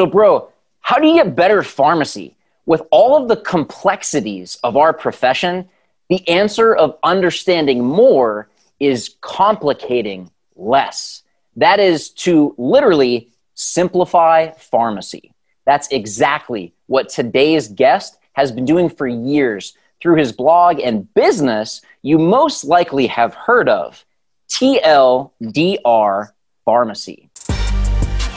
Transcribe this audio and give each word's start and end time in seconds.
So, 0.00 0.06
bro, 0.06 0.48
how 0.80 0.98
do 0.98 1.06
you 1.06 1.16
get 1.16 1.36
better 1.36 1.62
pharmacy? 1.62 2.34
With 2.64 2.80
all 2.90 3.20
of 3.20 3.28
the 3.28 3.36
complexities 3.36 4.56
of 4.64 4.78
our 4.78 4.94
profession, 4.94 5.68
the 6.08 6.26
answer 6.26 6.74
of 6.74 6.96
understanding 7.02 7.84
more 7.84 8.48
is 8.78 9.16
complicating 9.20 10.30
less. 10.56 11.22
That 11.56 11.80
is 11.80 12.08
to 12.24 12.54
literally 12.56 13.28
simplify 13.52 14.52
pharmacy. 14.52 15.34
That's 15.66 15.88
exactly 15.88 16.72
what 16.86 17.10
today's 17.10 17.68
guest 17.68 18.16
has 18.32 18.50
been 18.50 18.64
doing 18.64 18.88
for 18.88 19.06
years 19.06 19.74
through 20.00 20.16
his 20.16 20.32
blog 20.32 20.80
and 20.80 21.12
business 21.12 21.82
you 22.00 22.18
most 22.18 22.64
likely 22.64 23.06
have 23.08 23.34
heard 23.34 23.68
of 23.68 24.02
TLDR 24.48 26.28
Pharmacy. 26.64 27.29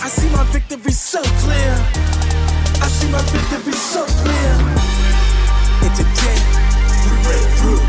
I 0.04 0.07
see 0.09 0.29
my 0.31 0.43
victory 0.51 0.91
so 0.91 1.23
clear. 1.23 1.75
I 2.83 2.88
see 2.89 3.09
my 3.09 3.21
victory 3.31 3.71
so 3.71 4.04
clear. 4.04 4.54
We 5.79 7.15
break 7.23 7.47
through. 7.55 7.79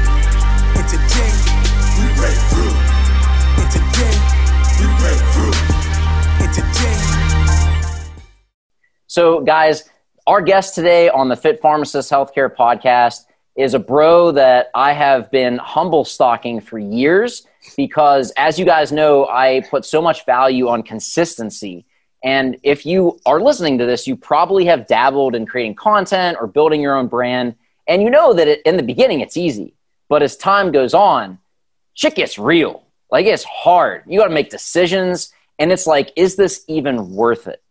We 1.99 2.07
break 2.15 2.39
through. 2.53 2.75
We 4.79 4.87
break 5.01 5.19
through. 5.33 5.55
So, 9.09 9.41
guys, 9.41 9.91
our 10.29 10.41
guest 10.41 10.77
today 10.77 11.09
on 11.09 11.29
the 11.29 11.35
Fit 11.35 11.61
Pharmacist 11.61 12.13
Healthcare 12.13 12.55
podcast 12.55 13.25
is 13.57 13.75
a 13.75 13.81
bro 13.81 14.31
that 14.31 14.71
I 14.73 14.93
have 14.93 15.33
been 15.33 15.59
humble 15.59 16.05
stocking 16.05 16.61
for 16.61 16.79
years 16.79 17.45
because, 17.77 18.33
as 18.37 18.57
you 18.57 18.65
guys 18.65 18.93
know, 18.93 19.27
I 19.27 19.63
put 19.69 19.85
so 19.85 20.01
much 20.01 20.25
value 20.25 20.69
on 20.69 20.85
consistency. 20.85 21.87
And 22.25 22.57
if 22.63 22.87
you 22.87 23.21
are 23.27 23.41
listening 23.41 23.77
to 23.79 23.87
this, 23.87 24.07
you 24.07 24.17
probably 24.17 24.65
have 24.65 24.87
dabbled 24.87 25.35
in 25.35 25.45
creating 25.45 25.75
content 25.75 26.39
or 26.41 26.47
building 26.47 26.81
your 26.81 26.97
own 26.97 27.07
brand. 27.07 27.55
And 27.87 28.03
you 28.03 28.09
know 28.09 28.33
that 28.33 28.49
it, 28.49 28.63
in 28.63 28.79
the 28.79 28.83
beginning, 28.83 29.21
it's 29.21 29.37
easy. 29.37 29.75
But 30.09 30.23
as 30.23 30.37
time 30.37 30.73
goes 30.73 30.95
on, 30.95 31.39
shit 31.93 32.15
gets 32.15 32.39
real. 32.39 32.83
Like 33.11 33.27
it's 33.27 33.45
hard. 33.45 34.05
You 34.07 34.19
got 34.19 34.29
to 34.29 34.35
make 34.35 34.49
decisions. 34.49 35.33
And 35.59 35.71
it's 35.71 35.87
like, 35.87 36.13
is 36.17 36.35
this 36.35 36.65
even 36.67 37.11
worth 37.15 37.47
it? 37.47 37.63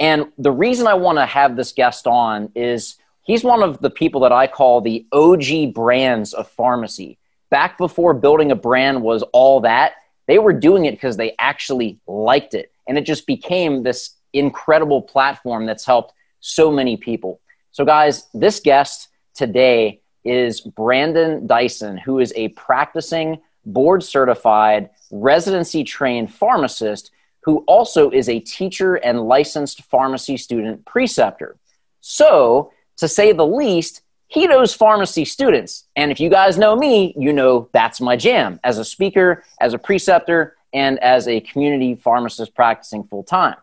And 0.00 0.32
the 0.38 0.50
reason 0.50 0.88
I 0.88 0.94
want 0.94 1.18
to 1.18 1.26
have 1.26 1.54
this 1.54 1.72
guest 1.72 2.08
on 2.08 2.50
is 2.56 2.96
he's 3.22 3.44
one 3.44 3.62
of 3.62 3.80
the 3.80 3.90
people 3.90 4.22
that 4.22 4.32
I 4.32 4.48
call 4.48 4.80
the 4.80 5.06
OG 5.12 5.72
brands 5.72 6.32
of 6.32 6.48
pharmacy. 6.48 7.18
Back 7.48 7.78
before 7.78 8.14
building 8.14 8.50
a 8.50 8.56
brand 8.56 9.02
was 9.02 9.22
all 9.32 9.60
that, 9.60 9.94
they 10.26 10.38
were 10.38 10.52
doing 10.52 10.86
it 10.86 10.92
because 10.92 11.16
they 11.16 11.34
actually 11.38 12.00
liked 12.06 12.54
it. 12.54 12.72
And 12.90 12.98
it 12.98 13.06
just 13.06 13.24
became 13.24 13.84
this 13.84 14.16
incredible 14.32 15.00
platform 15.00 15.64
that's 15.64 15.86
helped 15.86 16.12
so 16.40 16.72
many 16.72 16.96
people. 16.96 17.40
So, 17.70 17.84
guys, 17.84 18.26
this 18.34 18.58
guest 18.58 19.10
today 19.32 20.00
is 20.24 20.60
Brandon 20.60 21.46
Dyson, 21.46 21.98
who 21.98 22.18
is 22.18 22.32
a 22.34 22.48
practicing 22.48 23.40
board 23.64 24.02
certified 24.02 24.90
residency 25.12 25.84
trained 25.84 26.34
pharmacist 26.34 27.12
who 27.44 27.58
also 27.68 28.10
is 28.10 28.28
a 28.28 28.40
teacher 28.40 28.96
and 28.96 29.20
licensed 29.20 29.84
pharmacy 29.84 30.36
student 30.36 30.84
preceptor. 30.84 31.56
So, 32.00 32.72
to 32.96 33.06
say 33.06 33.32
the 33.32 33.46
least, 33.46 34.02
he 34.26 34.48
knows 34.48 34.74
pharmacy 34.74 35.24
students. 35.24 35.84
And 35.94 36.10
if 36.10 36.18
you 36.18 36.28
guys 36.28 36.58
know 36.58 36.74
me, 36.74 37.14
you 37.16 37.32
know 37.32 37.68
that's 37.72 38.00
my 38.00 38.16
jam 38.16 38.58
as 38.64 38.78
a 38.78 38.84
speaker, 38.84 39.44
as 39.60 39.74
a 39.74 39.78
preceptor, 39.78 40.56
and 40.72 40.98
as 41.00 41.26
a 41.28 41.40
community 41.40 41.94
pharmacist 41.94 42.54
practicing 42.54 43.04
full 43.04 43.22
time. 43.22 43.56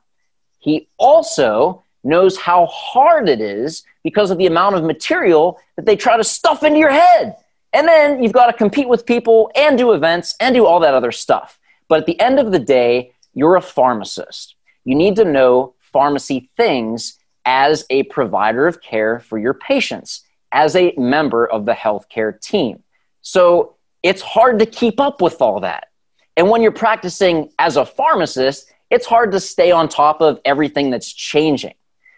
He 0.60 0.88
also 0.98 1.84
knows 2.04 2.38
how 2.38 2.66
hard 2.68 3.30
it 3.30 3.42
is 3.42 3.84
because 4.04 4.32
of 4.32 4.38
the 4.38 4.46
amount 4.46 4.76
of 4.76 4.84
material 4.84 5.60
that 5.76 5.86
they 5.86 5.96
try 5.96 6.18
to 6.18 6.24
stuff 6.24 6.64
into 6.64 6.80
your 6.80 6.92
head. 6.92 7.36
And 7.74 7.88
then 7.88 8.24
you've 8.24 8.32
got 8.32 8.48
to 8.48 8.54
compete 8.54 8.88
with 8.88 9.06
people 9.06 9.52
and 9.56 9.78
do 9.78 9.92
events 9.92 10.36
and 10.40 10.56
do 10.56 10.66
all 10.66 10.80
that 10.80 10.94
other 10.94 11.12
stuff. 11.12 11.60
But 11.88 12.00
at 12.00 12.06
the 12.06 12.20
end 12.20 12.40
of 12.40 12.52
the 12.52 12.60
day, 12.60 13.12
you're 13.34 13.56
a 13.56 13.62
pharmacist. 13.62 14.56
You 14.84 14.96
need 14.96 15.16
to 15.18 15.26
know 15.26 15.76
pharmacy 15.80 16.50
things 16.58 17.18
as 17.46 17.86
a 17.90 18.04
provider 18.04 18.68
of 18.68 18.82
care 18.82 19.20
for 19.20 19.38
your 19.38 19.54
patients, 19.54 20.24
as 20.52 20.76
a 20.76 20.94
member 20.98 21.46
of 21.46 21.66
the 21.66 21.74
healthcare 21.74 22.40
team. 22.40 22.84
So 23.22 23.76
it's 24.04 24.22
hard 24.22 24.60
to 24.60 24.66
keep 24.66 25.00
up 25.00 25.22
with 25.22 25.42
all 25.42 25.60
that. 25.62 25.90
And 26.38 26.52
when 26.52 26.62
you're 26.62 26.72
practicing 26.72 27.50
as 27.58 27.78
a 27.78 27.86
pharmacist, 27.86 28.72
it's 28.92 29.08
hard 29.08 29.32
to 29.32 29.40
stay 29.40 29.72
on 29.72 29.90
top 29.90 30.22
of 30.22 30.40
everything 30.46 30.92
that's 30.92 31.12
changing. 31.12 31.74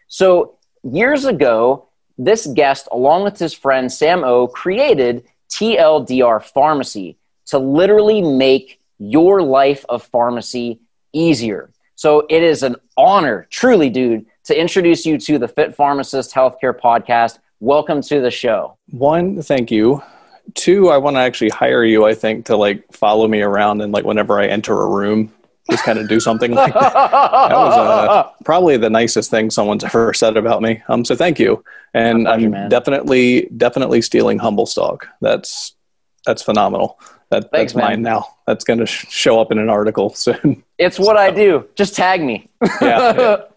So 0.09 0.57
years 0.83 1.23
ago, 1.23 1.87
this 2.17 2.45
guest, 2.47 2.89
along 2.91 3.23
with 3.23 3.39
his 3.39 3.53
friend 3.53 3.89
Sam 3.89 4.25
O, 4.25 4.45
created 4.47 5.23
TLDR 5.49 6.43
Pharmacy 6.43 7.17
to 7.45 7.59
literally 7.59 8.21
make 8.21 8.81
your 8.99 9.41
life 9.41 9.85
of 9.87 10.03
pharmacy 10.03 10.81
easier. 11.13 11.71
So 11.95 12.25
it 12.29 12.43
is 12.43 12.61
an 12.61 12.75
honor, 12.97 13.47
truly, 13.49 13.89
dude, 13.89 14.25
to 14.43 14.59
introduce 14.59 15.05
you 15.05 15.17
to 15.17 15.39
the 15.39 15.47
Fit 15.47 15.75
Pharmacist 15.75 16.33
Healthcare 16.33 16.77
Podcast. 16.77 17.39
Welcome 17.61 18.01
to 18.03 18.19
the 18.19 18.31
show. 18.31 18.77
One, 18.89 19.41
thank 19.41 19.71
you. 19.71 20.03
Two, 20.55 20.89
I 20.89 20.97
want 20.97 21.15
to 21.15 21.21
actually 21.21 21.49
hire 21.49 21.83
you, 21.83 22.05
I 22.05 22.13
think, 22.13 22.45
to 22.45 22.57
like 22.57 22.91
follow 22.91 23.27
me 23.27 23.41
around 23.41 23.81
and 23.81 23.91
like 23.93 24.05
whenever 24.05 24.39
I 24.39 24.47
enter 24.47 24.79
a 24.81 24.87
room, 24.87 25.31
just 25.69 25.83
kind 25.83 25.99
of 25.99 26.07
do 26.07 26.19
something 26.19 26.51
like 26.51 26.73
that. 26.73 26.93
That 26.93 27.51
was 27.51 27.73
uh, 27.77 28.31
probably 28.45 28.77
the 28.77 28.89
nicest 28.89 29.29
thing 29.29 29.49
someone's 29.49 29.83
ever 29.83 30.13
said 30.13 30.37
about 30.37 30.61
me. 30.61 30.81
Um, 30.87 31.05
so 31.05 31.15
thank 31.15 31.39
you. 31.39 31.63
And 31.93 32.25
pleasure, 32.25 32.45
I'm 32.45 32.51
man. 32.51 32.69
definitely, 32.69 33.49
definitely 33.55 34.01
stealing 34.01 34.39
humble 34.39 34.65
stock. 34.65 35.07
That's, 35.21 35.75
that's 36.25 36.41
phenomenal. 36.41 36.99
That, 37.29 37.51
Thanks, 37.51 37.73
that's 37.73 37.75
man. 37.75 37.85
mine 37.85 38.01
now. 38.01 38.27
That's 38.47 38.63
going 38.63 38.79
to 38.79 38.87
sh- 38.87 39.05
show 39.09 39.39
up 39.39 39.51
in 39.51 39.59
an 39.59 39.69
article 39.69 40.09
soon. 40.15 40.63
It's 40.77 40.97
what 40.97 41.15
so. 41.15 41.21
I 41.21 41.31
do. 41.31 41.67
Just 41.75 41.95
tag 41.95 42.23
me. 42.23 42.49
yeah. 42.81 43.13
yeah. 43.13 43.37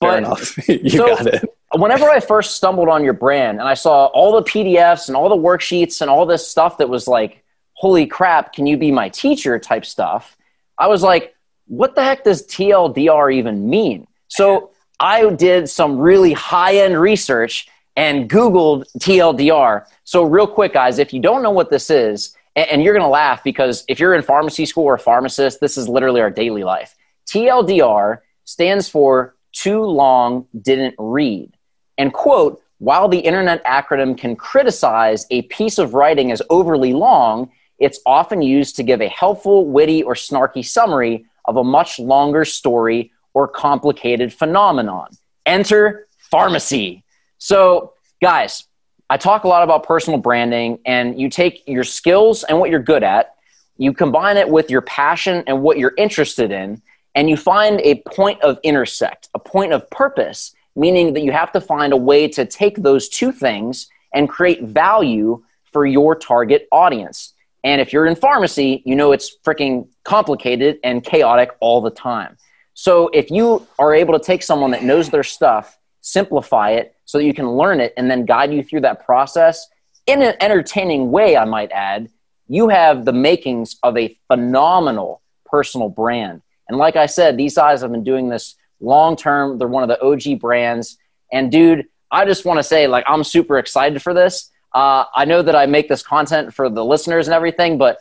Fair 0.00 0.12
but, 0.12 0.18
enough. 0.18 0.68
you 0.68 0.90
so 0.90 1.06
got 1.06 1.26
it. 1.26 1.54
Whenever 1.74 2.08
I 2.08 2.20
first 2.20 2.56
stumbled 2.56 2.88
on 2.88 3.04
your 3.04 3.12
brand 3.12 3.58
and 3.60 3.68
I 3.68 3.74
saw 3.74 4.06
all 4.06 4.32
the 4.32 4.42
PDFs 4.42 5.08
and 5.08 5.16
all 5.16 5.28
the 5.28 5.36
worksheets 5.36 6.00
and 6.00 6.08
all 6.08 6.24
this 6.24 6.48
stuff 6.48 6.78
that 6.78 6.88
was 6.88 7.06
like, 7.06 7.44
holy 7.74 8.06
crap, 8.06 8.52
can 8.52 8.66
you 8.66 8.76
be 8.76 8.90
my 8.90 9.08
teacher 9.08 9.58
type 9.58 9.84
stuff? 9.84 10.36
I 10.78 10.86
was 10.86 11.02
like, 11.02 11.34
what 11.66 11.94
the 11.94 12.02
heck 12.02 12.24
does 12.24 12.46
TLDR 12.46 13.34
even 13.34 13.68
mean? 13.68 14.06
So 14.28 14.70
I 14.98 15.28
did 15.30 15.68
some 15.68 15.98
really 15.98 16.32
high 16.32 16.76
end 16.76 16.98
research 16.98 17.68
and 17.96 18.30
Googled 18.30 18.84
TLDR. 18.98 19.84
So, 20.04 20.22
real 20.22 20.46
quick, 20.46 20.72
guys, 20.72 20.98
if 20.98 21.12
you 21.12 21.20
don't 21.20 21.42
know 21.42 21.50
what 21.50 21.68
this 21.68 21.90
is, 21.90 22.36
and 22.56 22.82
you're 22.82 22.94
going 22.94 23.04
to 23.04 23.08
laugh 23.08 23.44
because 23.44 23.84
if 23.88 24.00
you're 24.00 24.14
in 24.14 24.22
pharmacy 24.22 24.66
school 24.66 24.84
or 24.84 24.94
a 24.94 24.98
pharmacist, 24.98 25.60
this 25.60 25.76
is 25.76 25.88
literally 25.88 26.20
our 26.20 26.30
daily 26.30 26.64
life. 26.64 26.94
TLDR 27.26 28.18
stands 28.44 28.88
for 28.88 29.36
too 29.52 29.82
long 29.82 30.46
didn't 30.60 30.94
read. 30.98 31.52
And 31.96 32.12
quote, 32.12 32.62
while 32.78 33.08
the 33.08 33.18
internet 33.18 33.64
acronym 33.64 34.16
can 34.16 34.36
criticize 34.36 35.26
a 35.30 35.42
piece 35.42 35.78
of 35.78 35.94
writing 35.94 36.30
as 36.30 36.40
overly 36.48 36.92
long, 36.92 37.50
it's 37.78 38.00
often 38.06 38.40
used 38.42 38.76
to 38.76 38.82
give 38.82 39.00
a 39.00 39.08
helpful, 39.08 39.66
witty, 39.66 40.02
or 40.02 40.14
snarky 40.14 40.64
summary 40.64 41.26
of 41.44 41.56
a 41.56 41.64
much 41.64 41.98
longer 41.98 42.44
story 42.44 43.10
or 43.34 43.48
complicated 43.48 44.32
phenomenon. 44.32 45.08
Enter 45.46 46.06
pharmacy. 46.18 47.04
So, 47.38 47.94
guys, 48.20 48.64
I 49.10 49.16
talk 49.16 49.44
a 49.44 49.48
lot 49.48 49.62
about 49.62 49.84
personal 49.84 50.18
branding, 50.18 50.78
and 50.84 51.18
you 51.18 51.30
take 51.30 51.62
your 51.66 51.84
skills 51.84 52.44
and 52.44 52.58
what 52.58 52.70
you're 52.70 52.82
good 52.82 53.02
at, 53.02 53.34
you 53.78 53.92
combine 53.92 54.36
it 54.36 54.48
with 54.48 54.70
your 54.70 54.82
passion 54.82 55.44
and 55.46 55.62
what 55.62 55.78
you're 55.78 55.94
interested 55.96 56.50
in, 56.50 56.82
and 57.18 57.28
you 57.28 57.36
find 57.36 57.80
a 57.80 57.96
point 58.02 58.40
of 58.42 58.60
intersect, 58.62 59.28
a 59.34 59.40
point 59.40 59.72
of 59.72 59.90
purpose, 59.90 60.54
meaning 60.76 61.14
that 61.14 61.22
you 61.22 61.32
have 61.32 61.50
to 61.50 61.60
find 61.60 61.92
a 61.92 61.96
way 61.96 62.28
to 62.28 62.44
take 62.44 62.76
those 62.76 63.08
two 63.08 63.32
things 63.32 63.88
and 64.14 64.28
create 64.28 64.62
value 64.62 65.42
for 65.64 65.84
your 65.84 66.14
target 66.14 66.68
audience. 66.70 67.34
And 67.64 67.80
if 67.80 67.92
you're 67.92 68.06
in 68.06 68.14
pharmacy, 68.14 68.84
you 68.86 68.94
know 68.94 69.10
it's 69.10 69.36
freaking 69.44 69.88
complicated 70.04 70.78
and 70.84 71.02
chaotic 71.02 71.50
all 71.58 71.80
the 71.80 71.90
time. 71.90 72.36
So 72.74 73.08
if 73.08 73.32
you 73.32 73.66
are 73.80 73.92
able 73.92 74.16
to 74.16 74.24
take 74.24 74.44
someone 74.44 74.70
that 74.70 74.84
knows 74.84 75.10
their 75.10 75.24
stuff, 75.24 75.76
simplify 76.02 76.70
it 76.70 76.94
so 77.04 77.18
that 77.18 77.24
you 77.24 77.34
can 77.34 77.50
learn 77.50 77.80
it 77.80 77.94
and 77.96 78.08
then 78.08 78.26
guide 78.26 78.52
you 78.52 78.62
through 78.62 78.82
that 78.82 79.04
process 79.04 79.66
in 80.06 80.22
an 80.22 80.36
entertaining 80.40 81.10
way, 81.10 81.36
I 81.36 81.46
might 81.46 81.72
add, 81.72 82.10
you 82.46 82.68
have 82.68 83.04
the 83.04 83.12
makings 83.12 83.76
of 83.82 83.96
a 83.96 84.16
phenomenal 84.28 85.20
personal 85.46 85.88
brand. 85.88 86.42
And 86.68 86.78
like 86.78 86.96
I 86.96 87.06
said, 87.06 87.36
these 87.36 87.54
guys 87.54 87.80
have 87.80 87.90
been 87.90 88.04
doing 88.04 88.28
this 88.28 88.56
long 88.80 89.16
term. 89.16 89.58
They're 89.58 89.68
one 89.68 89.82
of 89.82 89.88
the 89.88 90.02
OG 90.02 90.40
brands. 90.40 90.98
And 91.32 91.50
dude, 91.50 91.86
I 92.10 92.24
just 92.24 92.44
want 92.44 92.58
to 92.58 92.62
say, 92.62 92.86
like, 92.86 93.04
I'm 93.06 93.24
super 93.24 93.58
excited 93.58 94.02
for 94.02 94.14
this. 94.14 94.50
Uh, 94.74 95.04
I 95.14 95.24
know 95.24 95.42
that 95.42 95.56
I 95.56 95.66
make 95.66 95.88
this 95.88 96.02
content 96.02 96.54
for 96.54 96.68
the 96.68 96.84
listeners 96.84 97.26
and 97.26 97.34
everything, 97.34 97.78
but 97.78 97.98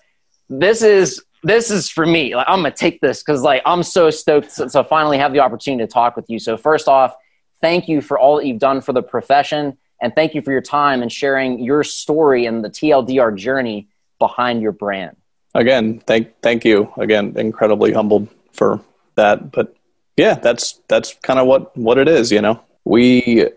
this 0.49 0.81
is 0.81 1.23
this 1.43 1.71
is 1.71 1.89
for 1.89 2.05
me. 2.05 2.35
Like, 2.35 2.47
I'm 2.49 2.59
gonna 2.59 2.71
take 2.71 2.99
this 2.99 3.23
because 3.23 3.41
like 3.41 3.61
I'm 3.65 3.83
so 3.83 4.09
stoked 4.09 4.55
to, 4.55 4.69
to 4.69 4.83
finally 4.83 5.17
have 5.17 5.33
the 5.33 5.39
opportunity 5.39 5.85
to 5.85 5.91
talk 5.91 6.15
with 6.15 6.29
you. 6.29 6.39
So 6.39 6.57
first 6.57 6.87
off, 6.87 7.15
thank 7.61 7.87
you 7.87 8.01
for 8.01 8.19
all 8.19 8.37
that 8.37 8.45
you've 8.45 8.59
done 8.59 8.81
for 8.81 8.93
the 8.93 9.03
profession. 9.03 9.77
And 10.01 10.13
thank 10.13 10.35
you 10.35 10.41
for 10.41 10.51
your 10.51 10.61
time 10.61 11.01
and 11.01 11.11
sharing 11.11 11.59
your 11.59 11.83
story 11.83 12.45
and 12.45 12.63
the 12.63 12.69
TLDR 12.69 13.35
journey 13.35 13.87
behind 14.19 14.61
your 14.61 14.71
brand. 14.71 15.15
Again, 15.55 15.99
thank 15.99 16.39
thank 16.41 16.65
you. 16.65 16.93
Again, 16.97 17.33
incredibly 17.37 17.93
humbled 17.93 18.27
for 18.57 18.81
that. 19.15 19.51
But 19.51 19.75
yeah, 20.18 20.36
that's 20.36 20.81
that's 20.88 21.15
kind 21.24 21.39
of 21.39 21.48
what 21.48 21.75
what 21.77 21.98
it 21.98 22.07
is. 22.07 22.31
You 22.31 22.42
know, 22.42 22.62
we 22.83 23.48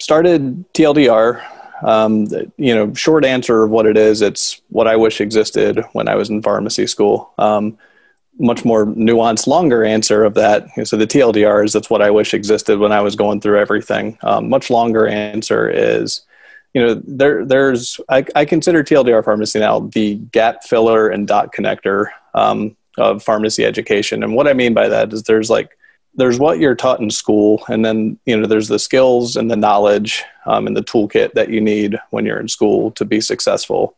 started 0.00 0.64
TLDR. 0.74 1.44
Um, 1.80 2.26
you 2.56 2.74
know, 2.74 2.92
short 2.94 3.24
answer 3.24 3.62
of 3.62 3.70
what 3.70 3.86
it 3.86 3.96
is, 3.96 4.20
it's 4.20 4.60
what 4.68 4.88
I 4.88 4.96
wish 4.96 5.20
existed 5.20 5.80
when 5.92 6.08
I 6.08 6.16
was 6.16 6.28
in 6.28 6.42
pharmacy 6.42 6.88
school. 6.88 7.32
Um, 7.38 7.78
much 8.38 8.64
more 8.64 8.86
nuanced, 8.86 9.46
longer 9.46 9.84
answer 9.84 10.24
of 10.24 10.34
that. 10.34 10.66
So 10.84 10.96
the 10.96 11.06
TLDR 11.06 11.64
is 11.64 11.72
that's 11.72 11.90
what 11.90 12.02
I 12.02 12.10
wish 12.10 12.34
existed 12.34 12.78
when 12.78 12.92
I 12.92 13.00
was 13.00 13.16
going 13.16 13.40
through 13.40 13.58
everything. 13.58 14.18
Um, 14.22 14.48
much 14.48 14.70
longer 14.70 15.06
answer 15.06 15.68
is, 15.68 16.22
you 16.74 16.82
know, 16.82 17.00
there 17.04 17.44
there's 17.44 18.00
I, 18.08 18.24
I, 18.36 18.44
consider 18.44 18.84
TLDR 18.84 19.24
pharmacy 19.24 19.58
now 19.58 19.80
the 19.80 20.16
gap 20.16 20.64
filler 20.64 21.08
and 21.08 21.26
dot 21.26 21.52
connector 21.52 22.08
um, 22.34 22.76
of 22.98 23.22
pharmacy 23.22 23.64
education. 23.64 24.22
And 24.22 24.34
what 24.34 24.48
I 24.48 24.52
mean 24.52 24.74
by 24.74 24.88
that 24.88 25.12
is 25.12 25.22
there's 25.24 25.50
like 25.50 25.76
there's 26.14 26.38
what 26.38 26.58
you're 26.58 26.74
taught 26.74 27.00
in 27.00 27.10
school, 27.10 27.62
and 27.68 27.84
then 27.84 28.18
you 28.26 28.36
know 28.36 28.46
there's 28.46 28.68
the 28.68 28.78
skills 28.78 29.36
and 29.36 29.50
the 29.50 29.56
knowledge 29.56 30.24
um, 30.46 30.66
and 30.66 30.76
the 30.76 30.82
toolkit 30.82 31.32
that 31.34 31.50
you 31.50 31.60
need 31.60 31.98
when 32.10 32.26
you're 32.26 32.40
in 32.40 32.48
school 32.48 32.90
to 32.92 33.04
be 33.04 33.20
successful. 33.20 33.96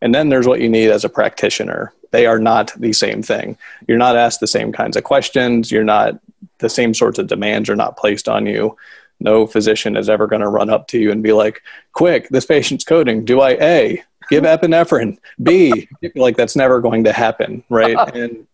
And 0.00 0.14
then 0.14 0.28
there's 0.28 0.46
what 0.46 0.60
you 0.60 0.68
need 0.68 0.90
as 0.90 1.04
a 1.04 1.08
practitioner. 1.08 1.92
They 2.10 2.26
are 2.26 2.38
not 2.38 2.72
the 2.76 2.92
same 2.92 3.22
thing. 3.22 3.58
You're 3.86 3.98
not 3.98 4.16
asked 4.16 4.40
the 4.40 4.46
same 4.46 4.72
kinds 4.72 4.96
of 4.96 5.04
questions. 5.04 5.70
You're 5.70 5.84
not 5.84 6.18
the 6.58 6.68
same 6.68 6.94
sorts 6.94 7.18
of 7.18 7.26
demands 7.26 7.68
are 7.68 7.76
not 7.76 7.96
placed 7.96 8.28
on 8.28 8.46
you. 8.46 8.76
No 9.20 9.46
physician 9.46 9.96
is 9.96 10.08
ever 10.08 10.26
going 10.26 10.42
to 10.42 10.48
run 10.48 10.70
up 10.70 10.88
to 10.88 10.98
you 10.98 11.10
and 11.10 11.22
be 11.22 11.32
like, 11.32 11.62
"Quick, 11.92 12.28
this 12.30 12.46
patient's 12.46 12.84
coding. 12.84 13.24
Do 13.24 13.40
I 13.40 13.50
A 13.60 14.04
give 14.28 14.44
epinephrine? 14.44 15.18
B 15.42 15.88
like 16.14 16.36
that's 16.36 16.56
never 16.56 16.80
going 16.80 17.04
to 17.04 17.12
happen, 17.12 17.64
right?" 17.68 17.96
and 18.14 18.46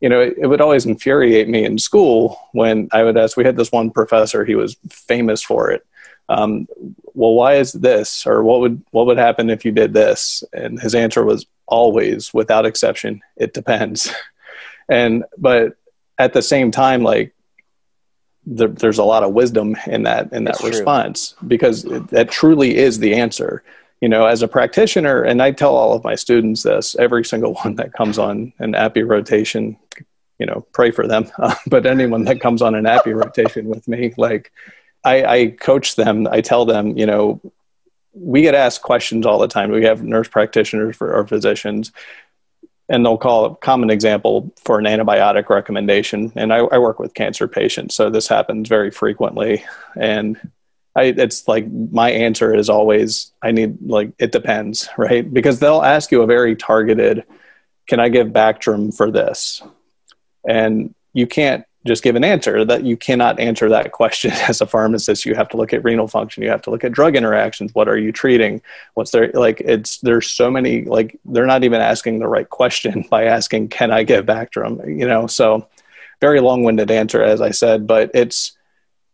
you 0.00 0.08
know, 0.08 0.20
it, 0.20 0.34
it, 0.38 0.46
would 0.46 0.60
always 0.60 0.84
infuriate 0.84 1.48
me 1.48 1.64
in 1.64 1.78
school 1.78 2.38
when 2.52 2.88
I 2.92 3.02
would 3.02 3.16
ask. 3.16 3.36
We 3.36 3.44
had 3.44 3.56
this 3.56 3.72
one 3.72 3.90
professor; 3.90 4.44
he 4.44 4.54
was 4.54 4.76
famous 4.90 5.42
for 5.42 5.70
it 5.70 5.86
um, 6.28 6.66
well 7.14 7.34
why 7.34 7.54
is 7.54 7.72
this 7.72 8.26
or 8.26 8.42
what 8.42 8.60
would 8.60 8.82
what 8.90 9.06
would 9.06 9.18
happen 9.18 9.50
if 9.50 9.64
you 9.64 9.72
did 9.72 9.92
this 9.92 10.42
and 10.52 10.80
his 10.80 10.94
answer 10.94 11.24
was 11.24 11.46
always 11.66 12.32
without 12.34 12.66
exception 12.66 13.22
it 13.36 13.54
depends 13.54 14.12
and 14.88 15.24
but 15.38 15.76
at 16.18 16.32
the 16.32 16.42
same 16.42 16.70
time 16.70 17.02
like 17.02 17.34
there, 18.44 18.68
there's 18.68 18.98
a 18.98 19.04
lot 19.04 19.24
of 19.24 19.32
wisdom 19.32 19.76
in 19.86 20.04
that 20.04 20.32
in 20.32 20.44
that 20.44 20.60
response 20.62 21.34
true. 21.38 21.48
because 21.48 21.84
it, 21.84 22.08
that 22.08 22.30
truly 22.30 22.76
is 22.76 22.98
the 22.98 23.14
answer 23.14 23.62
you 24.00 24.08
know 24.08 24.26
as 24.26 24.42
a 24.42 24.48
practitioner 24.48 25.22
and 25.22 25.42
i 25.42 25.50
tell 25.50 25.74
all 25.76 25.94
of 25.94 26.04
my 26.04 26.14
students 26.14 26.62
this 26.62 26.96
every 26.98 27.24
single 27.24 27.54
one 27.64 27.74
that 27.76 27.92
comes 27.92 28.18
on 28.18 28.52
an 28.58 28.72
APPE 28.72 29.08
rotation 29.08 29.76
you 30.38 30.46
know 30.46 30.66
pray 30.72 30.90
for 30.90 31.06
them 31.06 31.30
uh, 31.38 31.54
but 31.66 31.86
anyone 31.86 32.24
that 32.24 32.40
comes 32.40 32.62
on 32.62 32.74
an 32.74 32.84
APPE 32.84 33.14
rotation 33.14 33.66
with 33.66 33.86
me 33.88 34.12
like 34.16 34.52
I, 35.06 35.24
I 35.24 35.46
coach 35.50 35.94
them. 35.94 36.26
I 36.28 36.40
tell 36.40 36.66
them, 36.66 36.98
you 36.98 37.06
know, 37.06 37.40
we 38.12 38.42
get 38.42 38.56
asked 38.56 38.82
questions 38.82 39.24
all 39.24 39.38
the 39.38 39.46
time. 39.46 39.70
We 39.70 39.84
have 39.84 40.02
nurse 40.02 40.26
practitioners 40.26 40.96
for 40.96 41.14
our 41.14 41.26
physicians, 41.26 41.92
and 42.88 43.04
they'll 43.04 43.16
call 43.16 43.44
a 43.44 43.56
common 43.56 43.90
example 43.90 44.52
for 44.64 44.80
an 44.80 44.84
antibiotic 44.84 45.48
recommendation. 45.48 46.32
And 46.34 46.52
I, 46.52 46.58
I 46.58 46.78
work 46.78 46.98
with 46.98 47.14
cancer 47.14 47.46
patients, 47.46 47.94
so 47.94 48.10
this 48.10 48.26
happens 48.26 48.68
very 48.68 48.90
frequently. 48.90 49.64
And 49.94 50.50
I, 50.96 51.04
it's 51.04 51.46
like 51.46 51.70
my 51.70 52.10
answer 52.10 52.54
is 52.54 52.70
always, 52.70 53.32
I 53.42 53.52
need 53.52 53.76
like 53.82 54.12
it 54.18 54.32
depends, 54.32 54.88
right? 54.96 55.32
Because 55.32 55.60
they'll 55.60 55.82
ask 55.82 56.10
you 56.10 56.22
a 56.22 56.26
very 56.26 56.56
targeted, 56.56 57.24
"Can 57.86 58.00
I 58.00 58.08
give 58.08 58.28
Bactrim 58.28 58.96
for 58.96 59.10
this?" 59.10 59.62
And 60.48 60.94
you 61.12 61.26
can't 61.26 61.64
just 61.86 62.02
give 62.02 62.16
an 62.16 62.24
answer 62.24 62.64
that 62.64 62.84
you 62.84 62.96
cannot 62.96 63.38
answer 63.38 63.68
that 63.68 63.92
question 63.92 64.30
as 64.48 64.60
a 64.60 64.66
pharmacist. 64.66 65.26
You 65.26 65.34
have 65.34 65.48
to 65.50 65.56
look 65.56 65.72
at 65.72 65.84
renal 65.84 66.08
function. 66.08 66.42
You 66.42 66.50
have 66.50 66.62
to 66.62 66.70
look 66.70 66.82
at 66.82 66.92
drug 66.92 67.14
interactions. 67.14 67.74
What 67.74 67.88
are 67.88 67.98
you 67.98 68.10
treating? 68.10 68.62
What's 68.94 69.10
there 69.10 69.30
like 69.34 69.60
it's 69.60 69.98
there's 69.98 70.30
so 70.30 70.50
many 70.50 70.84
like 70.84 71.18
they're 71.26 71.46
not 71.46 71.64
even 71.64 71.80
asking 71.80 72.18
the 72.18 72.28
right 72.28 72.48
question 72.48 73.04
by 73.10 73.24
asking 73.24 73.68
can 73.68 73.90
i 73.90 74.02
give 74.02 74.26
bactrim 74.26 74.84
you 74.98 75.06
know 75.06 75.26
so 75.26 75.68
very 76.20 76.40
long-winded 76.40 76.90
answer 76.90 77.22
as 77.22 77.40
i 77.42 77.50
said 77.50 77.86
but 77.86 78.10
it's 78.14 78.55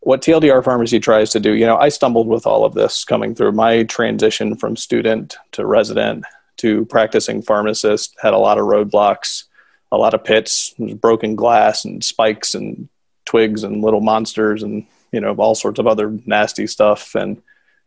what 0.05 0.21
tldr 0.21 0.63
pharmacy 0.63 0.99
tries 0.99 1.29
to 1.29 1.39
do 1.39 1.53
you 1.53 1.65
know 1.65 1.77
i 1.77 1.89
stumbled 1.89 2.27
with 2.27 2.45
all 2.45 2.65
of 2.65 2.73
this 2.73 3.03
coming 3.03 3.33
through 3.33 3.51
my 3.51 3.83
transition 3.83 4.55
from 4.55 4.75
student 4.75 5.37
to 5.51 5.65
resident 5.65 6.25
to 6.57 6.85
practicing 6.85 7.41
pharmacist 7.41 8.15
had 8.21 8.33
a 8.33 8.37
lot 8.37 8.57
of 8.57 8.65
roadblocks 8.65 9.45
a 9.93 9.97
lot 9.97 10.15
of 10.15 10.23
pits, 10.23 10.73
broken 10.95 11.35
glass 11.35 11.85
and 11.85 12.03
spikes 12.03 12.55
and 12.55 12.89
twigs 13.25 13.63
and 13.63 13.83
little 13.83 14.01
monsters 14.01 14.63
and 14.63 14.85
you 15.11 15.21
know 15.21 15.35
all 15.35 15.53
sorts 15.53 15.79
of 15.79 15.85
other 15.85 16.09
nasty 16.25 16.65
stuff. 16.65 17.13
And 17.13 17.41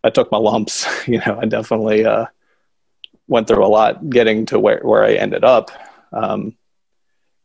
I 0.05 0.11
took 0.11 0.31
my 0.31 0.39
lumps. 0.39 0.87
You 1.09 1.21
know, 1.27 1.39
I 1.41 1.47
definitely 1.47 2.07
uh, 2.07 2.27
went 3.27 3.49
through 3.49 3.65
a 3.65 3.69
lot 3.69 4.09
getting 4.09 4.47
to 4.47 4.59
where 4.59 4.81
where 4.83 5.05
I 5.05 5.15
ended 5.15 5.43
up. 5.43 5.71
Um, 6.13 6.57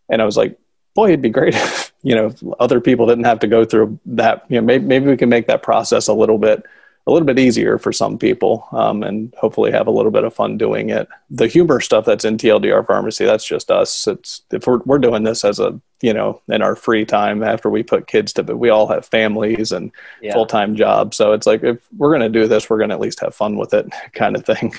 and 0.09 0.21
I 0.21 0.25
was 0.25 0.37
like, 0.37 0.59
boy, 0.93 1.07
it'd 1.07 1.21
be 1.23 1.29
great 1.29 1.55
you 2.03 2.15
know 2.15 2.33
other 2.59 2.81
people 2.81 3.05
didn't 3.07 3.25
have 3.25 3.39
to 3.39 3.47
go 3.47 3.65
through 3.65 3.99
that. 4.05 4.45
You 4.49 4.59
know, 4.59 4.65
maybe 4.65 4.85
maybe 4.85 5.07
we 5.07 5.17
can 5.17 5.29
make 5.29 5.47
that 5.47 5.63
process 5.63 6.07
a 6.07 6.13
little 6.13 6.37
bit 6.37 6.65
a 7.07 7.11
little 7.11 7.25
bit 7.25 7.39
easier 7.39 7.79
for 7.79 7.91
some 7.91 8.17
people 8.17 8.67
um, 8.71 9.01
and 9.01 9.33
hopefully 9.39 9.71
have 9.71 9.87
a 9.87 9.91
little 9.91 10.11
bit 10.11 10.23
of 10.23 10.33
fun 10.35 10.57
doing 10.57 10.91
it. 10.91 11.07
The 11.31 11.47
humor 11.47 11.79
stuff 11.79 12.05
that's 12.05 12.25
in 12.25 12.37
TLDR 12.37 12.85
pharmacy, 12.85 13.25
that's 13.25 13.45
just 13.45 13.71
us. 13.71 14.07
It's 14.07 14.43
if 14.51 14.67
we're, 14.67 14.79
we're 14.85 14.99
doing 14.99 15.23
this 15.23 15.43
as 15.43 15.59
a, 15.59 15.79
you 16.01 16.13
know, 16.13 16.41
in 16.47 16.61
our 16.61 16.75
free 16.75 17.03
time 17.03 17.41
after 17.41 17.71
we 17.71 17.81
put 17.81 18.05
kids 18.05 18.33
to 18.33 18.43
bed, 18.43 18.55
we 18.55 18.69
all 18.69 18.87
have 18.87 19.05
families 19.07 19.71
and 19.71 19.91
yeah. 20.21 20.33
full-time 20.33 20.75
jobs. 20.75 21.17
So 21.17 21.33
it's 21.33 21.47
like, 21.47 21.63
if 21.63 21.79
we're 21.97 22.15
going 22.15 22.31
to 22.31 22.39
do 22.39 22.47
this, 22.47 22.69
we're 22.69 22.77
going 22.77 22.89
to 22.89 22.95
at 22.95 23.01
least 23.01 23.21
have 23.21 23.33
fun 23.33 23.57
with 23.57 23.73
it 23.73 23.89
kind 24.13 24.35
of 24.35 24.45
thing. 24.45 24.73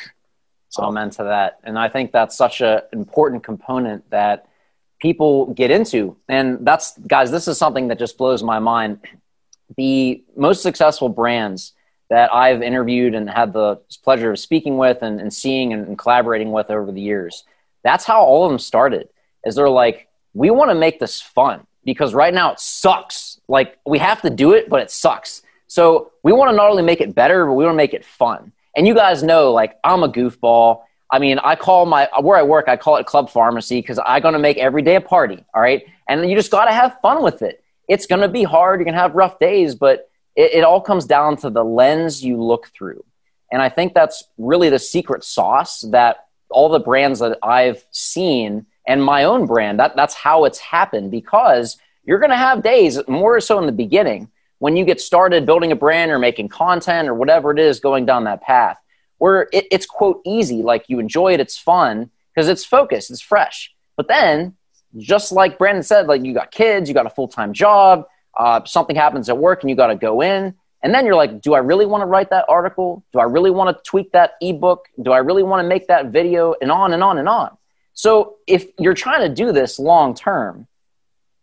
So. 0.69 0.85
Amen 0.85 1.11
to 1.11 1.25
that. 1.25 1.59
And 1.65 1.77
I 1.77 1.89
think 1.89 2.13
that's 2.13 2.37
such 2.37 2.61
an 2.61 2.83
important 2.93 3.43
component 3.43 4.09
that 4.11 4.47
people 5.03 5.53
get 5.53 5.71
into. 5.71 6.17
And 6.29 6.67
that's, 6.67 6.97
guys, 6.99 7.31
this 7.31 7.47
is 7.47 7.59
something 7.59 7.89
that 7.89 7.99
just 7.99 8.17
blows 8.17 8.43
my 8.43 8.61
mind. 8.61 9.01
The 9.77 10.25
most 10.35 10.63
successful 10.63 11.11
brands– 11.11 11.73
that 12.13 12.31
I've 12.31 12.61
interviewed 12.61 13.15
and 13.15 13.31
had 13.31 13.55
the 13.55 13.77
pleasure 14.05 14.33
of 14.33 14.39
speaking 14.39 14.77
with 14.77 14.99
and, 15.01 15.19
and 15.19 15.33
seeing 15.33 15.73
and, 15.73 15.89
and 15.89 15.97
collaborating 15.97 16.53
with 16.53 16.71
over 16.71 16.93
the 16.93 17.01
years. 17.01 17.45
That's 17.85 18.05
how 18.05 18.21
all 18.23 18.45
of 18.45 18.51
them 18.51 18.59
started. 18.59 19.09
Is 19.47 19.55
they're 19.55 19.71
like, 19.71 20.09
we 20.35 20.51
want 20.51 20.71
to 20.71 20.75
make 20.75 21.01
this 21.01 21.23
fun 21.23 21.67
because 21.87 22.13
right 22.13 22.35
now 22.35 22.53
it 22.53 22.61
sucks. 22.61 23.41
Like 23.49 23.79
we 23.87 23.99
have 23.99 24.21
to 24.23 24.29
do 24.29 24.53
it, 24.53 24.69
but 24.69 24.83
it 24.83 24.91
sucks. 24.91 25.41
So 25.69 26.13
we 26.23 26.35
want 26.35 26.51
to 26.51 26.57
not 26.57 26.69
only 26.69 26.83
make 26.83 27.01
it 27.01 27.15
better, 27.15 27.47
but 27.47 27.55
we 27.55 27.65
want 27.65 27.73
to 27.73 27.79
make 27.79 27.95
it 27.95 28.05
fun. 28.05 28.53
And 28.77 28.87
you 28.87 28.95
guys 28.95 29.23
know, 29.23 29.51
like 29.51 29.79
I'm 29.83 30.03
a 30.03 30.13
goofball. 30.13 30.83
I 31.13 31.21
mean, 31.21 31.39
I 31.39 31.55
call 31.55 31.87
my 31.87 32.09
where 32.21 32.39
I 32.39 32.43
work, 32.43 32.69
I 32.69 32.77
call 32.77 32.97
it 32.97 33.07
club 33.07 33.31
pharmacy 33.31 33.81
because 33.81 34.01
I'm 34.05 34.23
gonna 34.23 34.41
make 34.41 34.57
every 34.57 34.83
day 34.83 34.97
a 34.97 35.01
party. 35.01 35.45
All 35.55 35.63
right, 35.63 35.85
and 36.09 36.29
you 36.29 36.35
just 36.35 36.51
gotta 36.51 36.73
have 36.73 36.99
fun 37.01 37.23
with 37.23 37.43
it. 37.43 37.63
It's 37.89 38.07
gonna 38.07 38.29
be 38.29 38.43
hard. 38.43 38.81
You're 38.81 38.87
gonna 38.87 38.97
have 38.97 39.15
rough 39.15 39.39
days, 39.39 39.77
but 39.77 40.11
it, 40.35 40.55
it 40.55 40.65
all 40.65 40.81
comes 40.81 41.05
down 41.05 41.37
to 41.39 41.51
the 41.51 41.65
lens 41.65 42.25
you 42.25 42.43
look 42.43 42.69
through. 42.69 43.05
And 43.53 43.61
I 43.61 43.69
think 43.69 43.93
that's 43.93 44.25
really 44.39 44.71
the 44.71 44.79
secret 44.79 45.23
sauce 45.23 45.83
that 45.91 46.27
all 46.51 46.69
the 46.71 46.81
brands 46.81 47.21
that 47.21 47.39
I've 47.43 47.85
seen 47.91 48.67
and 48.87 49.05
my 49.05 49.25
own 49.25 49.47
brand, 49.47 49.79
that, 49.79 49.95
that's 49.95 50.15
how 50.15 50.45
it's 50.45 50.59
happened 50.59 51.11
because 51.11 51.79
you're 52.05 52.19
going 52.19 52.31
to 52.31 52.37
have 52.37 52.63
days, 52.63 52.99
more 53.07 53.39
so 53.41 53.59
in 53.59 53.67
the 53.67 53.73
beginning, 53.73 54.31
when 54.59 54.77
you 54.77 54.85
get 54.85 55.01
started 55.01 55.47
building 55.47 55.73
a 55.73 55.77
brand 55.77 56.11
or 56.11 56.19
making 56.19 56.49
content 56.49 57.09
or 57.09 57.15
whatever 57.15 57.53
it 57.53 57.59
is 57.59 57.81
going 57.81 58.07
down 58.07 58.25
that 58.25 58.43
path, 58.43 58.81
where 59.23 59.49
it, 59.53 59.69
it's 59.71 59.87
quote 59.87 60.21
easy, 60.27 60.63
like 60.63 60.85
you 60.89 60.99
enjoy 60.99 61.33
it, 61.33 61.39
it's 61.39 61.57
fun 61.57 62.11
because 62.35 62.49
it's 62.49 62.65
focused, 62.65 63.09
it's 63.09 63.21
fresh. 63.21 63.73
But 63.97 64.09
then, 64.09 64.57
just 64.99 65.31
like 65.31 65.59
Brandon 65.59 65.85
said, 65.85 66.09
like 66.09 66.25
you 66.25 66.35
got 66.35 66.51
kids, 66.51 66.89
you 66.89 66.95
got 66.95 67.07
a 67.07 67.11
full 67.11 67.29
time 67.29 67.53
job, 67.53 68.09
uh, 68.37 68.65
something 68.65 68.97
happens 68.97 69.29
at 69.29 69.39
work 69.39 69.63
and 69.63 69.71
you 69.71 69.77
got 69.77 69.87
to 69.87 69.95
go 69.95 70.23
in 70.23 70.57
and 70.83 70.93
then 70.93 71.07
you're 71.07 71.15
like 71.15 71.41
do 71.41 71.55
i 71.55 71.59
really 71.59 71.87
want 71.87 72.03
to 72.03 72.07
write 72.07 72.31
that 72.31 72.47
article? 72.49 73.05
Do 73.13 73.21
i 73.21 73.23
really 73.23 73.53
want 73.53 73.77
to 73.77 73.81
tweak 73.89 74.11
that 74.11 74.33
ebook? 74.41 74.89
Do 75.01 75.13
i 75.13 75.19
really 75.19 75.45
want 75.45 75.63
to 75.63 75.69
make 75.69 75.87
that 75.87 76.07
video? 76.07 76.57
And 76.61 76.73
on 76.73 76.93
and 76.93 77.05
on 77.05 77.17
and 77.19 77.29
on. 77.29 77.57
So 77.95 78.39
if 78.49 78.67
you're 78.81 78.95
trying 78.95 79.21
to 79.29 79.33
do 79.33 79.53
this 79.53 79.79
long 79.79 80.17
term 80.17 80.67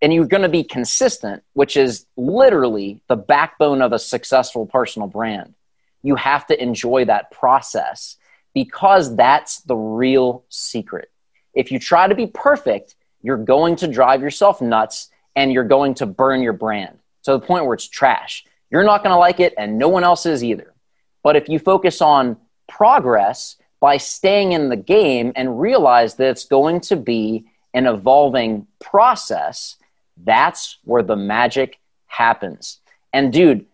and 0.02 0.14
you're 0.14 0.26
going 0.26 0.44
to 0.44 0.50
be 0.50 0.66
consistent 0.66 1.44
which 1.54 1.78
is 1.78 2.06
literally 2.18 3.02
the 3.08 3.16
backbone 3.16 3.82
of 3.82 3.94
a 3.94 4.00
successful 4.00 4.66
personal 4.66 5.08
brand 5.08 5.54
you 6.02 6.16
have 6.16 6.46
to 6.48 6.62
enjoy 6.62 7.06
that 7.06 7.32
process 7.32 8.18
because 8.54 9.16
that's 9.16 9.62
the 9.62 9.76
real 9.76 10.44
secret 10.50 11.12
if 11.54 11.72
you 11.72 11.80
try 11.80 12.08
to 12.08 12.16
be 12.16 12.28
perfect 12.28 12.96
you're 13.22 13.38
going 13.38 13.76
to 13.78 13.88
drive 13.88 14.22
yourself 14.22 14.62
nuts 14.62 15.10
and 15.36 15.52
you're 15.52 15.64
going 15.64 15.94
to 15.96 16.06
burn 16.06 16.42
your 16.42 16.54
brand. 16.54 16.98
to 17.24 17.32
the 17.32 17.40
point 17.40 17.66
where 17.66 17.74
it's 17.74 17.88
trash. 17.88 18.46
You're 18.72 18.84
not 18.84 19.04
going 19.04 19.14
to 19.14 19.18
like 19.18 19.40
it, 19.40 19.54
and 19.58 19.78
no 19.78 19.90
one 19.90 20.04
else 20.04 20.26
is 20.26 20.44
either. 20.44 20.74
But 21.22 21.36
if 21.36 21.50
you 21.50 21.60
focus 21.60 22.02
on 22.02 22.38
progress 22.68 23.58
by 23.80 23.98
staying 23.98 24.54
in 24.54 24.70
the 24.70 24.78
game 24.78 25.34
and 25.36 25.60
realize 25.60 26.16
that 26.16 26.30
it's 26.30 26.46
going 26.46 26.80
to 26.82 26.96
be 26.96 27.46
an 27.74 27.88
evolving 27.88 28.68
process, 28.80 29.76
that's 30.18 30.78
where 30.84 31.04
the 31.04 31.16
magic 31.16 31.80
happens. 32.08 32.80
And 33.12 33.34
dude, 33.34 33.66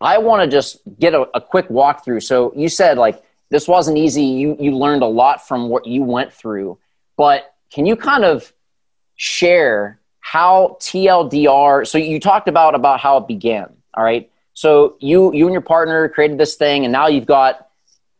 I 0.00 0.18
want 0.18 0.42
to 0.42 0.48
just 0.48 0.78
get 0.98 1.14
a, 1.14 1.22
a 1.34 1.40
quick 1.40 1.68
walkthrough. 1.68 2.22
So 2.22 2.52
you 2.56 2.68
said 2.68 2.98
like 2.98 3.22
this 3.50 3.68
wasn't 3.68 3.98
easy. 3.98 4.24
You 4.24 4.56
you 4.58 4.76
learned 4.76 5.02
a 5.02 5.06
lot 5.06 5.46
from 5.46 5.68
what 5.68 5.86
you 5.86 6.02
went 6.02 6.32
through, 6.32 6.78
but 7.16 7.54
can 7.70 7.86
you 7.86 7.96
kind 7.96 8.24
of 8.24 8.52
share 9.16 10.00
how 10.20 10.78
TLDR? 10.80 11.86
So 11.86 11.98
you 11.98 12.20
talked 12.20 12.48
about 12.48 12.74
about 12.74 13.00
how 13.00 13.18
it 13.18 13.28
began. 13.28 13.68
All 13.94 14.04
right. 14.04 14.30
So 14.54 14.96
you 15.00 15.32
you 15.34 15.46
and 15.46 15.52
your 15.52 15.62
partner 15.62 16.08
created 16.08 16.38
this 16.38 16.54
thing, 16.54 16.84
and 16.84 16.92
now 16.92 17.08
you've 17.08 17.26
got 17.26 17.68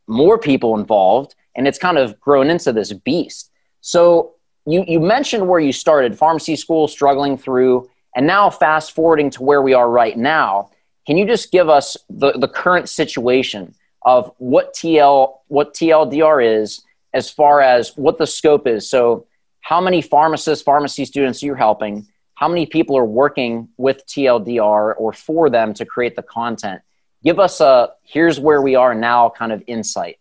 more 0.07 0.39
people 0.39 0.77
involved, 0.77 1.35
and 1.55 1.67
it's 1.69 1.79
kind 1.79 1.99
of 1.99 2.21
grown 2.21 2.51
into 2.51 2.73
this 2.73 2.93
beast. 2.93 3.51
So 3.81 4.35
you 4.67 4.85
you 4.87 5.01
mentioned 5.01 5.49
where 5.49 5.61
you 5.61 5.73
started, 5.73 6.19
pharmacy 6.19 6.57
school, 6.57 6.89
struggling 6.89 7.39
through, 7.39 7.89
and 8.15 8.27
now 8.27 8.51
fast 8.51 8.93
forwarding 8.93 9.31
to 9.31 9.43
where 9.43 9.63
we 9.63 9.75
are 9.75 9.89
right 9.89 10.17
now. 10.17 10.71
Can 11.11 11.17
you 11.17 11.27
just 11.27 11.51
give 11.51 11.69
us 11.69 11.97
the, 12.09 12.31
the 12.39 12.47
current 12.47 12.89
situation 12.89 13.75
of 14.03 14.33
what 14.39 14.75
TL 14.75 15.39
what 15.49 15.75
TLDR 15.75 16.63
is 16.63 16.85
as 17.13 17.29
far 17.29 17.61
as 17.61 17.97
what 17.97 18.17
the 18.17 18.29
scope 18.29 18.69
is? 18.69 18.89
So 18.89 19.27
how 19.61 19.81
many 19.81 20.03
pharmacists, 20.03 20.63
pharmacy 20.63 21.05
students 21.05 21.43
you're 21.43 21.57
helping, 21.57 22.07
how 22.35 22.47
many 22.47 22.65
people 22.65 22.97
are 22.97 23.05
working 23.05 23.71
with 23.77 24.07
TLDR 24.07 24.95
or 24.97 25.13
for 25.13 25.51
them 25.51 25.75
to 25.75 25.85
create 25.85 26.15
the 26.15 26.23
content. 26.23 26.81
Give 27.25 27.41
us 27.41 27.61
a 27.61 27.91
here's 28.05 28.39
where 28.39 28.63
we 28.63 28.77
are 28.77 28.95
now 28.95 29.31
kind 29.31 29.51
of 29.51 29.65
insight. 29.67 30.21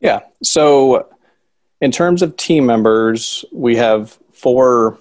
Yeah. 0.00 0.20
So, 0.42 1.10
in 1.82 1.90
terms 1.90 2.22
of 2.22 2.34
team 2.38 2.64
members, 2.64 3.44
we 3.52 3.76
have 3.76 4.18
four, 4.32 4.96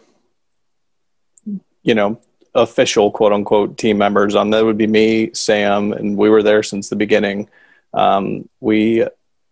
you 1.82 1.96
know, 1.96 2.20
official 2.58 3.12
quote 3.12 3.32
unquote 3.32 3.78
team 3.78 3.98
members. 3.98 4.36
On 4.36 4.50
that 4.50 4.66
would 4.66 4.78
be 4.78 4.88
me, 4.88 5.34
Sam, 5.34 5.94
and 5.94 6.18
we 6.18 6.30
were 6.30 6.44
there 6.44 6.64
since 6.64 6.90
the 6.90 6.96
beginning. 6.96 7.50
Um, 7.94 8.50
we 8.60 9.06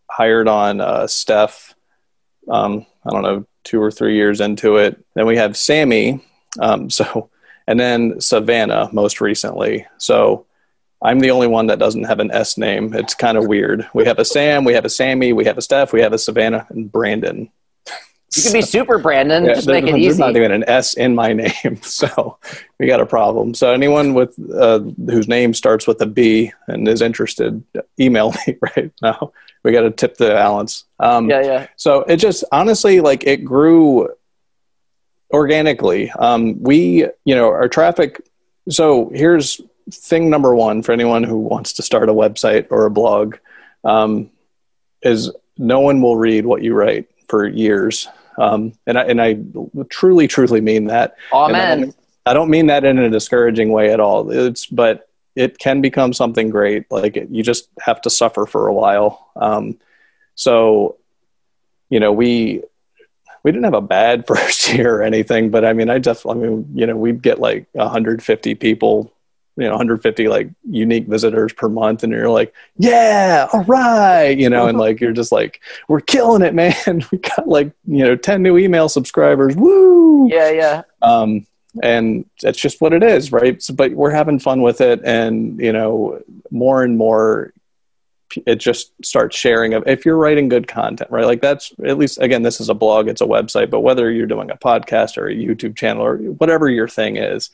hired 0.10 0.48
on 0.48 0.82
uh, 0.82 1.08
Steph. 1.08 1.74
Um, 2.50 2.86
I 3.06 3.12
don't 3.12 3.22
know, 3.22 3.46
two 3.64 3.82
or 3.82 3.92
three 3.92 4.16
years 4.16 4.42
into 4.42 4.78
it. 4.78 5.04
Then 5.14 5.26
we 5.26 5.38
have 5.38 5.56
Sammy, 5.56 6.24
um, 6.60 6.90
so, 6.90 7.30
and 7.68 7.80
then 7.80 8.20
Savannah 8.20 8.90
most 8.92 9.22
recently. 9.22 9.86
So 9.98 10.46
I'm 11.02 11.20
the 11.20 11.32
only 11.32 11.48
one 11.48 11.68
that 11.68 11.80
doesn't 11.80 12.06
have 12.06 12.20
an 12.20 12.32
S 12.32 12.58
name. 12.58 12.94
It's 12.94 13.14
kind 13.14 13.38
of 13.38 13.48
weird. 13.48 13.88
We 13.94 14.06
have 14.06 14.20
a 14.20 14.26
Sam, 14.26 14.64
we 14.64 14.74
have 14.74 14.86
a 14.86 14.90
Sammy, 14.90 15.34
we 15.34 15.46
have 15.46 15.58
a 15.58 15.62
Steph, 15.62 15.94
we 15.94 16.02
have 16.02 16.14
a 16.14 16.18
Savannah, 16.18 16.66
and 16.70 16.92
Brandon. 16.92 17.52
You 18.36 18.44
can 18.44 18.54
be 18.54 18.62
super 18.62 18.98
Brandon. 18.98 19.46
Yeah, 19.46 19.54
just 19.54 19.68
make 19.68 19.86
it 19.86 19.96
easy. 19.96 20.08
There's 20.08 20.20
not 20.20 20.36
even 20.36 20.52
an 20.52 20.64
S 20.68 20.94
in 20.96 21.16
my 21.16 21.34
name, 21.34 21.82
so 21.82 22.38
we 22.80 22.88
got 22.88 23.00
a 23.00 23.06
problem. 23.06 23.54
So 23.54 23.72
anyone 23.72 24.14
with 24.14 24.36
uh, 24.54 24.80
whose 24.80 25.28
name 25.28 25.54
starts 25.54 25.88
with 25.88 26.02
a 26.02 26.06
B 26.06 26.52
and 26.68 26.88
is 26.88 27.02
interested, 27.02 27.64
email 28.00 28.34
me 28.48 28.58
right 28.76 28.92
now. 29.02 29.32
We 29.64 29.72
got 29.72 29.82
to 29.82 29.92
tip 29.92 30.18
the 30.18 30.30
balance. 30.30 30.84
Um, 31.00 31.30
yeah, 31.30 31.42
yeah. 31.42 31.68
So 31.76 32.02
it 32.02 32.18
just 32.18 32.44
honestly 32.52 33.02
like 33.02 33.26
it 33.26 33.46
grew 33.46 34.10
organically. 35.34 36.12
Um, 36.12 36.62
we, 36.62 37.06
you 37.26 37.36
know, 37.36 37.50
our 37.50 37.68
traffic. 37.68 38.22
So 38.70 39.10
here's 39.14 39.62
thing 39.92 40.30
number 40.30 40.56
one 40.56 40.82
for 40.82 40.92
anyone 40.92 41.24
who 41.24 41.38
wants 41.38 41.74
to 41.74 41.84
start 41.84 42.10
a 42.10 42.14
website 42.14 42.68
or 42.70 42.86
a 42.86 42.92
blog 42.92 43.38
um, 43.84 44.32
is 45.02 45.32
no 45.58 45.80
one 45.80 46.02
will 46.02 46.18
read 46.18 46.46
what 46.46 46.64
you 46.64 46.74
write 46.74 47.08
for 47.28 47.48
years. 47.48 48.08
Um, 48.38 48.74
and 48.86 48.98
I, 48.98 49.04
and 49.04 49.22
I 49.22 49.38
truly, 49.90 50.28
truly 50.28 50.62
mean 50.62 50.86
that. 50.86 51.16
Amen. 51.32 51.56
I 51.56 51.82
don't, 51.82 51.96
I 52.28 52.34
don't, 52.34 52.50
mean 52.50 52.68
that 52.68 52.84
in 52.84 52.98
a 53.00 53.10
discouraging 53.10 53.72
way 53.72 53.92
at 53.92 54.00
all. 54.00 54.30
It's, 54.32 54.66
but 54.66 55.10
it 55.36 55.58
can 55.58 55.82
become 55.82 56.14
something 56.14 56.50
great. 56.50 56.90
Like 56.92 57.18
it, 57.18 57.30
you 57.30 57.44
just 57.44 57.70
have 57.80 58.02
to 58.02 58.10
suffer 58.10 58.46
for 58.46 58.68
a 58.68 58.74
while. 58.74 59.32
Um, 59.36 59.78
so, 60.36 60.98
you 61.90 62.00
know, 62.00 62.12
we, 62.12 62.64
we 63.44 63.52
didn't 63.52 63.66
have 63.66 63.74
a 63.74 63.82
bad 63.82 64.28
first 64.28 64.74
year 64.74 64.98
or 64.98 65.04
anything, 65.04 65.50
but 65.50 65.64
I 65.64 65.74
mean, 65.74 65.90
I 65.90 66.00
just, 66.00 66.26
I 66.26 66.34
mean, 66.34 66.70
you 66.74 66.88
know, 66.88 66.96
we'd 66.96 67.22
get 67.22 67.40
like 67.40 67.68
150 67.74 68.56
people, 68.56 69.14
you 69.58 69.64
know, 69.64 69.72
150 69.72 70.28
like 70.28 70.50
unique 70.70 71.08
visitors 71.08 71.54
per 71.54 71.70
month, 71.70 72.04
and 72.04 72.12
you're 72.12 72.30
like, 72.30 72.54
yeah, 72.78 73.48
all 73.54 73.64
right, 73.64 74.38
you 74.38 74.50
know, 74.50 74.68
and 74.68 74.78
like 74.78 75.00
you're 75.00 75.14
just 75.14 75.32
like, 75.32 75.62
we're 75.88 76.02
killing 76.02 76.42
it, 76.42 76.54
man. 76.54 76.74
We 77.12 77.20
got 77.20 77.48
like 77.48 77.72
you 77.86 78.04
know 78.04 78.16
10 78.16 78.42
new 78.42 78.58
email 78.58 78.90
subscribers, 78.90 79.56
woo! 79.56 80.28
Yeah, 80.30 80.50
yeah. 80.52 80.82
Um, 81.02 81.46
and 81.84 82.26
that's 82.42 82.60
just 82.60 82.82
what 82.82 82.94
it 82.94 83.04
is, 83.04 83.32
right? 83.32 83.62
So, 83.62 83.74
but 83.74 83.92
we're 83.92 84.12
having 84.12 84.40
fun 84.40 84.62
with 84.62 84.82
it, 84.82 85.02
and 85.04 85.60
you 85.60 85.72
know, 85.72 86.22
more 86.52 86.84
and 86.84 86.98
more 86.98 87.54
it 88.46 88.56
just 88.56 88.92
starts 89.04 89.38
sharing 89.38 89.74
of 89.74 89.84
if 89.88 90.06
you're 90.06 90.18
writing 90.18 90.50
good 90.50 90.68
content 90.68 91.10
right 91.12 91.26
like 91.26 91.42
that's 91.42 91.72
at 91.86 91.98
least 91.98 92.20
again 92.20 92.42
this 92.44 92.60
is 92.60 92.70
a 92.70 92.74
blog 92.74 93.08
it's 93.08 93.22
a 93.22 93.26
website 93.26 93.70
but 93.70 93.82
whether 93.82 94.12
you're 94.12 94.26
doing 94.26 94.50
a 94.52 94.58
podcast 94.58 95.18
or 95.18 95.28
a 95.28 95.36
youtube 95.36 95.76
channel 95.76 96.04
or 96.04 96.18
whatever 96.18 96.70
your 96.70 96.88
thing 96.88 97.18
is 97.18 97.50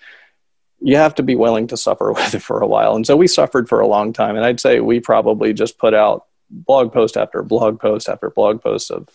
you 0.81 0.95
have 0.95 1.15
to 1.15 1.23
be 1.23 1.35
willing 1.35 1.67
to 1.67 1.77
suffer 1.77 2.11
with 2.13 2.33
it 2.33 2.41
for 2.41 2.59
a 2.61 2.67
while 2.67 2.95
and 2.95 3.05
so 3.05 3.15
we 3.15 3.27
suffered 3.27 3.69
for 3.69 3.79
a 3.79 3.88
long 3.88 4.13
time 4.13 4.35
and 4.35 4.45
i'd 4.45 4.59
say 4.59 4.79
we 4.79 5.00
probably 5.00 5.53
just 5.53 5.77
put 5.77 5.93
out 5.93 6.25
blog 6.50 6.91
post 6.91 7.17
after 7.17 7.41
blog 7.43 7.79
post 7.79 8.09
after 8.09 8.29
blog 8.29 8.61
post 8.61 8.91
of 8.91 9.07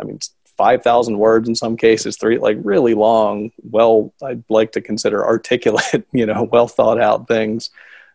i 0.00 0.04
mean 0.04 0.18
5000 0.56 1.18
words 1.18 1.48
in 1.48 1.54
some 1.54 1.76
cases 1.76 2.16
three 2.16 2.38
like 2.38 2.58
really 2.62 2.94
long 2.94 3.50
well 3.62 4.12
i'd 4.24 4.44
like 4.48 4.72
to 4.72 4.80
consider 4.80 5.24
articulate 5.24 6.06
you 6.12 6.26
know 6.26 6.44
well 6.44 6.68
thought 6.68 7.00
out 7.00 7.28
things 7.28 7.70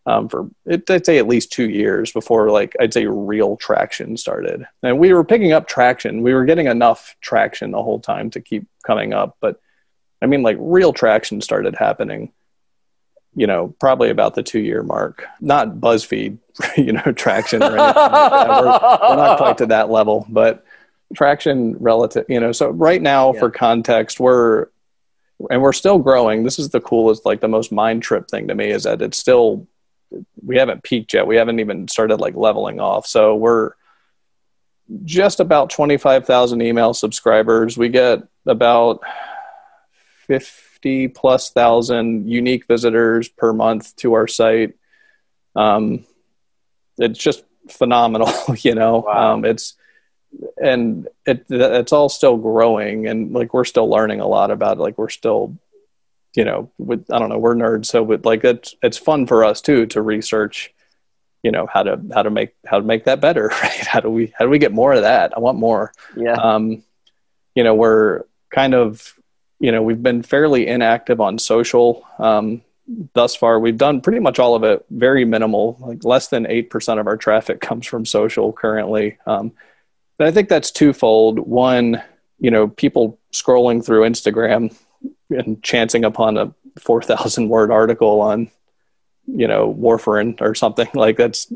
um, 0.07 0.29
for 0.29 0.49
it, 0.65 0.89
I'd 0.89 1.05
say 1.05 1.17
at 1.17 1.27
least 1.27 1.51
two 1.51 1.69
years 1.69 2.13
before 2.13 2.49
like 2.49 2.73
I'd 2.79 2.93
say 2.93 3.05
real 3.05 3.57
traction 3.57 4.15
started. 4.15 4.65
And 4.81 4.99
we 4.99 5.11
were 5.11 5.25
picking 5.25 5.51
up 5.51 5.67
traction. 5.67 6.21
We 6.21 6.33
were 6.33 6.45
getting 6.45 6.67
enough 6.67 7.17
traction 7.19 7.71
the 7.71 7.83
whole 7.83 7.99
time 7.99 8.29
to 8.29 8.39
keep 8.39 8.67
coming 8.85 9.11
up. 9.11 9.35
But 9.41 9.59
I 10.21 10.25
mean, 10.25 10.43
like 10.43 10.55
real 10.59 10.93
traction 10.93 11.41
started 11.41 11.75
happening, 11.75 12.31
you 13.37 13.45
know, 13.45 13.67
probably 13.79 14.09
about 14.09 14.33
the 14.33 14.41
two 14.41 14.59
year 14.59 14.81
mark. 14.81 15.23
Not 15.39 15.75
BuzzFeed, 15.75 16.39
you 16.77 16.91
know, 16.91 17.13
traction 17.15 17.61
or 17.61 17.67
anything 17.67 17.77
like 17.77 18.47
we're, 18.49 18.65
we're, 18.65 19.15
not 19.15 19.37
quite 19.37 19.59
to 19.59 19.67
that 19.67 19.91
level, 19.91 20.25
but 20.27 20.65
traction 21.15 21.77
relative, 21.77 22.25
you 22.27 22.39
know. 22.39 22.51
So 22.51 22.69
right 22.69 23.01
now, 23.01 23.33
yeah. 23.33 23.39
for 23.39 23.51
context, 23.51 24.19
we're 24.19 24.65
and 25.51 25.61
we're 25.61 25.71
still 25.71 25.99
growing. 25.99 26.43
This 26.43 26.57
is 26.57 26.69
the 26.69 26.81
coolest, 26.81 27.27
like 27.27 27.39
the 27.39 27.47
most 27.47 27.71
mind 27.71 28.01
trip 28.01 28.27
thing 28.27 28.47
to 28.47 28.55
me 28.55 28.71
is 28.71 28.83
that 28.83 29.03
it's 29.03 29.19
still 29.19 29.67
we 30.43 30.57
haven't 30.57 30.81
peaked 30.81 31.13
yet. 31.13 31.27
We 31.27 31.35
haven't 31.35 31.59
even 31.59 31.87
started 31.87 32.19
like 32.19 32.35
leveling 32.35 32.79
off. 32.79 33.05
So 33.05 33.35
we're 33.35 33.73
just 35.03 35.39
about 35.39 35.69
25,000 35.69 36.59
email 36.59 36.95
subscribers. 36.95 37.77
We 37.77 37.89
get 37.89 38.23
about 38.47 39.03
50 40.77 41.07
plus 41.09 41.49
thousand 41.49 42.29
unique 42.29 42.67
visitors 42.67 43.29
per 43.29 43.51
month 43.51 43.95
to 43.97 44.13
our 44.13 44.27
site. 44.27 44.75
Um, 45.55 46.05
it's 46.97 47.19
just 47.19 47.43
phenomenal, 47.69 48.31
you 48.59 48.75
know. 48.75 48.99
Wow. 48.99 49.33
Um, 49.33 49.45
it's 49.45 49.75
and 50.61 51.07
it 51.25 51.45
it's 51.49 51.91
all 51.91 52.09
still 52.09 52.37
growing, 52.37 53.07
and 53.07 53.33
like 53.33 53.53
we're 53.53 53.63
still 53.63 53.89
learning 53.89 54.19
a 54.19 54.27
lot 54.27 54.51
about 54.51 54.77
it. 54.77 54.81
Like 54.81 54.97
we're 54.97 55.09
still 55.09 55.57
you 56.35 56.45
know, 56.45 56.69
with 56.77 57.09
I 57.11 57.17
don't 57.17 57.29
know, 57.29 57.39
we're 57.39 57.55
nerds, 57.55 57.87
so 57.87 58.03
with 58.03 58.23
like 58.23 58.43
it's 58.43 58.75
it's 58.83 58.97
fun 58.97 59.25
for 59.25 59.43
us 59.43 59.59
too 59.59 59.87
to 59.87 60.01
research, 60.03 60.71
you 61.41 61.51
know, 61.51 61.65
how 61.65 61.81
to 61.81 61.99
how 62.13 62.21
to 62.21 62.29
make 62.29 62.53
how 62.63 62.77
to 62.77 62.85
make 62.85 63.05
that 63.05 63.21
better, 63.21 63.47
right? 63.63 63.87
How 63.87 63.99
do 64.01 64.09
we 64.11 64.31
how 64.37 64.45
do 64.45 64.51
we 64.51 64.59
get 64.59 64.71
more 64.71 64.93
of 64.93 65.01
that? 65.01 65.35
I 65.35 65.39
want 65.39 65.57
more. 65.57 65.91
Yeah. 66.15 66.33
Um, 66.33 66.83
you 67.55 67.63
know, 67.63 67.73
we're 67.73 68.25
kind 68.51 68.75
of, 68.75 69.15
you 69.59 69.71
know, 69.71 69.81
we've 69.81 70.03
been 70.03 70.23
fairly 70.23 70.67
inactive 70.67 71.19
on 71.21 71.39
social. 71.39 72.05
Um, 72.19 72.61
thus 73.13 73.35
far 73.35 73.59
we've 73.59 73.75
done 73.75 73.99
pretty 73.99 74.19
much 74.19 74.39
all 74.39 74.55
of 74.55 74.63
it 74.63 74.85
very 74.91 75.25
minimal 75.25 75.75
like 75.81 76.05
less 76.05 76.29
than 76.29 76.45
8% 76.45 77.01
of 77.01 77.05
our 77.05 77.17
traffic 77.17 77.59
comes 77.69 77.85
from 77.85 78.05
social 78.05 78.53
currently 78.53 79.17
um, 79.25 79.51
but 80.17 80.25
i 80.25 80.31
think 80.31 80.47
that's 80.47 80.71
twofold 80.71 81.37
one 81.37 82.01
you 82.39 82.49
know 82.49 82.69
people 82.69 83.19
scrolling 83.33 83.85
through 83.85 84.03
instagram 84.03 84.73
and 85.29 85.61
chancing 85.63 86.05
upon 86.05 86.37
a 86.37 86.53
4,000 86.79 87.49
word 87.49 87.71
article 87.71 88.21
on, 88.21 88.49
you 89.25 89.47
know, 89.47 89.73
warfarin 89.73 90.39
or 90.41 90.55
something 90.55 90.87
like 90.93 91.17
that's, 91.17 91.51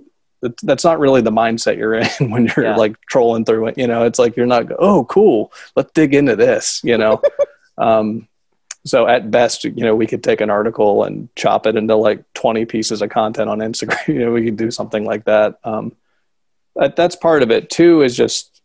that's 0.63 0.83
not 0.83 0.99
really 0.99 1.21
the 1.21 1.31
mindset 1.31 1.77
you're 1.77 1.93
in 1.93 2.31
when 2.31 2.47
you're 2.47 2.65
yeah. 2.65 2.75
like 2.75 2.99
trolling 3.01 3.45
through 3.45 3.67
it. 3.67 3.77
You 3.77 3.87
know, 3.87 4.05
it's 4.05 4.17
like 4.17 4.35
you're 4.35 4.47
not, 4.47 4.65
oh, 4.79 5.05
cool, 5.05 5.53
let's 5.75 5.91
dig 5.91 6.15
into 6.15 6.35
this, 6.35 6.81
you 6.83 6.97
know. 6.97 7.21
Um, 7.81 8.27
so 8.85 9.07
at 9.07 9.29
best, 9.29 9.63
you 9.63 9.71
know, 9.83 9.95
we 9.95 10.07
could 10.07 10.23
take 10.23 10.41
an 10.41 10.49
article 10.49 11.03
and 11.03 11.29
chop 11.35 11.67
it 11.67 11.75
into 11.75 11.95
like 11.95 12.23
20 12.33 12.65
pieces 12.65 13.01
of 13.01 13.09
content 13.09 13.49
on 13.49 13.59
Instagram. 13.59 14.07
you 14.07 14.19
know, 14.19 14.31
we 14.31 14.45
could 14.45 14.57
do 14.57 14.71
something 14.71 15.05
like 15.05 15.25
that. 15.25 15.59
Um, 15.63 15.95
that 16.75 16.95
that's 16.95 17.15
part 17.15 17.43
of 17.43 17.51
it. 17.51 17.69
Two 17.69 18.01
is 18.01 18.15
just 18.15 18.61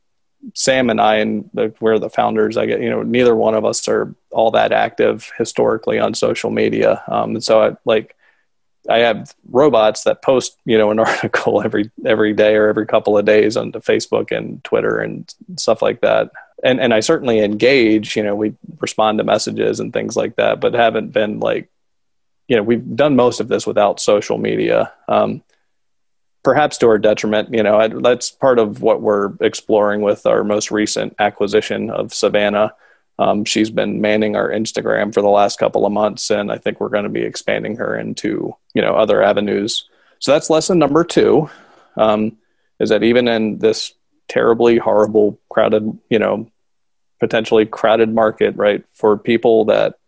Sam 0.55 0.91
and 0.91 1.01
I, 1.01 1.17
and 1.17 1.51
the, 1.53 1.75
we're 1.81 1.99
the 1.99 2.09
founders. 2.09 2.57
I 2.57 2.67
get, 2.67 2.81
you 2.81 2.89
know, 2.89 3.03
neither 3.03 3.35
one 3.35 3.55
of 3.55 3.65
us 3.65 3.89
are 3.89 4.15
all 4.31 4.53
that 4.53 4.73
active 4.73 5.31
historically 5.37 5.99
on 5.99 6.15
social 6.15 6.51
media. 6.51 7.03
Um, 7.09 7.31
and 7.37 7.45
so 7.45 7.63
I 7.63 7.77
like, 7.85 8.15
I 8.89 8.99
have 8.99 9.35
robots 9.51 10.05
that 10.05 10.23
post, 10.23 10.57
you 10.65 10.79
know, 10.79 10.91
an 10.91 10.99
article 11.01 11.63
every 11.63 11.91
every 12.05 12.33
day 12.33 12.55
or 12.55 12.69
every 12.69 12.87
couple 12.87 13.19
of 13.19 13.25
days 13.25 13.57
onto 13.57 13.81
Facebook 13.81 14.35
and 14.35 14.63
Twitter 14.63 14.99
and 14.99 15.33
stuff 15.57 15.83
like 15.83 16.01
that. 16.03 16.31
And 16.63 16.81
and 16.81 16.95
I 16.95 17.01
certainly 17.01 17.41
engage, 17.41 18.17
you 18.17 18.23
know, 18.23 18.35
we 18.35 18.55
respond 18.81 19.19
to 19.19 19.25
messages 19.25 19.81
and 19.81 19.93
things 19.93 20.17
like 20.17 20.37
that, 20.37 20.61
but 20.61 20.75
haven't 20.75 21.13
been 21.13 21.41
like, 21.41 21.69
you 22.49 22.57
know, 22.57 22.63
we've 22.63 22.97
done 22.97 23.17
most 23.17 23.41
of 23.41 23.49
this 23.49 23.67
without 23.67 24.01
social 24.01 24.39
media. 24.39 24.93
Um, 25.09 25.43
perhaps 26.43 26.79
to 26.79 26.87
our 26.87 26.99
detriment, 26.99 27.53
you 27.53 27.63
know, 27.63 27.79
I, 27.79 27.89
that's 27.89 28.31
part 28.31 28.61
of 28.61 28.81
what 28.81 29.03
we're 29.03 29.33
exploring 29.41 30.01
with 30.01 30.27
our 30.27 30.45
most 30.45 30.71
recent 30.71 31.17
acquisition 31.19 31.91
of 31.91 32.15
Savannah. 32.15 32.73
Um, 33.19 33.45
she's 33.45 33.71
been 33.71 34.01
manning 34.01 34.37
our 34.37 34.51
Instagram 34.51 35.13
for 35.13 35.23
the 35.23 35.29
last 35.29 35.59
couple 35.59 35.85
of 35.85 35.93
months, 35.93 36.31
and 36.31 36.53
I 36.53 36.59
think 36.59 36.81
we're 36.81 36.89
going 36.89 37.05
to 37.05 37.11
be 37.11 37.23
expanding 37.23 37.77
her 37.77 37.99
into 37.99 38.55
you 38.75 38.83
know 38.83 38.95
other 38.95 39.23
avenues. 39.23 39.89
So 40.21 40.33
that's 40.33 40.49
lesson 40.49 40.79
number 40.79 41.03
two, 41.03 41.51
um, 41.97 42.37
is 42.79 42.91
that 42.91 43.03
even 43.03 43.27
in 43.29 43.59
this 43.59 43.93
terribly 44.29 44.79
horrible, 44.79 45.39
crowded, 45.51 45.99
you 46.11 46.19
know, 46.19 46.51
potentially 47.21 47.67
crowded 47.67 48.13
market, 48.13 48.57
right, 48.57 48.85
for 48.93 49.17
people 49.17 49.67
that 49.67 49.99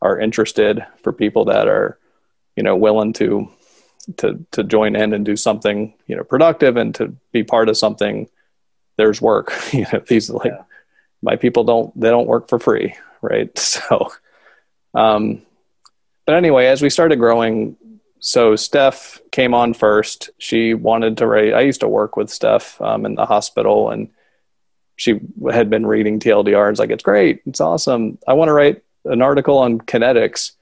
are 0.00 0.18
interested, 0.18 0.84
for 1.02 1.12
people 1.12 1.46
that 1.46 1.68
are 1.68 1.98
you 2.56 2.62
know 2.62 2.76
willing 2.76 3.12
to 3.14 3.50
to 4.18 4.44
to 4.50 4.64
join 4.64 4.96
in 4.96 5.12
and 5.12 5.24
do 5.24 5.36
something 5.36 5.94
you 6.06 6.16
know 6.16 6.24
productive 6.24 6.76
and 6.76 6.94
to 6.96 7.14
be 7.32 7.44
part 7.44 7.68
of 7.68 7.76
something, 7.76 8.28
there's 8.96 9.22
work. 9.22 9.52
you 9.72 9.86
know, 9.92 10.02
these 10.06 10.30
like. 10.30 10.46
Yeah 10.46 10.64
my 11.22 11.36
people 11.36 11.64
don't 11.64 11.98
they 11.98 12.10
don't 12.10 12.26
work 12.26 12.48
for 12.48 12.58
free 12.58 12.94
right 13.22 13.56
so 13.58 14.12
um 14.94 15.40
but 16.26 16.34
anyway 16.34 16.66
as 16.66 16.82
we 16.82 16.90
started 16.90 17.18
growing 17.18 17.76
so 18.22 18.54
steph 18.54 19.20
came 19.32 19.52
on 19.52 19.74
first. 19.74 20.30
She 20.38 20.74
wanted 20.74 21.18
to 21.18 21.26
write 21.26 21.52
i 21.52 21.60
used 21.60 21.80
to 21.80 21.88
work 21.88 22.16
with 22.16 22.30
steph 22.30 22.80
um, 22.80 23.04
in 23.04 23.16
the 23.16 23.26
hospital 23.26 23.90
and 23.90 24.08
she 24.96 25.20
had 25.50 25.68
been 25.68 25.84
reading 25.84 26.20
tldr 26.20 26.68
and 26.68 26.70
it's 26.70 26.80
like 26.80 26.90
it's 26.90 27.02
great. 27.02 27.42
It's 27.46 27.60
awesome. 27.60 28.18
I 28.26 28.34
want 28.34 28.48
to 28.48 28.52
write 28.52 28.82
an 29.04 29.20
article 29.22 29.58
on 29.58 29.80
kinetics. 29.80 30.52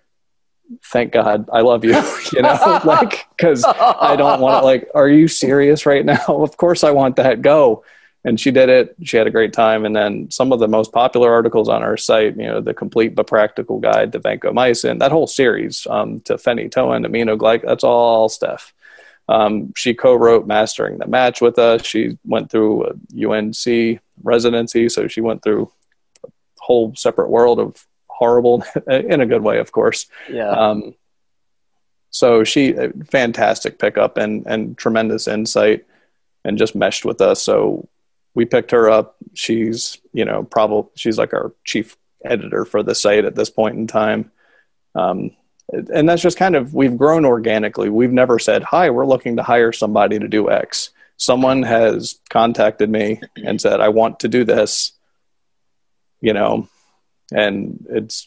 Thank 0.86 1.12
god. 1.12 1.50
I 1.52 1.60
love 1.60 1.84
you 1.84 1.90
you 2.32 2.40
know 2.40 2.80
like 2.84 3.26
because 3.36 3.62
i 3.66 4.16
don't 4.16 4.40
want 4.40 4.62
to 4.62 4.64
like 4.64 4.88
are 4.94 5.08
you 5.08 5.28
serious 5.28 5.84
right 5.84 6.04
now? 6.04 6.24
Of 6.28 6.56
course 6.56 6.82
i 6.82 6.90
want 6.90 7.16
that. 7.16 7.42
Go 7.42 7.84
and 8.24 8.38
she 8.38 8.50
did 8.50 8.68
it. 8.68 8.96
She 9.02 9.16
had 9.16 9.26
a 9.26 9.30
great 9.30 9.52
time. 9.52 9.84
And 9.84 9.96
then 9.96 10.30
some 10.30 10.52
of 10.52 10.60
the 10.60 10.68
most 10.68 10.92
popular 10.92 11.32
articles 11.32 11.68
on 11.68 11.82
our 11.82 11.96
site, 11.96 12.36
you 12.36 12.46
know, 12.46 12.60
the 12.60 12.74
complete 12.74 13.14
but 13.14 13.26
practical 13.26 13.78
guide 13.80 14.12
to 14.12 14.20
vancomycin, 14.20 14.98
that 14.98 15.12
whole 15.12 15.26
series 15.26 15.86
um, 15.88 16.20
to 16.20 16.34
phenytoin, 16.34 17.06
aminoglyc, 17.06 17.62
that's 17.62 17.84
all 17.84 18.28
Steph. 18.28 18.74
Um, 19.28 19.72
she 19.76 19.94
co-wrote 19.94 20.46
Mastering 20.46 20.98
the 20.98 21.06
Match 21.06 21.40
with 21.40 21.58
us. 21.58 21.86
She 21.86 22.18
went 22.24 22.50
through 22.50 22.84
a 22.84 23.30
UNC 23.30 24.00
residency, 24.22 24.88
so 24.88 25.06
she 25.06 25.20
went 25.20 25.42
through 25.42 25.70
a 26.26 26.30
whole 26.58 26.94
separate 26.96 27.30
world 27.30 27.60
of 27.60 27.86
horrible, 28.08 28.64
in 28.88 29.20
a 29.20 29.26
good 29.26 29.42
way, 29.42 29.58
of 29.58 29.70
course. 29.72 30.06
Yeah. 30.28 30.50
Um, 30.50 30.94
so 32.10 32.42
she, 32.42 32.74
fantastic 33.06 33.78
pickup 33.78 34.16
and 34.16 34.44
and 34.48 34.76
tremendous 34.76 35.28
insight, 35.28 35.86
and 36.44 36.58
just 36.58 36.74
meshed 36.74 37.04
with 37.04 37.20
us. 37.20 37.40
So 37.40 37.88
we 38.34 38.44
picked 38.44 38.70
her 38.70 38.90
up. 38.90 39.16
She's, 39.34 39.98
you 40.12 40.24
know, 40.24 40.44
probably 40.44 40.90
she's 40.96 41.18
like 41.18 41.32
our 41.32 41.52
chief 41.64 41.96
editor 42.24 42.64
for 42.64 42.82
the 42.82 42.94
site 42.94 43.24
at 43.24 43.34
this 43.34 43.50
point 43.50 43.76
in 43.76 43.86
time. 43.86 44.30
Um, 44.94 45.32
and 45.72 46.08
that's 46.08 46.22
just 46.22 46.36
kind 46.36 46.56
of 46.56 46.74
we've 46.74 46.96
grown 46.96 47.24
organically. 47.24 47.90
We've 47.90 48.12
never 48.12 48.38
said, 48.38 48.64
"Hi, 48.64 48.90
we're 48.90 49.06
looking 49.06 49.36
to 49.36 49.42
hire 49.42 49.72
somebody 49.72 50.18
to 50.18 50.28
do 50.28 50.50
X." 50.50 50.90
Someone 51.16 51.62
has 51.62 52.18
contacted 52.28 52.90
me 52.90 53.20
and 53.36 53.60
said, 53.60 53.80
"I 53.80 53.88
want 53.88 54.20
to 54.20 54.28
do 54.28 54.44
this," 54.44 54.92
you 56.20 56.32
know, 56.32 56.68
and 57.32 57.86
it's 57.88 58.26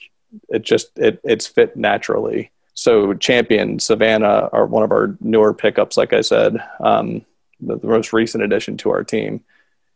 it 0.49 0.61
just 0.61 0.97
it 0.97 1.19
it's 1.23 1.47
fit 1.47 1.75
naturally. 1.75 2.51
So, 2.75 3.13
Champion 3.13 3.79
Savannah 3.79 4.49
are 4.51 4.65
one 4.65 4.83
of 4.83 4.91
our 4.91 5.17
newer 5.19 5.53
pickups. 5.53 5.97
Like 5.97 6.13
I 6.13 6.21
said, 6.21 6.57
um, 6.79 7.25
the, 7.59 7.77
the 7.77 7.87
most 7.87 8.13
recent 8.13 8.43
addition 8.43 8.77
to 8.77 8.89
our 8.91 9.03
team 9.03 9.43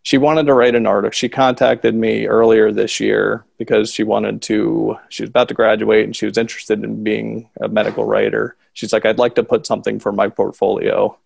she 0.03 0.17
wanted 0.17 0.45
to 0.45 0.53
write 0.53 0.75
an 0.75 0.85
article. 0.85 1.11
She 1.11 1.29
contacted 1.29 1.93
me 1.93 2.27
earlier 2.27 2.71
this 2.71 2.99
year 2.99 3.45
because 3.57 3.93
she 3.93 4.03
wanted 4.03 4.41
to, 4.43 4.97
she 5.09 5.23
was 5.23 5.29
about 5.29 5.49
to 5.49 5.53
graduate 5.53 6.05
and 6.05 6.15
she 6.15 6.25
was 6.25 6.37
interested 6.37 6.83
in 6.83 7.03
being 7.03 7.49
a 7.59 7.67
medical 7.67 8.05
writer. 8.05 8.55
She's 8.73 8.93
like, 8.93 9.05
I'd 9.05 9.17
like 9.17 9.35
to 9.35 9.43
put 9.43 9.65
something 9.65 9.99
for 9.99 10.11
my 10.11 10.29
portfolio. 10.29 11.17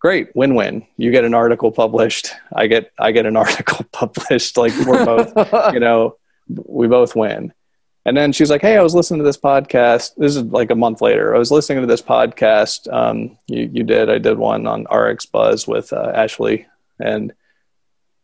Great, 0.00 0.34
win-win. 0.34 0.86
You 0.96 1.10
get 1.10 1.24
an 1.24 1.34
article 1.34 1.70
published. 1.70 2.32
I 2.52 2.66
get, 2.66 2.90
I 2.98 3.12
get 3.12 3.26
an 3.26 3.36
article 3.44 3.84
published. 3.92 4.56
Like 4.56 4.72
we're 4.86 5.04
both, 5.04 5.32
you 5.72 5.80
know, 5.80 6.16
we 6.48 6.88
both 6.88 7.14
win. 7.14 7.52
And 8.06 8.16
then 8.16 8.32
she's 8.32 8.50
like, 8.50 8.62
Hey, 8.62 8.76
I 8.76 8.82
was 8.82 8.94
listening 8.94 9.18
to 9.18 9.24
this 9.24 9.36
podcast. 9.36 10.16
This 10.16 10.34
is 10.34 10.42
like 10.44 10.70
a 10.70 10.74
month 10.74 11.00
later. 11.00 11.34
I 11.34 11.38
was 11.38 11.50
listening 11.50 11.82
to 11.82 11.86
this 11.86 12.02
podcast. 12.02 12.92
Um, 12.92 13.36
you, 13.46 13.70
you 13.72 13.84
did, 13.84 14.10
I 14.10 14.18
did 14.18 14.38
one 14.38 14.66
on 14.66 14.86
RX 14.90 15.26
Buzz 15.26 15.68
with 15.68 15.92
uh, 15.92 16.12
Ashley 16.14 16.66
and 16.98 17.32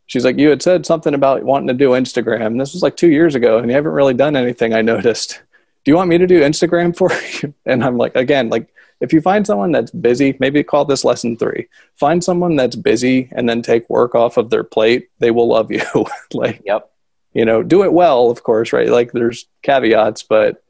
she's 0.06 0.24
like, 0.24 0.38
you 0.38 0.48
had 0.48 0.62
said 0.62 0.86
something 0.86 1.14
about 1.14 1.42
wanting 1.42 1.68
to 1.68 1.74
do 1.74 1.90
Instagram. 1.90 2.46
And 2.46 2.60
this 2.60 2.72
was 2.72 2.82
like 2.82 2.96
two 2.96 3.10
years 3.10 3.34
ago, 3.34 3.58
and 3.58 3.68
you 3.68 3.74
haven't 3.74 3.92
really 3.92 4.14
done 4.14 4.36
anything. 4.36 4.74
I 4.74 4.82
noticed. 4.82 5.42
Do 5.84 5.92
you 5.92 5.96
want 5.96 6.10
me 6.10 6.18
to 6.18 6.26
do 6.26 6.40
Instagram 6.40 6.96
for 6.96 7.10
you? 7.42 7.54
And 7.64 7.84
I'm 7.84 7.96
like, 7.96 8.16
again, 8.16 8.48
like 8.48 8.68
if 9.00 9.12
you 9.12 9.20
find 9.20 9.46
someone 9.46 9.72
that's 9.72 9.90
busy, 9.90 10.36
maybe 10.40 10.62
call 10.64 10.84
this 10.84 11.04
lesson 11.04 11.36
three. 11.36 11.68
Find 11.96 12.24
someone 12.24 12.56
that's 12.56 12.76
busy 12.76 13.28
and 13.32 13.48
then 13.48 13.62
take 13.62 13.88
work 13.90 14.14
off 14.14 14.36
of 14.36 14.50
their 14.50 14.64
plate. 14.64 15.10
They 15.18 15.30
will 15.30 15.48
love 15.48 15.70
you. 15.70 15.82
like, 16.32 16.62
yep. 16.64 16.90
You 17.34 17.44
know, 17.44 17.62
do 17.62 17.84
it 17.84 17.92
well, 17.92 18.30
of 18.30 18.42
course, 18.42 18.72
right? 18.72 18.88
Like 18.88 19.12
there's 19.12 19.46
caveats, 19.62 20.22
but 20.22 20.62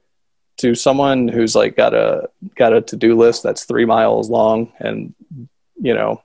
to 0.58 0.74
someone 0.74 1.28
who's 1.28 1.54
like 1.54 1.76
got 1.76 1.94
a 1.94 2.28
got 2.56 2.72
a 2.72 2.80
to-do 2.80 3.16
list 3.16 3.42
that's 3.42 3.64
three 3.64 3.84
miles 3.84 4.30
long 4.30 4.72
and 4.78 5.14
you 5.80 5.94
know 5.94 6.22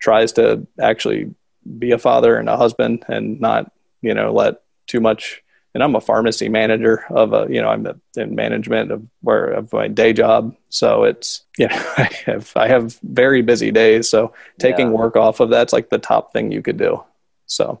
tries 0.00 0.32
to 0.32 0.66
actually 0.80 1.34
be 1.78 1.92
a 1.92 1.98
father 1.98 2.36
and 2.36 2.48
a 2.48 2.56
husband 2.56 3.04
and 3.08 3.40
not 3.40 3.72
you 4.00 4.14
know 4.14 4.32
let 4.32 4.62
too 4.86 5.00
much 5.00 5.42
and 5.74 5.82
i'm 5.82 5.94
a 5.94 6.00
pharmacy 6.00 6.48
manager 6.48 7.04
of 7.10 7.32
a 7.32 7.46
you 7.50 7.60
know 7.60 7.68
i'm 7.68 7.86
in 8.16 8.34
management 8.34 8.90
of 8.90 9.06
where 9.20 9.46
of 9.46 9.72
my 9.72 9.88
day 9.88 10.12
job. 10.12 10.56
So 10.70 11.04
it's 11.04 11.44
you 11.58 11.68
know 11.68 11.76
i 11.96 12.10
have 12.26 12.52
i 12.56 12.68
have 12.68 12.98
very 13.02 13.42
busy 13.42 13.70
days. 13.70 14.08
So 14.08 14.32
taking 14.58 14.88
yeah. 14.88 14.94
work 14.94 15.16
off 15.16 15.40
of 15.40 15.50
that's 15.50 15.72
like 15.72 15.90
the 15.90 15.98
top 15.98 16.32
thing 16.32 16.52
you 16.52 16.62
could 16.62 16.76
do. 16.76 17.02
So. 17.46 17.80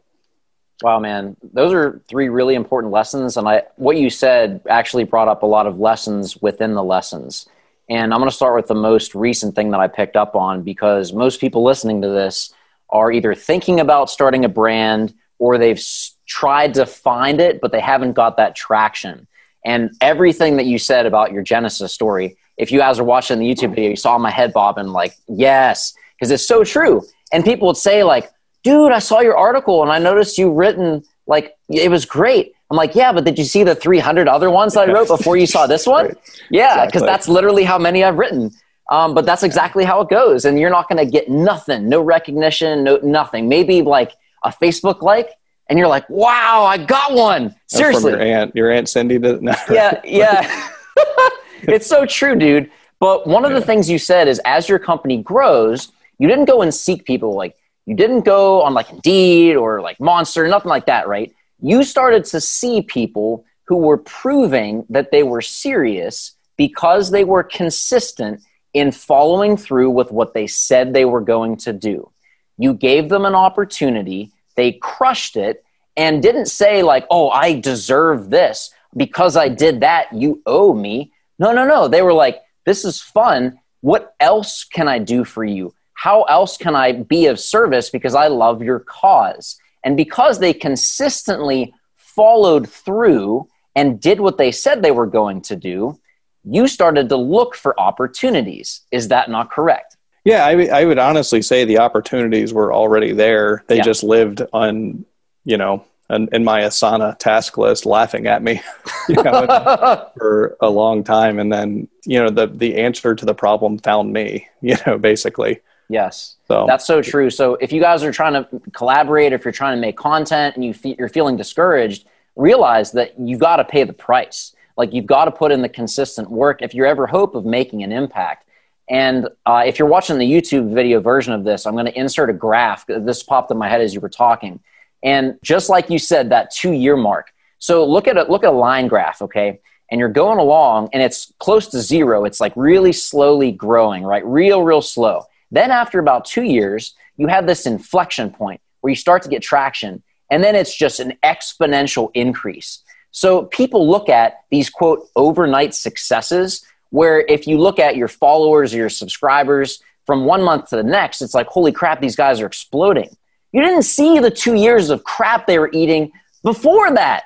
Wow 0.82 1.00
man. 1.00 1.36
Those 1.42 1.72
are 1.72 2.00
three 2.08 2.28
really 2.28 2.54
important 2.54 2.92
lessons. 2.92 3.36
And 3.36 3.48
i 3.48 3.62
what 3.76 3.96
you 3.96 4.10
said 4.10 4.60
actually 4.68 5.04
brought 5.04 5.28
up 5.28 5.42
a 5.42 5.46
lot 5.46 5.66
of 5.66 5.78
lessons 5.78 6.36
within 6.36 6.74
the 6.74 6.84
lessons. 6.84 7.46
And 7.88 8.12
i'm 8.12 8.20
going 8.20 8.30
to 8.30 8.36
start 8.36 8.54
with 8.54 8.68
the 8.68 8.74
most 8.74 9.14
recent 9.14 9.54
thing 9.54 9.70
that 9.70 9.80
i 9.80 9.88
picked 9.88 10.16
up 10.16 10.36
on 10.36 10.62
because 10.62 11.12
most 11.12 11.40
people 11.40 11.64
listening 11.64 12.02
to 12.02 12.08
this 12.08 12.52
are 12.90 13.12
either 13.12 13.34
thinking 13.34 13.80
about 13.80 14.10
starting 14.10 14.44
a 14.44 14.48
brand 14.48 15.14
or 15.38 15.58
they've 15.58 15.82
tried 16.26 16.74
to 16.74 16.86
find 16.86 17.40
it, 17.40 17.60
but 17.60 17.72
they 17.72 17.80
haven't 17.80 18.12
got 18.12 18.36
that 18.36 18.54
traction. 18.54 19.26
And 19.64 19.90
everything 20.00 20.56
that 20.56 20.66
you 20.66 20.78
said 20.78 21.06
about 21.06 21.32
your 21.32 21.42
Genesis 21.42 21.92
story, 21.92 22.36
if 22.56 22.72
you 22.72 22.78
guys 22.78 22.98
are 22.98 23.04
watching 23.04 23.38
the 23.38 23.46
YouTube 23.46 23.74
video, 23.74 23.90
you 23.90 23.96
saw 23.96 24.18
my 24.18 24.30
head 24.30 24.52
bobbing 24.52 24.88
like, 24.88 25.14
yes, 25.28 25.94
because 26.16 26.30
it's 26.30 26.46
so 26.46 26.64
true. 26.64 27.02
And 27.32 27.44
people 27.44 27.68
would 27.68 27.76
say, 27.76 28.02
like, 28.02 28.30
dude, 28.64 28.92
I 28.92 28.98
saw 28.98 29.20
your 29.20 29.36
article 29.36 29.82
and 29.82 29.92
I 29.92 29.98
noticed 29.98 30.38
you 30.38 30.52
written, 30.52 31.04
like, 31.26 31.56
it 31.68 31.90
was 31.90 32.04
great. 32.04 32.54
I'm 32.70 32.76
like, 32.76 32.94
yeah, 32.94 33.12
but 33.12 33.24
did 33.24 33.38
you 33.38 33.44
see 33.44 33.64
the 33.64 33.74
300 33.74 34.28
other 34.28 34.50
ones 34.50 34.74
that 34.74 34.88
I 34.88 34.92
wrote 34.92 35.08
before 35.08 35.36
you 35.36 35.46
saw 35.46 35.66
this 35.66 35.86
one? 35.86 36.06
right. 36.06 36.16
Yeah, 36.50 36.86
because 36.86 37.02
exactly. 37.02 37.06
that's 37.06 37.28
literally 37.28 37.64
how 37.64 37.78
many 37.78 38.04
I've 38.04 38.18
written. 38.18 38.50
Um, 38.90 39.14
but 39.14 39.26
that's 39.26 39.42
exactly 39.42 39.84
how 39.84 40.00
it 40.00 40.08
goes. 40.08 40.44
And 40.44 40.58
you're 40.58 40.70
not 40.70 40.88
going 40.88 41.04
to 41.04 41.10
get 41.10 41.28
nothing, 41.28 41.88
no 41.88 42.00
recognition, 42.00 42.84
no 42.84 42.96
nothing. 43.02 43.48
Maybe 43.48 43.82
like 43.82 44.12
a 44.42 44.50
Facebook 44.50 45.02
like, 45.02 45.30
and 45.68 45.78
you're 45.78 45.88
like, 45.88 46.08
wow, 46.08 46.64
I 46.64 46.78
got 46.78 47.12
one. 47.12 47.54
Seriously. 47.66 48.12
your 48.12 48.20
aunt, 48.20 48.56
your 48.56 48.70
aunt 48.70 48.88
Cindy 48.88 49.18
did 49.18 49.42
no, 49.42 49.54
Yeah, 49.70 50.00
yeah. 50.04 50.70
it's 51.62 51.86
so 51.86 52.06
true, 52.06 52.36
dude. 52.36 52.70
But 53.00 53.26
one 53.26 53.44
of 53.44 53.52
yeah. 53.52 53.60
the 53.60 53.66
things 53.66 53.88
you 53.88 53.98
said 53.98 54.28
is 54.28 54.40
as 54.44 54.68
your 54.68 54.78
company 54.78 55.22
grows, 55.22 55.92
you 56.18 56.26
didn't 56.26 56.46
go 56.46 56.62
and 56.62 56.74
seek 56.74 57.04
people 57.04 57.34
like 57.34 57.56
you 57.86 57.94
didn't 57.94 58.22
go 58.22 58.62
on 58.62 58.74
like 58.74 58.90
Indeed 58.90 59.56
or 59.56 59.80
like 59.80 60.00
Monster, 60.00 60.46
nothing 60.48 60.68
like 60.68 60.86
that, 60.86 61.08
right? 61.08 61.32
You 61.60 61.84
started 61.84 62.24
to 62.26 62.40
see 62.40 62.82
people 62.82 63.44
who 63.64 63.76
were 63.76 63.98
proving 63.98 64.84
that 64.90 65.10
they 65.10 65.22
were 65.22 65.40
serious 65.40 66.34
because 66.56 67.10
they 67.10 67.24
were 67.24 67.42
consistent 67.42 68.40
in 68.74 68.92
following 68.92 69.56
through 69.56 69.90
with 69.90 70.10
what 70.10 70.34
they 70.34 70.46
said 70.46 70.92
they 70.92 71.04
were 71.04 71.20
going 71.20 71.56
to 71.58 71.72
do. 71.72 72.10
You 72.58 72.74
gave 72.74 73.08
them 73.08 73.24
an 73.24 73.34
opportunity, 73.34 74.32
they 74.56 74.72
crushed 74.72 75.36
it, 75.36 75.64
and 75.96 76.22
didn't 76.22 76.46
say, 76.46 76.82
like, 76.82 77.06
oh, 77.10 77.30
I 77.30 77.58
deserve 77.58 78.30
this. 78.30 78.70
Because 78.96 79.36
I 79.36 79.48
did 79.48 79.80
that, 79.80 80.12
you 80.12 80.42
owe 80.46 80.72
me. 80.72 81.12
No, 81.38 81.52
no, 81.52 81.66
no. 81.66 81.88
They 81.88 82.02
were 82.02 82.12
like, 82.12 82.40
this 82.64 82.84
is 82.84 83.00
fun. 83.00 83.58
What 83.80 84.14
else 84.20 84.64
can 84.64 84.88
I 84.88 84.98
do 84.98 85.24
for 85.24 85.44
you? 85.44 85.74
How 85.94 86.22
else 86.22 86.56
can 86.56 86.74
I 86.74 86.92
be 86.92 87.26
of 87.26 87.40
service 87.40 87.90
because 87.90 88.14
I 88.14 88.28
love 88.28 88.62
your 88.62 88.78
cause? 88.80 89.58
And 89.84 89.96
because 89.96 90.38
they 90.38 90.52
consistently 90.52 91.74
followed 91.96 92.68
through 92.68 93.48
and 93.74 94.00
did 94.00 94.20
what 94.20 94.38
they 94.38 94.52
said 94.52 94.82
they 94.82 94.90
were 94.90 95.06
going 95.06 95.40
to 95.42 95.56
do, 95.56 95.98
you 96.44 96.66
started 96.66 97.08
to 97.08 97.16
look 97.16 97.54
for 97.54 97.78
opportunities. 97.80 98.82
Is 98.90 99.08
that 99.08 99.30
not 99.30 99.50
correct? 99.50 99.96
Yeah, 100.24 100.44
I, 100.44 100.84
would 100.84 100.98
honestly 100.98 101.40
say 101.40 101.64
the 101.64 101.78
opportunities 101.78 102.52
were 102.52 102.72
already 102.72 103.12
there. 103.12 103.64
They 103.66 103.76
yeah. 103.76 103.82
just 103.82 104.02
lived 104.02 104.42
on, 104.52 105.06
you 105.44 105.56
know, 105.56 105.86
in, 106.10 106.28
in, 106.32 106.44
my 106.44 106.62
Asana 106.62 107.18
task 107.18 107.56
list, 107.56 107.86
laughing 107.86 108.26
at 108.26 108.42
me 108.42 108.60
you 109.08 109.22
know, 109.22 110.10
for 110.18 110.56
a 110.60 110.68
long 110.68 111.04
time, 111.04 111.38
and 111.38 111.52
then 111.52 111.88
you 112.04 112.18
know 112.18 112.30
the 112.30 112.46
the 112.46 112.76
answer 112.76 113.14
to 113.14 113.24
the 113.24 113.34
problem 113.34 113.78
found 113.78 114.12
me. 114.12 114.46
You 114.60 114.76
know, 114.86 114.98
basically. 114.98 115.60
Yes, 115.88 116.36
so 116.48 116.66
that's 116.66 116.86
so 116.86 117.00
true. 117.00 117.30
So 117.30 117.54
if 117.54 117.72
you 117.72 117.80
guys 117.80 118.02
are 118.02 118.12
trying 118.12 118.34
to 118.34 118.60
collaborate, 118.72 119.32
if 119.32 119.44
you're 119.44 119.52
trying 119.52 119.76
to 119.76 119.80
make 119.80 119.96
content, 119.96 120.56
and 120.56 120.64
you 120.64 120.74
fe- 120.74 120.96
you're 120.98 121.08
feeling 121.08 121.36
discouraged, 121.36 122.06
realize 122.36 122.92
that 122.92 123.18
you 123.18 123.38
got 123.38 123.56
to 123.56 123.64
pay 123.64 123.84
the 123.84 123.92
price. 123.94 124.54
Like 124.78 124.94
you've 124.94 125.06
got 125.06 125.24
to 125.24 125.32
put 125.32 125.50
in 125.50 125.60
the 125.60 125.68
consistent 125.68 126.30
work 126.30 126.62
if 126.62 126.72
you're 126.72 126.86
ever 126.86 127.06
hope 127.06 127.34
of 127.34 127.44
making 127.44 127.82
an 127.82 127.90
impact. 127.90 128.48
And 128.88 129.28
uh, 129.44 129.64
if 129.66 129.78
you're 129.78 129.88
watching 129.88 130.16
the 130.16 130.24
YouTube 130.24 130.72
video 130.72 131.00
version 131.00 131.34
of 131.34 131.44
this, 131.44 131.66
I'm 131.66 131.74
going 131.74 131.86
to 131.86 131.98
insert 131.98 132.30
a 132.30 132.32
graph. 132.32 132.86
This 132.86 133.22
popped 133.22 133.50
in 133.50 133.58
my 133.58 133.68
head 133.68 133.82
as 133.82 133.92
you 133.92 134.00
were 134.00 134.08
talking. 134.08 134.60
And 135.02 135.36
just 135.42 135.68
like 135.68 135.90
you 135.90 135.98
said, 135.98 136.30
that 136.30 136.52
two 136.52 136.72
year 136.72 136.96
mark. 136.96 137.32
So 137.58 137.84
look 137.84 138.06
at 138.08 138.16
a, 138.16 138.22
look 138.30 138.44
at 138.44 138.50
a 138.50 138.56
line 138.56 138.88
graph, 138.88 139.20
okay? 139.20 139.60
And 139.90 139.98
you're 139.98 140.08
going 140.08 140.38
along 140.38 140.90
and 140.92 141.02
it's 141.02 141.32
close 141.38 141.66
to 141.68 141.80
zero. 141.80 142.24
It's 142.24 142.40
like 142.40 142.52
really 142.54 142.92
slowly 142.92 143.50
growing, 143.52 144.04
right? 144.04 144.24
Real, 144.24 144.62
real 144.62 144.80
slow. 144.80 145.24
Then 145.50 145.70
after 145.70 145.98
about 145.98 146.24
two 146.24 146.42
years, 146.42 146.94
you 147.16 147.26
have 147.26 147.46
this 147.46 147.66
inflection 147.66 148.30
point 148.30 148.60
where 148.80 148.90
you 148.90 148.96
start 148.96 149.22
to 149.22 149.28
get 149.28 149.42
traction. 149.42 150.02
And 150.30 150.44
then 150.44 150.54
it's 150.54 150.74
just 150.74 151.00
an 151.00 151.14
exponential 151.24 152.10
increase. 152.14 152.82
So 153.18 153.46
people 153.46 153.90
look 153.90 154.08
at 154.08 154.44
these 154.48 154.70
quote 154.70 155.08
overnight 155.16 155.74
successes 155.74 156.64
where 156.90 157.22
if 157.22 157.48
you 157.48 157.58
look 157.58 157.80
at 157.80 157.96
your 157.96 158.06
followers 158.06 158.72
or 158.72 158.76
your 158.76 158.88
subscribers 158.88 159.82
from 160.06 160.24
one 160.24 160.40
month 160.40 160.68
to 160.68 160.76
the 160.76 160.84
next, 160.84 161.20
it's 161.20 161.34
like, 161.34 161.48
holy 161.48 161.72
crap, 161.72 162.00
these 162.00 162.14
guys 162.14 162.40
are 162.40 162.46
exploding. 162.46 163.10
You 163.50 163.60
didn't 163.60 163.82
see 163.82 164.20
the 164.20 164.30
two 164.30 164.54
years 164.54 164.88
of 164.88 165.02
crap 165.02 165.48
they 165.48 165.58
were 165.58 165.70
eating 165.72 166.12
before 166.44 166.94
that. 166.94 167.24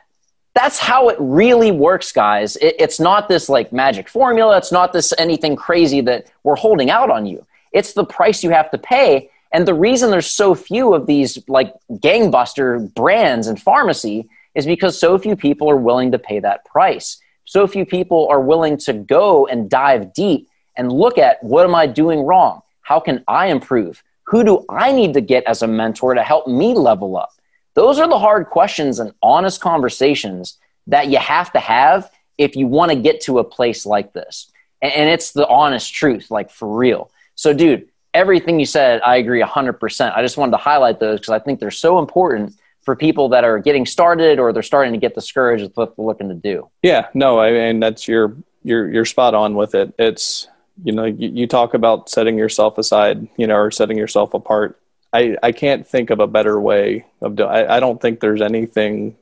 That's 0.55 0.79
how 0.79 1.11
it 1.11 1.19
really 1.21 1.73
works, 1.73 2.11
guys. 2.11 2.57
It, 2.57 2.77
it's 2.79 2.99
not 2.99 3.29
this 3.29 3.51
like 3.51 3.71
magic 3.71 4.09
formula. 4.09 4.57
It's 4.57 4.73
not 4.73 4.95
this 4.95 5.13
anything 5.19 5.57
crazy 5.57 6.01
that 6.01 6.33
we're 6.43 6.57
holding 6.57 6.89
out 6.89 7.11
on 7.11 7.27
you. 7.27 7.47
It's 7.71 7.93
the 7.93 8.05
price 8.07 8.43
you 8.43 8.49
have 8.49 8.71
to 8.71 8.79
pay. 8.79 9.29
And 9.53 9.69
the 9.69 9.75
reason 9.75 10.11
there's 10.11 10.31
so 10.31 10.55
few 10.55 10.95
of 10.95 11.05
these 11.05 11.39
like 11.49 11.75
gangbuster 11.91 12.95
brands 12.95 13.47
and 13.47 13.61
pharmacy 13.61 14.31
is 14.55 14.67
because 14.67 14.99
so 14.99 15.19
few 15.19 15.37
people 15.37 15.71
are 15.71 15.77
willing 15.77 16.13
to 16.13 16.19
pay 16.19 16.41
that 16.41 16.65
price. 16.65 17.19
So 17.45 17.67
few 17.67 17.85
people 17.85 18.29
are 18.31 18.41
willing 18.41 18.77
to 18.79 18.93
go 18.93 19.47
and 19.47 19.69
dive 19.69 20.13
deep 20.13 20.49
and 20.77 20.93
look 20.93 21.19
at 21.19 21.43
what 21.43 21.65
am 21.65 21.75
I 21.75 21.87
doing 21.87 22.21
wrong? 22.21 22.63
How 22.83 23.01
can 23.01 23.25
I 23.29 23.47
improve? 23.47 24.03
Who 24.27 24.45
do 24.45 24.65
I 24.69 24.93
need 24.93 25.15
to 25.15 25.21
get 25.21 25.45
as 25.45 25.63
a 25.63 25.67
mentor 25.67 26.15
to 26.15 26.23
help 26.23 26.47
me 26.47 26.75
level 26.75 27.17
up? 27.17 27.31
Those 27.75 27.99
are 27.99 28.09
the 28.09 28.19
hard 28.19 28.47
questions 28.47 28.99
and 28.99 29.13
honest 29.23 29.61
conversations 29.61 30.59
that 30.87 31.09
you 31.09 31.19
have 31.19 31.53
to 31.53 31.61
have 31.61 32.11
if 32.39 32.57
you 32.57 32.67
want 32.67 32.91
to 32.91 32.97
get 32.97 33.21
to 33.23 33.39
a 33.39 33.45
place 33.45 33.87
like 33.87 34.13
this. 34.13 34.51
And 34.81 35.09
it's 35.09 35.33
the 35.33 35.47
honest 35.47 35.95
truth, 35.95 36.31
like 36.31 36.51
for 36.51 36.77
real. 36.77 37.11
So, 37.35 37.53
dude, 37.55 37.89
everything 38.15 38.59
you 38.59 38.67
said, 38.67 39.01
I 39.03 39.17
agree 39.17 39.43
100%. 39.43 40.17
I 40.17 40.23
just 40.23 40.37
wanted 40.37 40.53
to 40.53 40.59
highlight 40.59 40.99
those 40.99 41.21
because 41.21 41.33
I 41.33 41.39
think 41.39 41.61
they're 41.61 41.71
so 41.71 41.99
important 41.99 42.55
for 42.83 42.97
people 42.97 43.29
that 43.31 43.45
are 43.45 43.59
getting 43.59 43.87
started 43.87 44.39
or 44.39 44.53
they're 44.53 44.63
starting 44.63 44.93
to 44.93 44.99
get 44.99 45.15
discouraged 45.15 45.63
with 45.63 45.77
what 45.77 45.97
they're 45.97 46.05
looking 46.05 46.29
to 46.29 46.35
do. 46.35 46.69
Yeah, 46.83 47.09
no, 47.15 47.41
I 47.41 47.53
mean 47.53 47.81
that's 47.81 48.07
your 48.09 48.37
you're 48.65 48.91
you're 48.91 49.05
spot 49.05 49.35
on 49.35 49.55
with 49.55 49.75
it. 49.75 49.95
It's 49.99 50.49
you 50.83 50.93
know 50.93 51.05
you, 51.05 51.29
you 51.29 51.47
talk 51.47 51.75
about 51.75 52.09
setting 52.09 52.39
yourself 52.39 52.79
aside, 52.79 53.29
you 53.37 53.47
know, 53.47 53.57
or 53.57 53.71
setting 53.71 53.97
yourself 53.97 54.35
apart. 54.35 54.81
I 55.13 55.37
I 55.43 55.53
can't 55.53 55.87
think 55.87 56.11
of 56.11 56.21
a 56.21 56.27
better 56.27 56.61
way 56.61 57.07
of 57.21 57.37
doing. 57.37 57.51
I, 57.51 57.81
don't 57.81 58.01
think 58.01 58.21
there's 58.21 58.43
anything. 58.43 59.17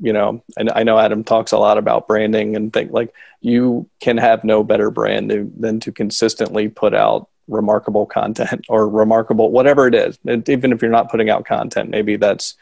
You 0.00 0.12
know, 0.12 0.42
and 0.56 0.70
I 0.74 0.82
know 0.82 0.98
Adam 0.98 1.22
talks 1.22 1.52
a 1.52 1.58
lot 1.58 1.78
about 1.78 2.08
branding 2.08 2.56
and 2.56 2.72
think 2.72 2.92
like 2.92 3.14
you 3.40 3.88
can 4.00 4.16
have 4.16 4.42
no 4.42 4.64
better 4.64 4.90
brand 4.90 5.30
than 5.30 5.80
to 5.80 5.92
consistently 5.92 6.68
put 6.68 6.92
out 6.92 7.28
remarkable 7.46 8.06
content 8.06 8.64
or 8.68 8.88
remarkable 8.88 9.50
whatever 9.50 9.86
it 9.86 9.94
is. 9.94 10.18
even 10.48 10.72
if 10.72 10.82
you're 10.82 10.90
not 10.90 11.10
putting 11.10 11.30
out 11.30 11.44
content, 11.44 11.90
maybe 11.90 12.16
that's 12.16 12.56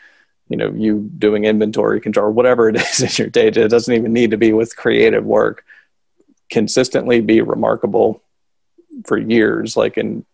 you 0.51 0.57
know 0.57 0.71
you 0.73 1.09
doing 1.17 1.45
inventory 1.45 2.01
control 2.01 2.31
whatever 2.33 2.69
it 2.69 2.77
is 2.81 3.01
in 3.01 3.25
your 3.25 3.31
data 3.31 3.65
it 3.65 3.69
doesn't 3.69 3.95
even 3.95 4.13
need 4.13 4.33
to 4.33 4.37
be 4.37 4.53
with 4.53 4.77
creative 4.77 5.25
work. 5.25 5.65
Consistently 6.51 7.21
be 7.21 7.41
remarkable 7.41 8.23
for 9.07 9.17
years 9.17 9.77
like 9.77 9.97
and 9.97 10.27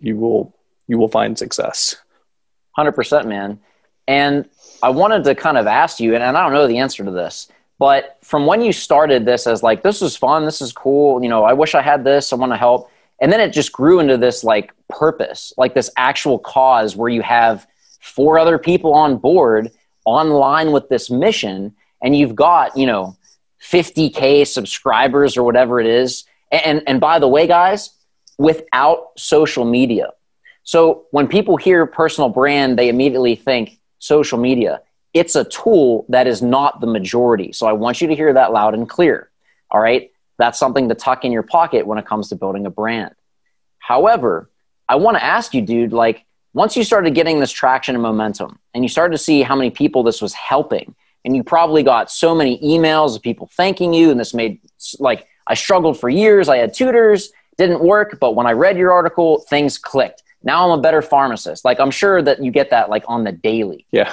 you 0.00 0.16
will 0.16 0.56
you 0.88 0.98
will 0.98 1.08
find 1.08 1.38
success. 1.38 1.96
100% 2.76 3.26
man. 3.26 3.60
And 4.08 4.48
i 4.82 4.88
wanted 4.88 5.22
to 5.24 5.34
kind 5.34 5.58
of 5.58 5.66
ask 5.66 6.00
you 6.00 6.14
and 6.14 6.24
i 6.24 6.32
don't 6.32 6.52
know 6.52 6.66
the 6.66 6.78
answer 6.78 7.04
to 7.04 7.10
this 7.10 7.48
but 7.78 8.18
from 8.22 8.46
when 8.46 8.62
you 8.62 8.72
started 8.72 9.24
this 9.24 9.46
as 9.46 9.62
like 9.62 9.82
this 9.82 10.00
is 10.00 10.16
fun 10.16 10.46
this 10.46 10.62
is 10.62 10.72
cool 10.72 11.22
you 11.22 11.28
know 11.28 11.44
i 11.44 11.52
wish 11.52 11.74
i 11.74 11.82
had 11.82 12.02
this 12.02 12.32
i 12.32 12.36
want 12.36 12.50
to 12.50 12.56
help 12.56 12.90
and 13.20 13.30
then 13.30 13.40
it 13.40 13.52
just 13.52 13.72
grew 13.72 14.00
into 14.00 14.16
this 14.16 14.42
like 14.42 14.72
purpose 14.88 15.52
like 15.58 15.74
this 15.74 15.90
actual 15.98 16.38
cause 16.38 16.96
where 16.96 17.10
you 17.10 17.20
have 17.20 17.66
four 18.00 18.38
other 18.38 18.58
people 18.58 18.92
on 18.94 19.18
board 19.18 19.70
online 20.04 20.72
with 20.72 20.88
this 20.88 21.10
mission 21.10 21.74
and 22.02 22.16
you've 22.16 22.34
got 22.34 22.76
you 22.76 22.86
know 22.86 23.16
50k 23.62 24.46
subscribers 24.46 25.36
or 25.36 25.42
whatever 25.42 25.80
it 25.80 25.86
is. 25.86 26.24
And 26.50 26.82
and 26.86 27.00
by 27.00 27.18
the 27.18 27.28
way 27.28 27.46
guys 27.46 27.90
without 28.38 29.10
social 29.16 29.64
media. 29.64 30.10
So 30.62 31.04
when 31.10 31.28
people 31.28 31.56
hear 31.56 31.86
personal 31.86 32.30
brand 32.30 32.78
they 32.78 32.88
immediately 32.88 33.36
think 33.36 33.78
social 33.98 34.38
media. 34.38 34.80
It's 35.12 35.34
a 35.34 35.44
tool 35.44 36.06
that 36.08 36.26
is 36.26 36.40
not 36.40 36.80
the 36.80 36.86
majority. 36.86 37.52
So 37.52 37.66
i 37.66 37.72
want 37.72 38.00
you 38.00 38.08
to 38.08 38.14
hear 38.14 38.32
that 38.32 38.52
loud 38.52 38.74
and 38.74 38.88
clear 38.88 39.30
all 39.70 39.80
right? 39.80 40.10
That's 40.38 40.58
something 40.58 40.88
to 40.88 40.94
tuck 40.94 41.24
in 41.24 41.30
your 41.30 41.44
pocket 41.44 41.86
when 41.86 41.98
it 41.98 42.06
comes 42.06 42.30
to 42.30 42.36
building 42.36 42.66
a 42.66 42.70
brand. 42.70 43.14
However 43.78 44.50
i 44.88 44.96
want 44.96 45.16
to 45.16 45.22
ask 45.22 45.54
you 45.54 45.62
dude 45.62 45.92
like 45.92 46.24
once 46.52 46.76
you 46.76 46.84
started 46.84 47.14
getting 47.14 47.40
this 47.40 47.52
traction 47.52 47.94
and 47.94 48.02
momentum 48.02 48.58
and 48.74 48.84
you 48.84 48.88
started 48.88 49.12
to 49.12 49.22
see 49.22 49.42
how 49.42 49.56
many 49.56 49.70
people 49.70 50.02
this 50.02 50.20
was 50.20 50.32
helping 50.34 50.94
and 51.24 51.36
you 51.36 51.42
probably 51.42 51.82
got 51.82 52.10
so 52.10 52.34
many 52.34 52.58
emails 52.60 53.16
of 53.16 53.22
people 53.22 53.48
thanking 53.56 53.92
you 53.92 54.10
and 54.10 54.18
this 54.18 54.34
made 54.34 54.60
like 54.98 55.26
i 55.46 55.54
struggled 55.54 55.98
for 55.98 56.08
years 56.08 56.48
i 56.48 56.56
had 56.56 56.74
tutors 56.74 57.30
didn't 57.56 57.80
work 57.82 58.18
but 58.20 58.34
when 58.34 58.46
i 58.46 58.52
read 58.52 58.76
your 58.76 58.92
article 58.92 59.40
things 59.48 59.78
clicked 59.78 60.22
now 60.42 60.70
i'm 60.70 60.78
a 60.78 60.82
better 60.82 61.02
pharmacist 61.02 61.64
like 61.64 61.78
i'm 61.80 61.90
sure 61.90 62.22
that 62.22 62.42
you 62.42 62.50
get 62.50 62.70
that 62.70 62.88
like 62.90 63.04
on 63.06 63.24
the 63.24 63.32
daily 63.32 63.86
yeah 63.90 64.12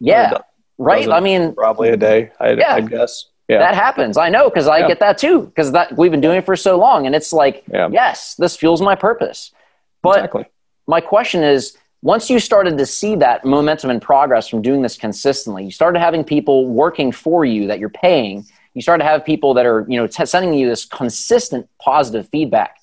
yeah 0.00 0.38
right 0.78 1.08
i 1.08 1.20
mean 1.20 1.54
probably 1.54 1.90
a 1.90 1.96
day 1.96 2.30
i, 2.40 2.50
yeah. 2.52 2.74
I 2.74 2.80
guess 2.80 3.26
yeah. 3.48 3.58
That 3.60 3.76
happens. 3.76 4.16
I 4.16 4.28
know 4.28 4.50
because 4.50 4.66
I 4.66 4.78
yeah. 4.78 4.88
get 4.88 4.98
that 4.98 5.18
too. 5.18 5.42
Because 5.42 5.70
that 5.70 5.96
we've 5.96 6.10
been 6.10 6.20
doing 6.20 6.38
it 6.38 6.44
for 6.44 6.56
so 6.56 6.76
long, 6.76 7.06
and 7.06 7.14
it's 7.14 7.32
like, 7.32 7.62
yeah. 7.72 7.88
yes, 7.92 8.34
this 8.34 8.56
fuels 8.56 8.82
my 8.82 8.96
purpose. 8.96 9.52
But 10.02 10.16
exactly 10.16 10.46
my 10.86 11.00
question 11.00 11.42
is 11.42 11.76
once 12.02 12.30
you 12.30 12.38
started 12.38 12.78
to 12.78 12.86
see 12.86 13.16
that 13.16 13.44
momentum 13.44 13.90
and 13.90 14.00
progress 14.00 14.48
from 14.48 14.62
doing 14.62 14.82
this 14.82 14.96
consistently, 14.96 15.64
you 15.64 15.70
started 15.70 15.98
having 15.98 16.22
people 16.22 16.68
working 16.68 17.10
for 17.10 17.44
you 17.44 17.66
that 17.66 17.78
you're 17.78 17.88
paying. 17.88 18.46
You 18.74 18.82
started 18.82 19.02
to 19.02 19.08
have 19.08 19.24
people 19.24 19.54
that 19.54 19.66
are, 19.66 19.86
you 19.88 19.96
know, 19.96 20.06
t- 20.06 20.26
sending 20.26 20.54
you 20.54 20.68
this 20.68 20.84
consistent 20.84 21.68
positive 21.80 22.28
feedback. 22.28 22.76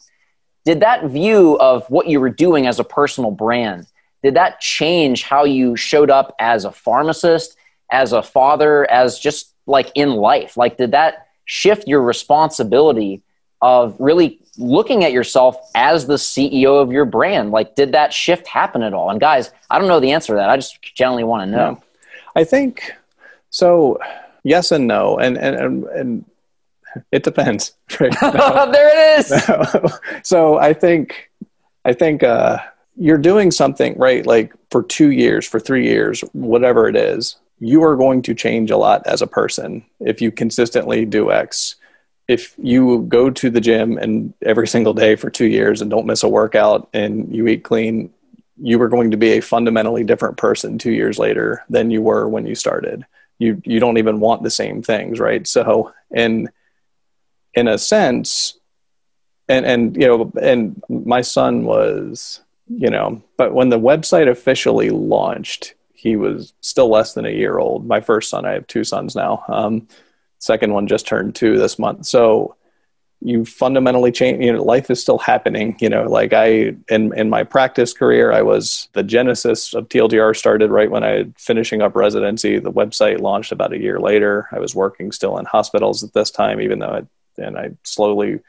Did 0.66 0.80
that 0.80 1.06
view 1.06 1.58
of 1.60 1.86
what 1.89 2.08
you 2.08 2.20
were 2.20 2.30
doing 2.30 2.68
as 2.68 2.80
a 2.80 2.84
personal 2.84 3.32
brand, 3.32 3.86
did 4.24 4.36
that 4.36 4.62
change 4.62 5.24
how 5.24 5.44
you 5.44 5.76
showed 5.76 6.10
up 6.10 6.34
as 6.39 6.66
a 6.66 6.72
pharmacist, 6.72 7.58
as 7.92 8.13
a 8.13 8.24
father, 8.24 8.89
as 8.89 9.20
just 9.20 9.54
like 9.68 9.92
in 9.96 10.13
life? 10.13 10.56
Like, 10.56 10.78
did 10.78 10.92
that 10.92 11.28
shift 11.46 11.88
your 11.88 12.02
responsibility 12.02 13.22
of 13.63 13.95
really 13.97 14.39
looking 14.58 15.04
at 15.04 15.13
yourself 15.13 15.58
as 15.73 16.06
the 16.06 16.15
CEO 16.15 16.82
of 16.82 16.91
your 16.91 17.06
brand? 17.06 17.52
Like, 17.52 17.76
did 17.76 17.93
that 17.93 18.13
shift 18.13 18.45
happen 18.45 18.84
at 18.84 18.93
all? 18.93 19.10
And 19.10 19.19
guys, 19.19 19.52
I 19.69 19.80
don't 19.80 19.88
know 19.88 20.02
the 20.02 20.12
answer 20.12 20.34
to 20.34 20.38
that. 20.38 20.49
I 20.49 20.58
just 20.58 20.80
generally 20.84 21.23
want 21.23 21.43
to 21.43 21.56
know. 21.56 21.82
I 22.36 22.43
think 22.43 22.91
so. 23.49 23.99
yes 24.43 24.71
and 24.71 24.86
no, 24.86 25.17
and 25.17 25.38
and 25.38 25.56
and, 25.56 25.84
and 25.86 26.26
it 27.12 27.23
depends. 27.23 27.73
Right? 27.99 28.13
there 28.21 29.15
it 29.15 29.19
is. 29.19 29.43
so 30.28 30.58
I 30.58 30.73
think 30.73 31.32
I 31.86 31.93
think 31.93 32.23
uh, 32.23 32.58
you're 32.97 33.17
doing 33.17 33.49
something 33.52 33.97
right, 33.97 34.26
like 34.26 34.54
for 34.71 34.84
two 34.84 35.12
years, 35.12 35.47
for 35.47 35.60
three 35.60 35.86
years, 35.88 36.21
whatever 36.34 36.88
it 36.88 36.95
is. 36.95 37.38
You 37.60 37.84
are 37.84 37.95
going 37.95 38.23
to 38.23 38.34
change 38.34 38.71
a 38.71 38.78
lot 38.78 39.08
as 39.08 39.21
a 39.21 39.28
person 39.28 39.86
if 40.02 40.21
you 40.21 40.32
consistently 40.32 41.06
do 41.06 41.32
X. 41.32 41.76
If 42.34 42.56
you 42.58 43.06
go 43.08 43.30
to 43.30 43.50
the 43.50 43.62
gym 43.62 43.98
and 43.98 44.34
every 44.41 44.67
single 44.67 44.93
day 44.93 45.15
for 45.15 45.30
two 45.30 45.46
years 45.46 45.82
and 45.82 45.91
don't 45.91 46.08
miss 46.08 46.24
a 46.24 46.30
workout 46.30 46.89
and 46.93 47.34
you 47.36 47.48
eat 47.48 47.63
clean, 47.63 48.12
you 48.62 48.82
are 48.82 48.89
going 48.89 49.12
to 49.12 49.17
be 49.17 49.32
a 49.34 49.41
fundamentally 49.41 50.04
different 50.04 50.38
person 50.38 50.78
two 50.78 50.91
years 50.91 51.19
later 51.19 51.63
than 51.69 51.91
you 51.91 52.02
were 52.02 52.28
when 52.28 52.46
you 52.46 52.56
started. 52.56 53.06
You 53.39 53.62
you 53.65 53.80
don't 53.80 53.98
even 53.98 54.19
want 54.19 54.43
the 54.43 54.50
same 54.50 54.82
things, 54.82 55.19
right? 55.19 55.46
So 55.48 55.91
in 56.12 56.50
in 57.54 57.67
a 57.67 57.78
sense, 57.78 58.58
and 59.48 59.65
and 59.65 59.96
you 59.96 60.08
know, 60.08 60.32
and 60.41 60.82
my 60.89 61.22
son 61.22 61.65
was, 61.65 62.41
you 62.67 62.89
know, 62.89 63.22
but 63.38 63.54
when 63.54 63.69
the 63.69 63.80
website 63.80 64.30
officially 64.30 64.89
launched, 64.89 65.74
he 65.93 66.15
was 66.15 66.54
still 66.62 66.89
less 66.89 67.13
than 67.13 67.26
a 67.26 67.32
year 67.32 67.60
old. 67.60 67.88
My 67.88 68.02
first 68.02 68.30
son, 68.30 68.46
I 68.46 68.54
have 68.54 68.67
two 68.67 68.84
sons 68.84 69.15
now. 69.15 69.43
Um, 69.48 69.88
second 70.44 70.74
one 70.74 70.88
just 70.88 71.08
turned 71.08 71.36
two 71.36 71.58
this 71.58 71.80
month. 71.80 72.06
So 72.06 72.56
you 73.22 73.46
fundamentally 73.46 74.12
change 74.12 74.44
you 74.44 74.52
know 74.52 74.62
life 74.62 74.92
is 74.92 75.02
still 75.02 75.18
happening 75.18 75.78
you 75.80 75.88
know 75.88 76.04
like 76.04 76.34
i 76.34 76.76
in 76.90 77.18
in 77.18 77.30
my 77.30 77.42
practice 77.42 77.94
career 77.94 78.34
i 78.34 78.42
was 78.42 78.90
the 78.92 79.02
genesis 79.02 79.74
of 79.74 79.88
tldr 79.88 80.36
started 80.36 80.70
right 80.70 80.92
when 80.92 81.06
i 81.06 81.26
finishing 81.38 81.82
up 81.82 81.96
residency. 81.96 82.60
The 82.60 82.72
website 82.72 83.22
launched 83.22 83.54
about 83.54 83.72
a 83.72 83.80
year 83.80 83.98
later. 83.98 84.50
I 84.52 84.60
was 84.60 84.76
working 84.76 85.14
still 85.14 85.38
in 85.38 85.46
hospitals 85.46 86.04
at 86.04 86.12
this 86.12 86.32
time 86.32 86.60
even 86.60 86.80
though 86.80 86.96
it, 86.96 87.08
and 87.38 87.58
i 87.58 87.72
slowly 87.84 88.42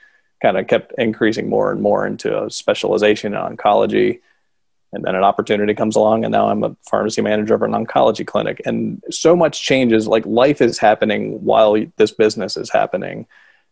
kind 0.42 0.58
of 0.58 0.66
kept 0.66 0.92
increasing 0.98 1.48
more 1.48 1.70
and 1.70 1.80
more 1.80 2.04
into 2.04 2.42
a 2.42 2.50
specialization 2.50 3.34
in 3.34 3.40
oncology 3.40 4.20
and 4.94 5.04
then 5.04 5.14
an 5.14 5.24
opportunity 5.24 5.74
comes 5.74 5.96
along 5.96 6.24
and 6.24 6.32
now 6.32 6.48
i'm 6.48 6.62
a 6.62 6.74
pharmacy 6.88 7.20
manager 7.20 7.54
of 7.54 7.62
an 7.62 7.72
oncology 7.72 8.26
clinic. 8.26 8.60
And 8.64 9.02
so 9.10 9.36
much 9.36 9.62
changes 9.62 10.06
like 10.06 10.24
life 10.26 10.60
is 10.60 10.78
happening 10.78 11.44
while 11.44 11.76
this 11.96 12.12
business 12.12 12.56
is 12.56 12.70
happening. 12.70 13.26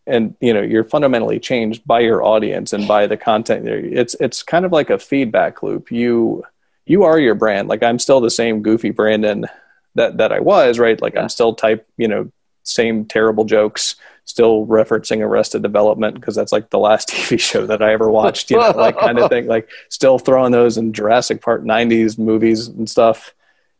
And 0.07 0.35
you 0.41 0.53
know 0.53 0.61
you're 0.61 0.85
fundamentally 0.85 1.39
changed 1.39 1.87
by 1.87 2.01
your 2.01 2.25
audience 2.25 2.73
and 2.73 2.89
by 2.89 3.07
the 3.07 3.17
content. 3.17 3.69
It's 3.69 4.15
it's 4.21 4.43
kind 4.43 4.65
of 4.65 4.73
like 4.73 4.91
a 4.91 4.99
feedback 4.99 5.63
loop. 5.63 5.93
You 5.93 6.45
you 6.87 7.05
are 7.05 7.19
your 7.19 7.37
brand. 7.37 7.69
Like 7.69 7.83
i'm 7.83 7.99
still 8.01 8.21
the 8.21 8.31
same 8.31 8.63
goofy 8.63 8.91
brandon 8.91 9.47
that 9.95 10.19
that 10.19 10.33
i 10.33 10.41
was 10.41 10.79
right? 10.79 11.01
Like 11.01 11.15
yeah. 11.15 11.23
i'm 11.23 11.29
still 11.29 11.55
type 11.55 11.87
you 11.97 12.09
know 12.09 12.31
same 12.65 13.05
terrible 13.05 13.45
jokes 13.45 13.97
still 14.25 14.67
referencing 14.67 15.21
arrested 15.21 15.63
development 15.63 16.15
because 16.15 16.35
that's 16.35 16.53
like 16.53 16.71
the 16.71 16.79
last 16.79 17.09
tv 17.11 17.39
show 17.39 17.67
that 17.67 17.83
i 17.83 17.93
ever 17.93 18.11
watched 18.11 18.51
you 18.51 18.57
know 18.57 18.71
like 18.71 18.99
kind 18.99 19.19
of 19.19 19.29
thing 19.29 19.47
like 19.47 19.69
still 19.89 20.19
throwing 20.19 20.53
those 20.53 20.79
in 20.79 20.93
jurassic 20.93 21.43
park 21.43 21.63
90s 21.63 22.19
movies 22.19 22.69
and 22.69 22.89
stuff 22.89 23.35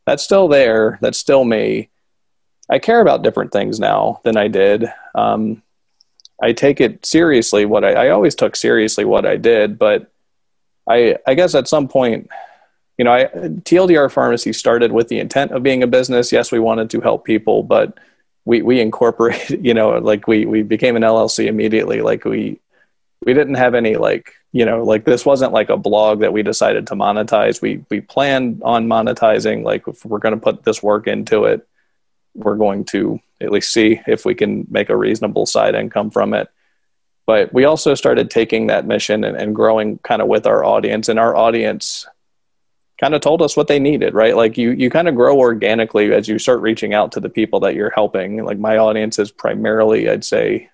that's 0.05 0.23
still 0.23 0.49
there 0.49 0.99
that's 1.01 1.19
still 1.19 1.45
me 1.45 1.89
i 2.69 2.79
care 2.79 3.01
about 3.01 3.23
different 3.23 3.53
things 3.53 3.79
now 3.79 4.21
than 4.25 4.37
i 4.37 4.49
did 4.49 4.87
um, 5.15 5.63
I 6.43 6.53
take 6.53 6.81
it 6.81 7.07
seriously. 7.07 7.65
What 7.65 7.85
I, 7.85 8.07
I 8.07 8.09
always 8.11 8.35
took 8.35 8.57
seriously 8.57 9.05
what 9.05 9.25
I 9.25 9.37
did, 9.37 9.79
but 9.79 10.11
I 10.89 11.17
I 11.27 11.35
guess 11.35 11.55
at 11.55 11.69
some 11.69 11.87
point, 11.87 12.29
you 12.99 13.05
know, 13.05 13.13
I, 13.13 13.25
TLDR 13.27 14.11
Pharmacy 14.11 14.53
started 14.53 14.91
with 14.91 15.07
the 15.09 15.21
intent 15.21 15.53
of 15.53 15.63
being 15.63 15.85
a 15.85 15.87
business. 15.87 16.33
Yes, 16.33 16.51
we 16.51 16.59
wanted 16.59 16.91
to 16.91 17.01
help 17.01 17.25
people, 17.25 17.63
but 17.63 17.97
we 18.45 18.63
we 18.63 18.81
incorporated, 18.81 19.65
you 19.65 19.75
know, 19.75 19.99
like 19.99 20.27
we 20.27 20.47
we 20.47 20.63
became 20.63 20.97
an 20.97 21.03
LLC 21.03 21.47
immediately. 21.47 22.01
Like 22.01 22.25
we 22.25 22.61
we 23.25 23.35
didn't 23.35 23.55
have 23.55 23.75
any 23.75 23.97
like 23.97 24.35
you 24.53 24.65
know 24.65 24.83
like 24.85 25.05
this 25.05 25.25
wasn't 25.25 25.53
like 25.53 25.71
a 25.71 25.77
blog 25.77 26.21
that 26.21 26.33
we 26.33 26.43
decided 26.43 26.87
to 26.89 26.95
monetize. 26.95 27.63
We 27.63 27.85
we 27.91 28.01
planned 28.01 28.63
on 28.63 28.87
monetizing. 28.87 29.65
Like 29.65 29.87
if 29.87 30.05
we're 30.05 30.19
going 30.19 30.35
to 30.35 30.41
put 30.41 30.65
this 30.65 30.83
work 30.83 31.07
into 31.07 31.45
it, 31.45 31.67
we're 32.35 32.57
going 32.57 32.85
to 32.87 33.21
at 33.41 33.53
least 33.53 33.73
see 33.73 34.01
if 34.07 34.25
we 34.25 34.35
can 34.35 34.67
make 34.71 34.89
a 34.89 34.97
reasonable 34.97 35.47
side 35.47 35.75
income 35.75 36.11
from 36.11 36.35
it. 36.35 36.49
But 37.25 37.53
we 37.53 37.65
also 37.65 37.95
started 37.95 38.31
taking 38.31 38.67
that 38.67 38.85
mission 38.85 39.23
and, 39.23 39.37
and 39.37 39.55
growing 39.55 39.99
kind 39.99 40.21
of 40.21 40.29
with 40.29 40.47
our 40.47 40.65
audience, 40.65 41.09
and 41.09 41.19
our 41.19 41.37
audience 41.37 42.07
kind 43.03 43.17
of 43.17 43.21
told 43.21 43.43
us 43.43 43.57
what 43.57 43.67
they 43.67 43.81
needed, 43.81 44.15
right? 44.15 44.37
Like 44.37 44.57
you, 44.57 44.71
you 44.71 44.89
kind 44.89 45.09
of 45.09 45.17
grow 45.17 45.37
organically 45.37 46.15
as 46.15 46.29
you 46.29 46.39
start 46.39 46.61
reaching 46.61 46.95
out 46.95 47.11
to 47.13 47.21
the 47.21 47.29
people 47.29 47.59
that 47.61 47.75
you're 47.75 47.91
helping. 47.91 48.45
Like 48.45 48.61
my 48.61 48.79
audience 48.79 49.19
is 49.19 49.33
primarily, 49.33 50.09
I'd 50.09 50.25
say, 50.25 50.71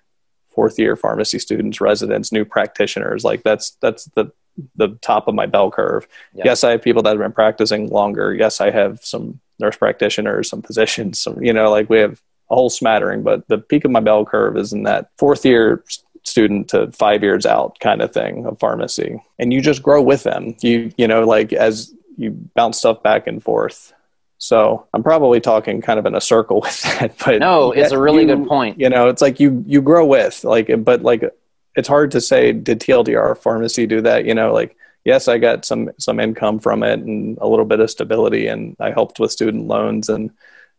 fourth 0.49 0.77
year 0.77 0.95
pharmacy 0.95 1.39
students, 1.39 1.81
residents, 1.81 2.31
new 2.31 2.45
practitioners. 2.45 3.23
Like 3.23 3.41
that's 3.41 3.71
that's 3.81 4.05
the 4.13 4.31
the 4.75 4.89
top 5.01 5.27
of 5.27 5.33
my 5.33 5.47
bell 5.47 5.71
curve. 5.71 6.07
Yeah. 6.35 6.43
Yes, 6.45 6.63
I 6.63 6.71
have 6.71 6.83
people 6.83 7.01
that 7.01 7.09
have 7.09 7.19
been 7.19 7.31
practicing 7.31 7.89
longer. 7.89 8.31
Yes, 8.35 8.61
I 8.61 8.69
have 8.69 9.03
some 9.03 9.39
nurse 9.57 9.77
practitioners, 9.77 10.49
some 10.49 10.61
physicians, 10.61 11.19
some 11.19 11.41
you 11.43 11.51
know, 11.51 11.71
like 11.71 11.89
we 11.89 11.97
have 11.97 12.21
a 12.51 12.55
whole 12.55 12.69
smattering, 12.69 13.23
but 13.23 13.47
the 13.47 13.57
peak 13.57 13.85
of 13.85 13.91
my 13.91 14.01
bell 14.01 14.23
curve 14.23 14.55
is 14.55 14.71
in 14.71 14.83
that 14.83 15.09
fourth 15.17 15.45
year 15.45 15.83
student 16.23 16.67
to 16.69 16.91
five 16.91 17.23
years 17.23 17.47
out 17.47 17.79
kind 17.79 18.03
of 18.03 18.13
thing 18.13 18.45
of 18.45 18.59
pharmacy. 18.59 19.19
And 19.39 19.51
you 19.51 19.61
just 19.61 19.81
grow 19.81 20.01
with 20.01 20.23
them. 20.23 20.55
You, 20.61 20.91
you 20.97 21.07
know, 21.07 21.23
like 21.25 21.53
as 21.53 21.91
you 22.19 22.31
bounce 22.53 22.77
stuff 22.77 23.01
back 23.01 23.27
and 23.27 23.41
forth. 23.41 23.93
So 24.37 24.87
I'm 24.93 25.03
probably 25.03 25.39
talking 25.39 25.81
kind 25.81 25.99
of 25.99 26.05
in 26.05 26.15
a 26.15 26.21
circle 26.21 26.61
with 26.63 26.81
that, 26.83 27.17
but 27.23 27.39
no, 27.39 27.71
it's 27.71 27.91
a 27.91 27.99
really 27.99 28.21
you, 28.21 28.35
good 28.35 28.47
point. 28.47 28.79
You 28.79 28.89
know, 28.89 29.07
it's 29.07 29.21
like 29.21 29.39
you, 29.39 29.63
you 29.65 29.81
grow 29.81 30.05
with 30.05 30.43
like, 30.43 30.69
but 30.83 31.01
like, 31.01 31.23
it's 31.75 31.87
hard 31.87 32.11
to 32.11 32.21
say, 32.21 32.51
did 32.51 32.79
TLDR 32.79 33.37
pharmacy 33.37 33.87
do 33.87 34.01
that? 34.01 34.25
You 34.25 34.33
know, 34.33 34.53
like, 34.53 34.75
yes, 35.05 35.27
I 35.27 35.37
got 35.37 35.65
some, 35.65 35.91
some 35.97 36.19
income 36.19 36.59
from 36.59 36.83
it 36.83 36.99
and 36.99 37.37
a 37.39 37.47
little 37.47 37.65
bit 37.65 37.79
of 37.79 37.89
stability 37.89 38.47
and 38.47 38.75
I 38.79 38.91
helped 38.91 39.19
with 39.19 39.31
student 39.31 39.67
loans 39.67 40.09
and, 40.09 40.31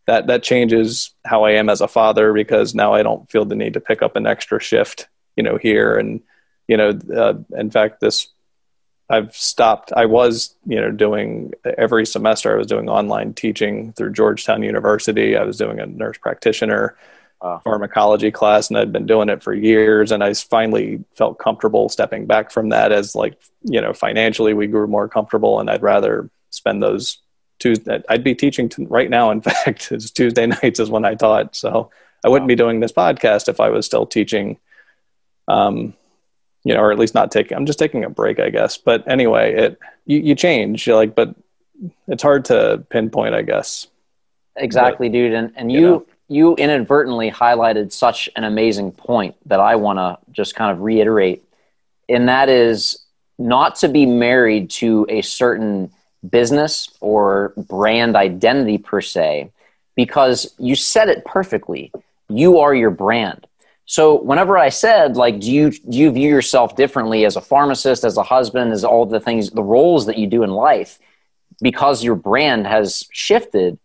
that 0.06 0.26
that 0.26 0.42
changes 0.42 1.14
how 1.24 1.44
I 1.44 1.52
am 1.52 1.68
as 1.68 1.80
a 1.80 1.86
father 1.86 2.32
because 2.32 2.74
now 2.74 2.94
I 2.94 3.04
don't 3.04 3.30
feel 3.30 3.44
the 3.44 3.54
need 3.54 3.74
to 3.74 3.80
pick 3.80 4.02
up 4.02 4.16
an 4.16 4.26
extra 4.26 4.58
shift, 4.58 5.06
you 5.36 5.44
know, 5.44 5.56
here 5.56 5.96
and 5.96 6.20
you 6.66 6.76
know, 6.76 6.98
uh, 7.14 7.34
in 7.56 7.70
fact, 7.70 8.00
this 8.00 8.28
I've 9.10 9.34
stopped. 9.34 9.92
I 9.94 10.06
was, 10.06 10.54
you 10.64 10.80
know, 10.80 10.92
doing 10.92 11.52
every 11.76 12.06
semester. 12.06 12.52
I 12.52 12.56
was 12.56 12.68
doing 12.68 12.88
online 12.88 13.34
teaching 13.34 13.92
through 13.92 14.12
Georgetown 14.12 14.62
University. 14.62 15.36
I 15.36 15.42
was 15.42 15.58
doing 15.58 15.80
a 15.80 15.86
nurse 15.86 16.16
practitioner 16.18 16.96
pharmacology 17.64 18.30
class, 18.30 18.68
and 18.68 18.78
I'd 18.78 18.92
been 18.92 19.06
doing 19.06 19.28
it 19.28 19.42
for 19.42 19.54
years. 19.54 20.12
And 20.12 20.22
I 20.22 20.34
finally 20.34 21.04
felt 21.14 21.38
comfortable 21.38 21.88
stepping 21.88 22.26
back 22.26 22.50
from 22.50 22.68
that. 22.68 22.92
As 22.92 23.14
like, 23.14 23.40
you 23.62 23.80
know, 23.80 23.92
financially 23.92 24.54
we 24.54 24.66
grew 24.66 24.86
more 24.86 25.08
comfortable, 25.08 25.58
and 25.58 25.70
I'd 25.70 25.82
rather 25.82 26.30
spend 26.50 26.82
those 26.82 27.18
Tuesday. 27.58 28.02
I'd 28.08 28.24
be 28.24 28.34
teaching 28.34 28.68
to, 28.70 28.86
right 28.86 29.10
now. 29.10 29.30
In 29.30 29.40
fact, 29.42 29.90
it's 29.90 30.10
Tuesday 30.10 30.46
nights 30.46 30.80
is 30.80 30.90
when 30.90 31.04
I 31.04 31.14
taught. 31.14 31.56
So 31.56 31.90
I 32.24 32.28
wouldn't 32.28 32.48
be 32.48 32.56
doing 32.56 32.80
this 32.80 32.92
podcast 32.92 33.48
if 33.48 33.60
I 33.60 33.70
was 33.70 33.86
still 33.86 34.06
teaching. 34.06 34.58
Um, 35.48 35.94
you 36.64 36.74
know, 36.74 36.80
or 36.80 36.92
at 36.92 36.98
least 36.98 37.14
not 37.14 37.30
taking. 37.30 37.56
I'm 37.56 37.66
just 37.66 37.78
taking 37.78 38.04
a 38.04 38.10
break, 38.10 38.38
I 38.38 38.50
guess. 38.50 38.76
But 38.76 39.06
anyway, 39.08 39.54
it 39.54 39.78
you, 40.06 40.18
you 40.18 40.34
change. 40.34 40.86
You're 40.86 40.96
like, 40.96 41.14
but 41.14 41.34
it's 42.06 42.22
hard 42.22 42.44
to 42.46 42.84
pinpoint, 42.90 43.34
I 43.34 43.42
guess. 43.42 43.86
Exactly, 44.56 45.08
but, 45.08 45.12
dude. 45.12 45.32
And 45.32 45.52
and 45.56 45.72
you. 45.72 45.78
you 45.78 45.86
know, 45.86 46.06
you 46.32 46.54
inadvertently 46.54 47.28
highlighted 47.28 47.90
such 47.90 48.30
an 48.36 48.44
amazing 48.44 48.92
point 48.92 49.34
that 49.46 49.58
I 49.58 49.74
want 49.74 49.98
to 49.98 50.16
just 50.30 50.54
kind 50.54 50.70
of 50.70 50.80
reiterate, 50.80 51.42
and 52.08 52.28
that 52.28 52.48
is 52.48 53.04
not 53.36 53.74
to 53.76 53.88
be 53.88 54.06
married 54.06 54.70
to 54.70 55.06
a 55.08 55.22
certain 55.22 55.90
business 56.28 56.88
or 57.00 57.52
brand 57.56 58.14
identity 58.14 58.78
per 58.78 59.00
se 59.00 59.50
because 59.96 60.54
you 60.58 60.76
said 60.76 61.08
it 61.08 61.24
perfectly. 61.24 61.90
You 62.28 62.60
are 62.60 62.74
your 62.74 62.90
brand. 62.90 63.46
So 63.90 64.22
whenever 64.22 64.56
I 64.56 64.68
said 64.68 65.16
like 65.16 65.40
do 65.40 65.50
you 65.50 65.72
do 65.72 65.98
you 65.98 66.12
view 66.12 66.28
yourself 66.28 66.76
differently 66.76 67.24
as 67.24 67.34
a 67.34 67.40
pharmacist, 67.40 68.04
as 68.04 68.16
a 68.16 68.22
husband, 68.22 68.70
as 68.70 68.84
all 68.84 69.04
the 69.04 69.18
things 69.18 69.50
the 69.50 69.64
roles 69.64 70.06
that 70.06 70.16
you 70.16 70.28
do 70.28 70.44
in 70.44 70.50
life 70.50 71.00
because 71.60 72.04
your 72.04 72.14
brand 72.14 72.68
has 72.68 73.04
shifted? 73.10 73.80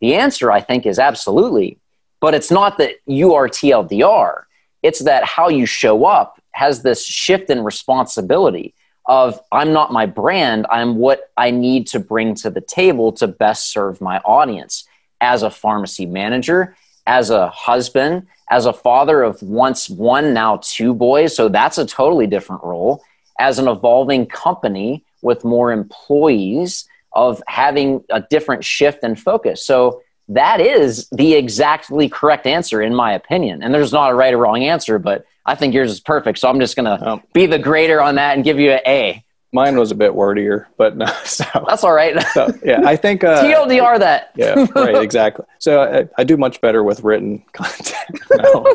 The 0.00 0.14
answer 0.14 0.52
I 0.52 0.60
think 0.60 0.86
is 0.86 1.00
absolutely. 1.00 1.80
But 2.20 2.34
it's 2.34 2.52
not 2.52 2.78
that 2.78 2.98
you 3.04 3.34
are 3.34 3.48
TLDR. 3.48 4.44
It's 4.84 5.00
that 5.00 5.24
how 5.24 5.48
you 5.48 5.66
show 5.66 6.04
up 6.04 6.40
has 6.52 6.82
this 6.82 7.04
shift 7.04 7.50
in 7.50 7.64
responsibility 7.64 8.74
of 9.06 9.40
I'm 9.50 9.72
not 9.72 9.92
my 9.92 10.06
brand, 10.06 10.68
I'm 10.70 10.98
what 10.98 11.32
I 11.36 11.50
need 11.50 11.88
to 11.88 11.98
bring 11.98 12.36
to 12.36 12.50
the 12.50 12.60
table 12.60 13.10
to 13.14 13.26
best 13.26 13.72
serve 13.72 14.00
my 14.00 14.18
audience 14.18 14.86
as 15.20 15.42
a 15.42 15.50
pharmacy 15.50 16.06
manager, 16.06 16.76
as 17.08 17.30
a 17.30 17.48
husband, 17.48 18.28
as 18.50 18.66
a 18.66 18.72
father 18.72 19.22
of 19.24 19.42
once 19.42 19.90
one, 19.90 20.32
now 20.32 20.60
two 20.62 20.94
boys. 20.94 21.34
So 21.34 21.48
that's 21.48 21.78
a 21.78 21.86
totally 21.86 22.28
different 22.28 22.62
role. 22.62 23.02
As 23.40 23.58
an 23.58 23.66
evolving 23.66 24.26
company 24.26 25.04
with 25.22 25.44
more 25.44 25.72
employees, 25.72 26.88
of 27.14 27.42
having 27.48 28.04
a 28.10 28.20
different 28.20 28.62
shift 28.64 29.02
and 29.02 29.18
focus. 29.18 29.64
So 29.64 30.02
that 30.28 30.60
is 30.60 31.08
the 31.10 31.34
exactly 31.34 32.08
correct 32.08 32.46
answer 32.46 32.82
in 32.82 32.94
my 32.94 33.12
opinion. 33.14 33.62
And 33.62 33.74
there's 33.74 33.92
not 33.92 34.10
a 34.12 34.14
right 34.14 34.32
or 34.34 34.38
wrong 34.38 34.62
answer, 34.62 34.98
but 34.98 35.24
I 35.46 35.54
think 35.54 35.72
yours 35.74 35.90
is 35.90 36.00
perfect. 36.00 36.38
So 36.38 36.48
I'm 36.48 36.60
just 36.60 36.76
going 36.76 36.84
to 36.84 36.98
Oh. 37.12 37.22
be 37.32 37.46
the 37.46 37.58
grader 37.58 38.00
on 38.02 38.16
that 38.16 38.36
and 38.36 38.44
give 38.44 38.60
you 38.60 38.72
an 38.72 38.80
A. 38.86 39.24
Mine 39.52 39.78
was 39.78 39.90
a 39.90 39.94
bit 39.94 40.12
wordier, 40.12 40.66
but 40.76 40.96
no. 40.96 41.06
So, 41.24 41.44
That's 41.66 41.84
all 41.84 41.92
right. 41.92 42.20
so 42.34 42.52
yeah, 42.64 42.82
I 42.84 42.96
think 42.96 43.24
uh, 43.24 43.42
TLDR 43.42 43.98
that. 43.98 44.32
yeah, 44.36 44.66
right, 44.74 45.02
exactly. 45.02 45.46
So 45.58 45.82
I, 45.82 46.08
I 46.20 46.24
do 46.24 46.36
much 46.36 46.60
better 46.60 46.82
with 46.82 47.02
written 47.02 47.38
content. 47.52 48.20
No. 48.36 48.66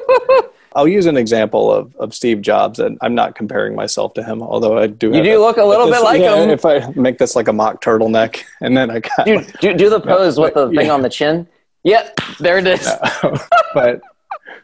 I'll 0.76 0.88
use 0.88 1.06
an 1.06 1.18
example 1.18 1.72
of, 1.72 1.96
of 1.98 2.16
Steve 2.16 2.42
Jobs, 2.42 2.80
and 2.80 2.98
I'm 3.02 3.14
not 3.14 3.36
comparing 3.36 3.76
myself 3.76 4.16
to 4.16 4.24
him, 4.24 4.42
although 4.42 4.78
I 4.80 4.88
do. 4.88 5.12
You 5.14 5.22
do 5.22 5.40
look 5.40 5.58
a 5.58 5.64
little 5.64 5.86
this- 5.86 5.98
bit 5.98 6.04
like 6.04 6.20
yeah, 6.20 6.36
him. 6.36 6.50
If 6.50 6.66
I 6.66 6.88
make 6.96 7.20
this 7.20 7.36
like 7.36 7.48
a 7.48 7.54
mock 7.54 7.84
turtleneck, 7.84 8.44
and 8.62 8.76
then 8.76 8.90
I 8.90 9.00
got, 9.00 9.26
Do, 9.26 9.46
do, 9.62 9.74
do 9.76 9.90
the 9.90 10.00
pose 10.00 10.40
with 10.40 10.56
the 10.56 10.70
thing 10.70 10.88
yeah. 10.88 10.94
on 10.94 11.02
the 11.04 11.10
chin. 11.10 11.48
Yep, 11.84 12.20
there 12.40 12.58
it 12.58 12.66
is. 12.66 12.90
but 13.74 14.02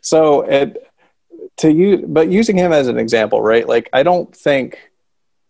so 0.01 0.41
it 0.41 0.89
to 1.57 1.71
you, 1.71 2.05
but 2.07 2.29
using 2.31 2.57
him 2.57 2.71
as 2.71 2.87
an 2.87 2.97
example, 2.97 3.41
right? 3.41 3.67
Like 3.67 3.89
I 3.93 4.01
don't 4.03 4.33
think 4.35 4.79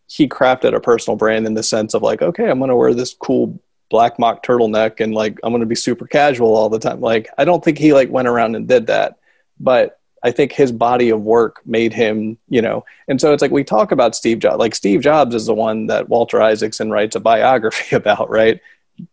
he 0.10 0.28
crafted 0.28 0.74
a 0.74 0.80
personal 0.80 1.16
brand 1.16 1.46
in 1.46 1.54
the 1.54 1.64
sense 1.64 1.94
of 1.94 2.02
like, 2.02 2.22
okay, 2.22 2.50
I'm 2.50 2.58
going 2.58 2.70
to 2.70 2.76
wear 2.76 2.94
this 2.94 3.14
cool 3.14 3.60
black 3.90 4.18
mock 4.18 4.44
turtleneck 4.44 5.00
and 5.00 5.14
like 5.14 5.40
I'm 5.44 5.52
going 5.52 5.62
to 5.62 5.68
be 5.68 5.76
super 5.76 6.08
casual 6.08 6.56
all 6.56 6.70
the 6.70 6.80
time. 6.80 7.00
Like 7.00 7.30
I 7.38 7.46
don't 7.46 7.64
think 7.64 7.78
he 7.78 7.94
like 7.94 8.10
went 8.10 8.28
around 8.28 8.56
and 8.56 8.68
did 8.68 8.88
that, 8.88 9.20
but 9.60 10.00
I 10.24 10.32
think 10.32 10.52
his 10.52 10.72
body 10.72 11.12
of 11.12 11.22
work 11.22 11.62
made 11.66 11.94
him, 11.94 12.38
you 12.50 12.62
know, 12.62 12.86
and 13.08 13.22
so 13.22 13.34
it's 13.34 13.42
like 13.42 13.52
we 13.52 13.64
talk 13.64 13.92
about 13.92 14.16
Steve 14.16 14.40
Jobs. 14.40 14.58
Like 14.58 14.76
Steve 14.76 15.02
Jobs 15.02 15.36
is 15.36 15.46
the 15.46 15.54
one 15.54 15.88
that 15.88 16.10
Walter 16.10 16.42
Isaacson 16.42 16.90
writes 16.90 17.16
a 17.16 17.20
biography 17.20 17.96
about, 17.96 18.30
right? 18.30 18.60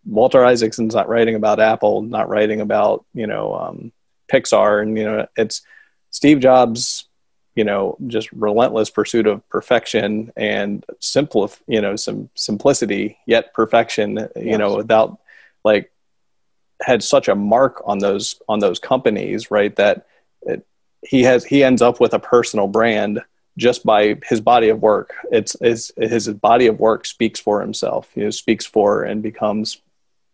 Walter 0.05 0.45
Isaacson's 0.45 0.95
not 0.95 1.09
writing 1.09 1.37
about 1.37 1.61
Apple, 1.61 2.03
not 2.03 2.29
writing 2.29 2.61
about, 2.61 3.05
you 3.15 3.27
know, 3.27 3.55
um, 3.55 3.93
Pixar, 4.33 4.83
and 4.83 4.99
you 4.99 5.05
know, 5.05 5.27
it's 5.37 5.63
Steve 6.11 6.41
Jobs, 6.41 7.07
you 7.57 7.65
know, 7.65 7.97
just 8.07 8.31
relentless 8.33 8.91
pursuit 8.91 9.27
of 9.27 9.47
perfection 9.49 10.33
and 10.37 10.85
simple, 11.01 11.51
you 11.67 11.81
know, 11.81 11.97
some 11.97 12.29
simplicity 12.35 13.17
yet 13.27 13.53
perfection, 13.55 14.17
you 14.37 14.51
Yes. 14.51 14.59
know, 14.59 14.77
without 14.77 15.19
like 15.65 15.91
had 16.83 17.03
such 17.03 17.29
a 17.29 17.35
mark 17.35 17.83
on 17.87 17.99
those 17.99 18.41
on 18.49 18.59
those 18.61 18.79
companies, 18.79 19.51
right? 19.51 19.75
That 19.77 20.07
it, 20.43 20.67
he 21.03 21.23
has 21.23 21.45
he 21.45 21.65
ends 21.65 21.83
up 21.83 21.99
with 21.99 22.13
a 22.13 22.19
personal 22.19 22.69
brand 22.69 23.23
just 23.57 23.87
by 23.87 24.19
his 24.29 24.43
body 24.43 24.69
of 24.69 24.83
work. 24.83 25.15
It's 25.33 25.57
his 25.59 25.91
his 25.97 26.29
body 26.29 26.67
of 26.67 26.79
work 26.79 27.07
speaks 27.07 27.41
for 27.41 27.63
himself. 27.63 28.11
You 28.15 28.25
know, 28.25 28.31
speaks 28.31 28.67
for 28.67 29.03
and 29.03 29.23
becomes 29.23 29.79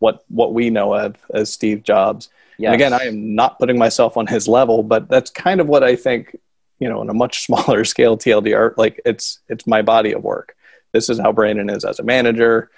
what 0.01 0.25
what 0.29 0.53
we 0.53 0.71
know 0.71 0.93
of 0.93 1.15
as 1.33 1.53
Steve 1.53 1.85
Jobs. 1.85 2.29
Yes. 2.59 2.73
And 2.73 2.75
again, 2.75 2.93
I 2.93 3.05
am 3.07 3.37
not 3.37 3.61
putting 3.61 3.79
myself 3.79 4.17
on 4.17 4.27
his 4.27 4.49
level, 4.49 4.83
but 4.83 5.09
that's 5.09 5.31
kind 5.31 5.61
of 5.61 5.69
what 5.69 5.85
I 5.85 5.95
think. 5.95 6.37
You 6.83 6.89
know, 6.89 6.99
on 6.99 7.09
a 7.09 7.15
much 7.15 7.43
smaller 7.47 7.85
scale, 7.85 8.19
TLDR, 8.19 8.77
like 8.77 9.01
it's 9.07 9.39
it's 9.49 9.69
my 9.69 9.83
body 9.83 10.13
of 10.13 10.25
work. 10.25 10.57
This 10.93 11.09
is 11.09 11.21
how 11.21 11.31
Brandon 11.31 11.71
is 11.71 11.85
as 11.85 12.01
a 12.01 12.03
manager. 12.03 12.71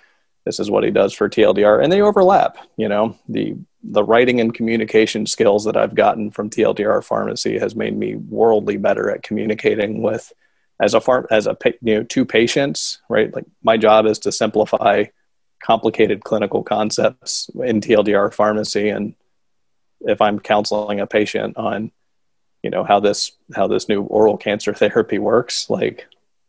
This 0.45 0.61
is 0.61 0.71
what 0.71 0.85
he 0.85 0.91
does 0.91 1.15
for 1.15 1.31
TLDR, 1.31 1.83
and 1.83 1.91
they 1.91 2.03
overlap. 2.03 2.59
You 2.77 2.91
know, 2.91 3.19
the 3.31 3.57
the 3.83 4.05
writing 4.05 4.41
and 4.41 4.53
communication 4.53 5.25
skills 5.25 5.65
that 5.65 5.77
I've 5.77 5.95
gotten 5.95 6.31
from 6.31 6.51
TLDR 6.51 7.03
Pharmacy 7.03 7.59
has 7.59 7.75
made 7.75 7.97
me 7.97 8.17
worldly 8.17 8.77
better 8.77 9.11
at 9.11 9.23
communicating 9.23 10.03
with 10.03 10.33
as 10.79 10.93
a 10.93 11.01
farm 11.01 11.27
as 11.31 11.47
a 11.47 11.57
you 11.81 11.95
know 11.95 12.03
two 12.03 12.27
patients. 12.27 12.99
Right, 13.09 13.35
like 13.35 13.47
my 13.63 13.79
job 13.79 14.05
is 14.05 14.19
to 14.21 14.33
simplify 14.33 15.05
complicated 15.63 16.25
clinical 16.25 16.63
concepts 16.63 17.49
in 17.55 17.81
TLDR 17.81 18.35
Pharmacy, 18.35 18.91
and 18.91 19.15
if 20.03 20.21
I'm 20.21 20.41
counseling 20.41 21.01
a 21.01 21.07
patient 21.07 21.57
on 21.57 21.91
you 22.65 22.71
know 22.71 22.83
how 22.83 22.99
this 22.99 23.33
how 23.55 23.69
this 23.69 23.89
new 23.89 24.03
oral 24.05 24.37
cancer 24.37 24.73
therapy 24.83 25.19
works 25.19 25.69
like 25.71 26.07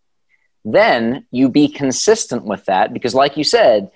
Then 0.65 1.27
you 1.31 1.49
be 1.49 1.69
consistent 1.69 2.45
with 2.45 2.65
that 2.65 2.93
because, 2.93 3.15
like 3.15 3.37
you 3.37 3.45
said, 3.45 3.91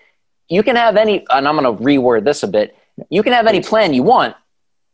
you 0.49 0.63
can 0.63 0.77
have 0.77 0.97
any, 0.97 1.27
and 1.29 1.47
I'm 1.49 1.57
going 1.57 1.77
to 1.77 1.83
reword 1.83 2.25
this 2.25 2.43
a 2.43 2.49
bit. 2.49 2.77
You 3.09 3.23
can 3.23 3.33
have 3.33 3.47
any 3.47 3.61
plan 3.61 3.95
you 3.95 4.03
want, 4.03 4.37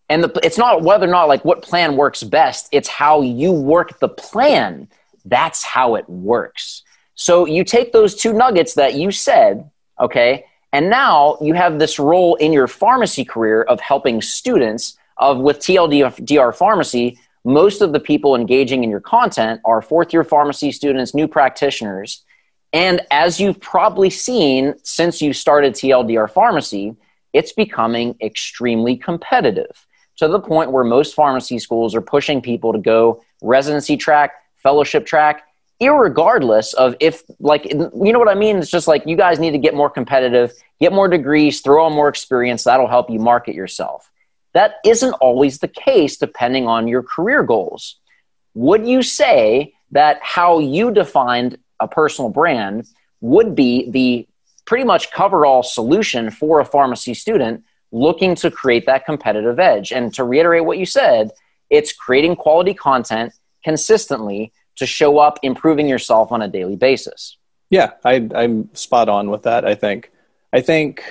and 0.09 0.24
the, 0.24 0.40
it's 0.42 0.59
not 0.59 0.83
whether 0.83 1.07
or 1.07 1.11
not 1.11 1.29
like 1.29 1.44
what 1.44 1.62
plan 1.62 1.96
works 1.96 2.22
best. 2.22 2.68
It's 2.72 2.88
how 2.88 3.22
you 3.22 3.52
work 3.52 3.98
the 3.98 4.09
plan. 4.09 4.88
That's 5.24 5.64
how 5.64 5.96
it 5.96 6.09
works. 6.09 6.83
So 7.14 7.46
you 7.46 7.64
take 7.64 7.92
those 7.92 8.14
two 8.14 8.33
nuggets 8.33 8.74
that 8.74 8.94
you 8.94 9.11
said, 9.11 9.68
okay, 10.00 10.44
and 10.72 10.88
now 10.90 11.38
you 11.40 11.55
have 11.55 11.79
this 11.79 11.98
role 11.98 12.37
in 12.37 12.52
your 12.52 12.68
pharmacy 12.68 13.24
career 13.24 13.62
of 13.62 13.81
helping 13.81 14.22
students 14.22 14.95
of 15.18 15.38
with 15.38 15.59
TLDR 15.59 16.55
pharmacy. 16.55 17.18
Most 17.44 17.81
of 17.81 17.92
the 17.92 18.00
people 18.00 18.35
engaging 18.35 18.85
in 18.85 18.90
your 18.90 19.00
content 19.00 19.61
are 19.64 19.81
fourth 19.81 20.12
year 20.12 20.24
pharmacy 20.24 20.72
students, 20.72 21.14
new 21.14 21.29
practitioners. 21.29 22.24
And 22.72 23.00
as 23.11 23.40
you've 23.40 23.61
probably 23.61 24.11
seen 24.11 24.74
since 24.83 25.22
you 25.22 25.33
started 25.33 25.74
TLDR 25.74 26.31
pharmacy, 26.31 26.96
it's 27.33 27.52
becoming 27.52 28.16
extremely 28.20 28.96
competitive 28.96 29.87
to 30.16 30.29
the 30.29 30.40
point 30.40 30.72
where 30.72 30.85
most 30.85 31.14
pharmacy 31.14 31.59
schools 31.59 31.94
are 31.94 32.00
pushing 32.00 32.40
people 32.40 32.72
to 32.72 32.79
go 32.79 33.22
residency 33.42 33.96
track, 33.96 34.33
fellowship 34.57 35.07
track, 35.07 35.44
irregardless 35.81 36.72
of 36.74 36.96
if 37.00 37.22
like 37.38 37.66
you 37.66 38.12
know 38.12 38.18
what 38.18 38.29
I 38.29 38.35
mean? 38.35 38.57
It's 38.57 38.70
just 38.70 38.88
like 38.88 39.07
you 39.07 39.16
guys 39.16 39.38
need 39.38 39.51
to 39.51 39.59
get 39.59 39.74
more 39.74 39.91
competitive, 39.91 40.53
get 40.80 40.93
more 40.93 41.09
degrees, 41.09 41.61
throw 41.61 41.84
on 41.84 41.93
more 41.93 42.09
experience, 42.09 42.64
that'll 42.64 42.88
help 42.88 43.11
you 43.11 43.18
market 43.18 43.55
yourself. 43.55 44.11
That 44.57 44.76
isn't 44.86 45.12
always 45.20 45.59
the 45.59 45.68
case 45.68 46.16
depending 46.16 46.66
on 46.66 46.88
your 46.88 47.02
career 47.02 47.42
goals. 47.42 48.00
Would 48.54 48.88
you 48.88 49.02
say 49.02 49.74
that 49.90 50.18
how 50.22 50.61
you 50.61 50.90
defined 50.90 51.59
a 51.78 51.86
personal 51.86 52.30
brand 52.30 52.86
would 53.20 53.54
be 53.54 53.90
the 53.90 54.26
pretty 54.64 54.84
much 54.84 55.11
cover 55.11 55.44
all 55.44 55.62
solution 55.62 56.30
for 56.30 56.61
a 56.61 56.64
pharmacy 56.64 57.12
student 57.12 57.64
looking 57.92 58.34
to 58.36 58.50
create 58.50 58.86
that 58.86 59.04
competitive 59.04 59.59
edge? 59.59 59.92
And 59.92 60.14
to 60.14 60.24
reiterate 60.24 60.64
what 60.64 60.78
you 60.78 60.86
said, 60.86 61.32
it's 61.68 61.92
creating 61.92 62.36
quality 62.36 62.72
content 62.72 63.34
consistently 63.62 64.54
to 64.76 64.86
show 64.86 65.18
up 65.18 65.38
improving 65.42 65.86
yourself 65.86 66.32
on 66.32 66.40
a 66.40 66.48
daily 66.48 66.76
basis. 66.76 67.36
Yeah, 67.68 67.90
I, 68.07 68.26
I'm 68.34 68.74
spot 68.74 69.11
on 69.11 69.28
with 69.28 69.42
that. 69.42 69.66
I 69.66 69.74
think. 69.74 70.11
I 70.50 70.62
think 70.62 71.04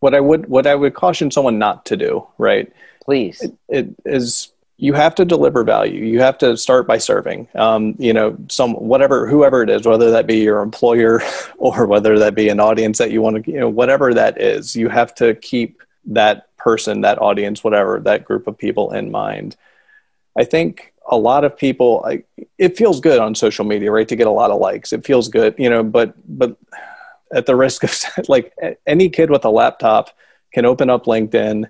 what 0.00 0.14
I 0.14 0.20
would 0.20 0.48
what 0.48 0.66
I 0.66 0.74
would 0.74 0.94
caution 0.94 1.30
someone 1.30 1.58
not 1.58 1.86
to 1.86 1.96
do, 1.96 2.26
right, 2.38 2.72
Please. 3.04 3.42
it 3.68 3.94
is 4.04 4.52
you 4.80 4.94
have 4.94 5.14
to 5.14 5.26
deliver 5.26 5.62
value. 5.62 6.02
You 6.02 6.20
have 6.20 6.38
to 6.38 6.56
start 6.56 6.86
by 6.86 6.96
serving. 6.96 7.48
Um, 7.54 7.94
you 7.98 8.14
know, 8.14 8.36
some 8.48 8.72
whatever 8.72 9.28
whoever 9.28 9.62
it 9.62 9.68
is, 9.68 9.86
whether 9.86 10.10
that 10.12 10.26
be 10.26 10.38
your 10.38 10.62
employer 10.62 11.20
or 11.58 11.86
whether 11.86 12.18
that 12.18 12.34
be 12.34 12.48
an 12.48 12.60
audience 12.60 12.96
that 12.98 13.10
you 13.10 13.20
want 13.20 13.44
to, 13.44 13.50
you 13.50 13.60
know, 13.60 13.68
whatever 13.68 14.14
that 14.14 14.40
is, 14.40 14.74
you 14.74 14.88
have 14.88 15.14
to 15.16 15.34
keep 15.34 15.82
that 16.06 16.56
person, 16.56 17.02
that 17.02 17.20
audience, 17.20 17.62
whatever 17.62 18.00
that 18.00 18.24
group 18.24 18.46
of 18.46 18.56
people 18.56 18.90
in 18.92 19.10
mind. 19.10 19.54
I 20.38 20.44
think 20.44 20.94
a 21.10 21.16
lot 21.16 21.44
of 21.44 21.58
people, 21.58 22.02
I, 22.06 22.22
it 22.56 22.78
feels 22.78 23.00
good 23.00 23.18
on 23.18 23.34
social 23.34 23.66
media, 23.66 23.90
right, 23.90 24.08
to 24.08 24.16
get 24.16 24.26
a 24.26 24.30
lot 24.30 24.50
of 24.50 24.60
likes. 24.60 24.94
It 24.94 25.04
feels 25.04 25.28
good, 25.28 25.54
you 25.58 25.68
know, 25.68 25.82
but 25.82 26.14
but 26.26 26.56
at 27.32 27.46
the 27.46 27.56
risk 27.56 27.84
of 27.84 27.96
like 28.28 28.52
any 28.86 29.08
kid 29.08 29.30
with 29.30 29.44
a 29.44 29.50
laptop 29.50 30.10
can 30.52 30.64
open 30.64 30.90
up 30.90 31.04
LinkedIn 31.04 31.68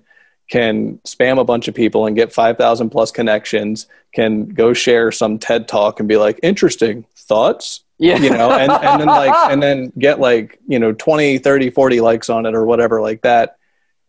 can 0.51 0.99
spam 1.05 1.39
a 1.39 1.45
bunch 1.45 1.69
of 1.69 1.73
people 1.73 2.05
and 2.05 2.15
get 2.15 2.33
5,000 2.33 2.89
plus 2.89 3.09
connections, 3.09 3.87
can 4.13 4.49
go 4.49 4.73
share 4.73 5.09
some 5.09 5.39
TED 5.39 5.67
talk 5.67 5.99
and 5.99 6.09
be 6.09 6.17
like, 6.17 6.41
interesting 6.43 7.05
thoughts. 7.15 7.85
Yeah. 7.97 8.17
You 8.17 8.31
know, 8.31 8.51
and, 8.51 8.69
and 8.69 8.99
then 8.99 9.07
like, 9.07 9.33
and 9.51 9.63
then 9.63 9.93
get 9.97 10.19
like, 10.19 10.59
you 10.67 10.77
know, 10.77 10.91
20, 10.91 11.37
30, 11.37 11.69
40 11.69 12.01
likes 12.01 12.29
on 12.29 12.45
it 12.45 12.53
or 12.53 12.65
whatever 12.65 13.01
like 13.01 13.21
that. 13.21 13.55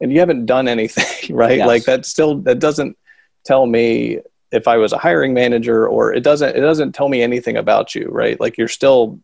And 0.01 0.13
you 0.13 0.19
haven't 0.19 0.47
done 0.47 0.67
anything, 0.67 1.35
right? 1.35 1.59
Yes. 1.59 1.67
Like 1.69 1.85
that 1.85 2.05
still, 2.05 2.39
that 2.41 2.59
doesn't 2.59 2.99
tell 3.47 3.65
me 3.65 4.19
if 4.51 4.67
I 4.67 4.79
was 4.79 4.93
a 4.93 4.99
hiring 4.99 5.35
manager 5.35 5.87
or 5.87 6.13
it 6.13 6.25
doesn't, 6.25 6.57
it 6.57 6.61
doesn't 6.61 6.93
tell 6.93 7.09
me 7.09 7.23
anything 7.23 7.57
about 7.57 7.95
you, 7.95 8.09
right? 8.09 8.39
Like 8.41 8.59
you're 8.59 8.67
still 8.67 9.21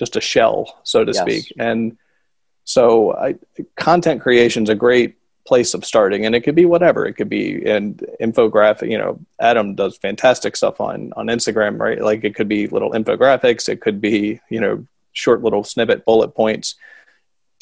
just 0.00 0.16
a 0.16 0.20
shell, 0.20 0.80
so 0.82 1.04
to 1.04 1.12
yes. 1.12 1.20
speak. 1.20 1.52
And 1.58 1.96
so 2.64 3.14
I, 3.14 3.36
content 3.76 4.22
creation 4.22 4.64
is 4.64 4.70
a 4.70 4.74
great 4.74 5.16
place 5.46 5.74
of 5.74 5.84
starting 5.84 6.24
and 6.24 6.34
it 6.34 6.40
could 6.40 6.54
be 6.54 6.64
whatever. 6.64 7.06
It 7.06 7.14
could 7.14 7.28
be 7.28 7.64
and 7.66 7.98
infographic 8.20 8.90
you 8.90 8.98
know 8.98 9.20
adam 9.40 9.74
does 9.74 9.96
fantastic 9.96 10.56
stuff 10.56 10.80
on 10.80 11.12
on 11.16 11.26
instagram 11.26 11.78
right? 11.78 12.00
Like 12.00 12.24
it 12.24 12.34
could 12.34 12.48
be 12.48 12.66
little 12.66 12.92
infographics. 12.92 13.68
It 13.68 13.80
could 13.80 14.00
be 14.00 14.40
you 14.48 14.60
know 14.60 14.86
short 15.12 15.42
little 15.42 15.64
snippet 15.64 16.04
bullet 16.06 16.34
points. 16.34 16.76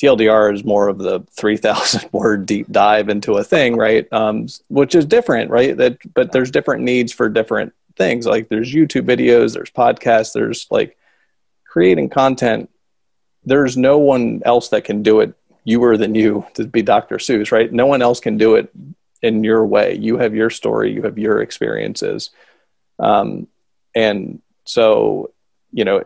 Tldr 0.00 0.54
is 0.54 0.64
more 0.64 0.88
of 0.88 0.98
the 0.98 1.20
3000 1.30 2.10
word 2.12 2.46
deep 2.46 2.70
dive 2.70 3.08
into 3.08 3.34
a 3.34 3.44
thing 3.44 3.76
right? 3.76 4.06
Um, 4.12 4.46
which 4.68 4.94
is 4.94 5.04
different 5.06 5.50
right? 5.50 5.76
That 5.76 5.98
but 6.14 6.30
there's 6.30 6.52
different 6.52 6.82
needs 6.82 7.12
for 7.12 7.28
different 7.28 7.72
things. 7.96 8.26
Like 8.26 8.48
there's 8.48 8.72
youtube 8.72 9.06
videos 9.06 9.54
there's 9.54 9.70
podcasts 9.70 10.32
there's 10.32 10.66
like 10.70 10.98
creating 11.68 12.08
content 12.08 12.68
there's 13.44 13.76
no 13.76 13.98
one 13.98 14.42
else 14.44 14.68
that 14.70 14.84
can 14.84 15.02
do 15.02 15.20
it 15.20 15.34
youer 15.66 15.98
than 15.98 16.14
you 16.14 16.46
to 16.54 16.66
be 16.66 16.82
Dr. 16.82 17.16
Seuss, 17.16 17.52
right? 17.52 17.72
No 17.72 17.86
one 17.86 18.02
else 18.02 18.20
can 18.20 18.36
do 18.36 18.54
it 18.54 18.70
in 19.22 19.44
your 19.44 19.64
way. 19.66 19.96
You 19.96 20.18
have 20.18 20.34
your 20.34 20.50
story, 20.50 20.92
you 20.92 21.02
have 21.02 21.18
your 21.18 21.40
experiences. 21.40 22.30
Um, 22.98 23.48
and 23.94 24.40
so, 24.64 25.32
you 25.72 25.84
know, 25.84 26.02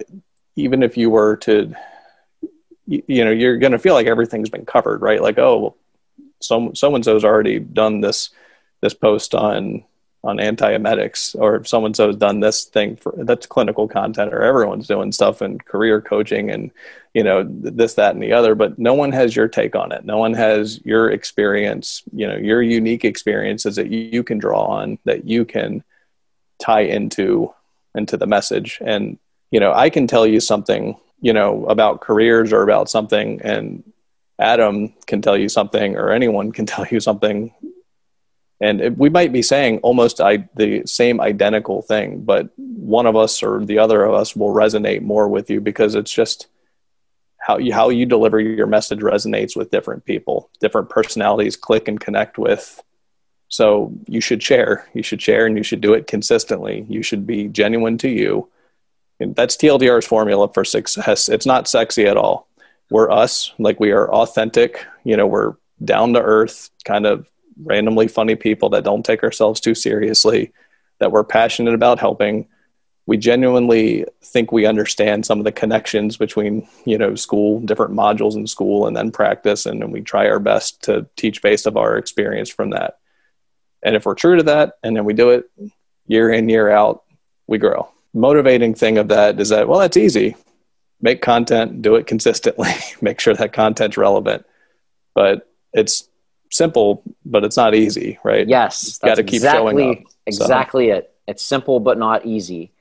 even 0.56 0.82
if 0.82 0.96
you 0.96 1.10
were 1.10 1.36
to, 1.38 1.74
you, 2.86 3.02
you 3.06 3.24
know, 3.24 3.30
you're 3.30 3.58
going 3.58 3.72
to 3.72 3.78
feel 3.78 3.94
like 3.94 4.06
everything's 4.06 4.50
been 4.50 4.66
covered, 4.66 5.02
right? 5.02 5.22
Like, 5.22 5.38
oh, 5.38 5.76
so 6.40 6.72
so 6.74 6.94
and 6.94 7.04
so's 7.04 7.24
already 7.24 7.58
done 7.58 8.00
this 8.00 8.30
this 8.80 8.94
post 8.94 9.34
on 9.34 9.84
on 10.24 10.36
antiemetics 10.36 11.34
or 11.38 11.64
someone 11.64 11.94
so's 11.94 12.16
done 12.16 12.40
this 12.40 12.64
thing 12.64 12.96
for 12.96 13.12
that's 13.18 13.46
clinical 13.46 13.88
content 13.88 14.32
or 14.32 14.42
everyone's 14.42 14.86
doing 14.86 15.10
stuff 15.10 15.42
in 15.42 15.58
career 15.58 16.00
coaching 16.00 16.48
and 16.50 16.70
you 17.12 17.24
know 17.24 17.44
this 17.48 17.94
that 17.94 18.14
and 18.14 18.22
the 18.22 18.32
other 18.32 18.54
but 18.54 18.78
no 18.78 18.94
one 18.94 19.10
has 19.12 19.34
your 19.34 19.48
take 19.48 19.74
on 19.74 19.90
it. 19.90 20.04
No 20.04 20.18
one 20.18 20.34
has 20.34 20.80
your 20.84 21.10
experience 21.10 22.02
you 22.12 22.26
know 22.26 22.36
your 22.36 22.62
unique 22.62 23.04
experiences 23.04 23.76
that 23.76 23.88
you 23.88 24.22
can 24.22 24.38
draw 24.38 24.64
on 24.64 24.98
that 25.04 25.26
you 25.26 25.44
can 25.44 25.82
tie 26.60 26.82
into 26.82 27.52
into 27.94 28.16
the 28.16 28.26
message. 28.26 28.78
And 28.80 29.18
you 29.52 29.60
know 29.60 29.72
i 29.72 29.88
can 29.88 30.08
tell 30.08 30.26
you 30.26 30.40
something 30.40 30.96
you 31.20 31.32
know 31.32 31.64
about 31.66 32.00
careers 32.00 32.52
or 32.52 32.62
about 32.62 32.90
something 32.90 33.40
and 33.42 33.84
adam 34.40 34.92
can 35.06 35.22
tell 35.22 35.36
you 35.36 35.48
something 35.48 35.96
or 35.96 36.10
anyone 36.10 36.50
can 36.50 36.66
tell 36.74 36.86
you 36.90 36.98
something 36.98 37.54
and 38.62 38.96
we 38.96 39.10
might 39.10 39.32
be 39.32 39.42
saying 39.42 39.78
almost 39.78 40.20
I, 40.20 40.48
the 40.56 40.86
same 40.86 41.20
identical 41.20 41.82
thing 41.82 42.22
but 42.22 42.48
one 42.56 43.06
of 43.06 43.16
us 43.16 43.42
or 43.42 43.64
the 43.64 43.78
other 43.78 44.04
of 44.04 44.14
us 44.14 44.34
will 44.34 44.54
resonate 44.54 45.02
more 45.02 45.28
with 45.28 45.50
you 45.50 45.60
because 45.60 45.94
it's 45.94 46.12
just 46.12 46.48
how 47.42 47.58
you 47.58 47.74
how 47.74 47.90
you 47.90 48.06
deliver 48.06 48.40
your 48.40 48.68
message 48.68 49.00
resonates 49.00 49.56
with 49.56 49.70
different 49.70 50.04
people 50.04 50.48
different 50.60 50.88
personalities 50.88 51.56
click 51.56 51.88
and 51.88 52.00
connect 52.00 52.38
with. 52.38 52.80
So 53.48 53.92
you 54.06 54.20
should 54.20 54.42
share 54.42 54.88
you 54.94 55.02
should 55.02 55.20
share 55.20 55.44
and 55.46 55.56
you 55.56 55.64
should 55.64 55.80
do 55.80 55.92
it 55.92 56.06
consistently. 56.06 56.86
You 56.88 57.02
should 57.02 57.26
be 57.26 57.48
genuine 57.48 57.98
to 57.98 58.08
you. 58.08 58.48
And 59.20 59.34
that's 59.34 59.56
tldr's 59.56 60.06
formula 60.06 60.48
for 60.52 60.64
success. 60.64 61.28
It's 61.28 61.46
not 61.46 61.68
sexy 61.68 62.06
at 62.06 62.16
all. 62.16 62.48
We're 62.90 63.10
us 63.10 63.52
like 63.58 63.80
we 63.80 63.90
are 63.90 64.10
authentic 64.10 64.86
you 65.04 65.16
know 65.16 65.26
we're 65.26 65.54
down 65.84 66.12
to 66.14 66.22
earth 66.22 66.70
kind 66.84 67.06
of 67.06 67.28
randomly 67.64 68.08
funny 68.08 68.34
people 68.34 68.70
that 68.70 68.84
don't 68.84 69.04
take 69.04 69.22
ourselves 69.22 69.60
too 69.60 69.74
seriously, 69.74 70.52
that 70.98 71.12
we're 71.12 71.24
passionate 71.24 71.74
about 71.74 71.98
helping. 71.98 72.48
We 73.06 73.16
genuinely 73.16 74.04
think 74.22 74.52
we 74.52 74.66
understand 74.66 75.26
some 75.26 75.38
of 75.38 75.44
the 75.44 75.52
connections 75.52 76.16
between, 76.16 76.68
you 76.84 76.96
know, 76.96 77.14
school, 77.14 77.60
different 77.60 77.94
modules 77.94 78.36
in 78.36 78.46
school, 78.46 78.86
and 78.86 78.96
then 78.96 79.10
practice, 79.10 79.66
and, 79.66 79.82
and 79.82 79.92
we 79.92 80.00
try 80.00 80.28
our 80.28 80.38
best 80.38 80.82
to 80.84 81.06
teach 81.16 81.42
based 81.42 81.66
of 81.66 81.76
our 81.76 81.96
experience 81.96 82.48
from 82.48 82.70
that. 82.70 82.98
And 83.82 83.96
if 83.96 84.06
we're 84.06 84.14
true 84.14 84.36
to 84.36 84.44
that, 84.44 84.74
and 84.82 84.96
then 84.96 85.04
we 85.04 85.14
do 85.14 85.30
it 85.30 85.50
year 86.06 86.30
in, 86.30 86.48
year 86.48 86.70
out, 86.70 87.02
we 87.46 87.58
grow. 87.58 87.88
Motivating 88.14 88.74
thing 88.74 88.98
of 88.98 89.08
that 89.08 89.40
is 89.40 89.48
that, 89.48 89.66
well, 89.66 89.80
that's 89.80 89.96
easy. 89.96 90.36
Make 91.00 91.20
content, 91.20 91.82
do 91.82 91.96
it 91.96 92.06
consistently, 92.06 92.70
make 93.00 93.20
sure 93.20 93.34
that 93.34 93.52
content's 93.52 93.96
relevant. 93.96 94.46
But 95.14 95.50
it's 95.72 96.08
simple, 96.52 97.02
but 97.24 97.44
it's 97.44 97.56
not 97.56 97.74
easy, 97.74 98.18
right? 98.22 98.46
Yes, 98.46 98.98
got 98.98 99.16
to 99.16 99.24
keep 99.24 99.36
exactly, 99.36 99.72
showing 99.72 99.98
up. 99.98 100.12
Exactly 100.26 100.88
so. 100.90 100.96
it. 100.96 101.14
It's 101.26 101.42
simple 101.42 101.80
but 101.80 101.98
not 101.98 102.26
easy, 102.26 102.72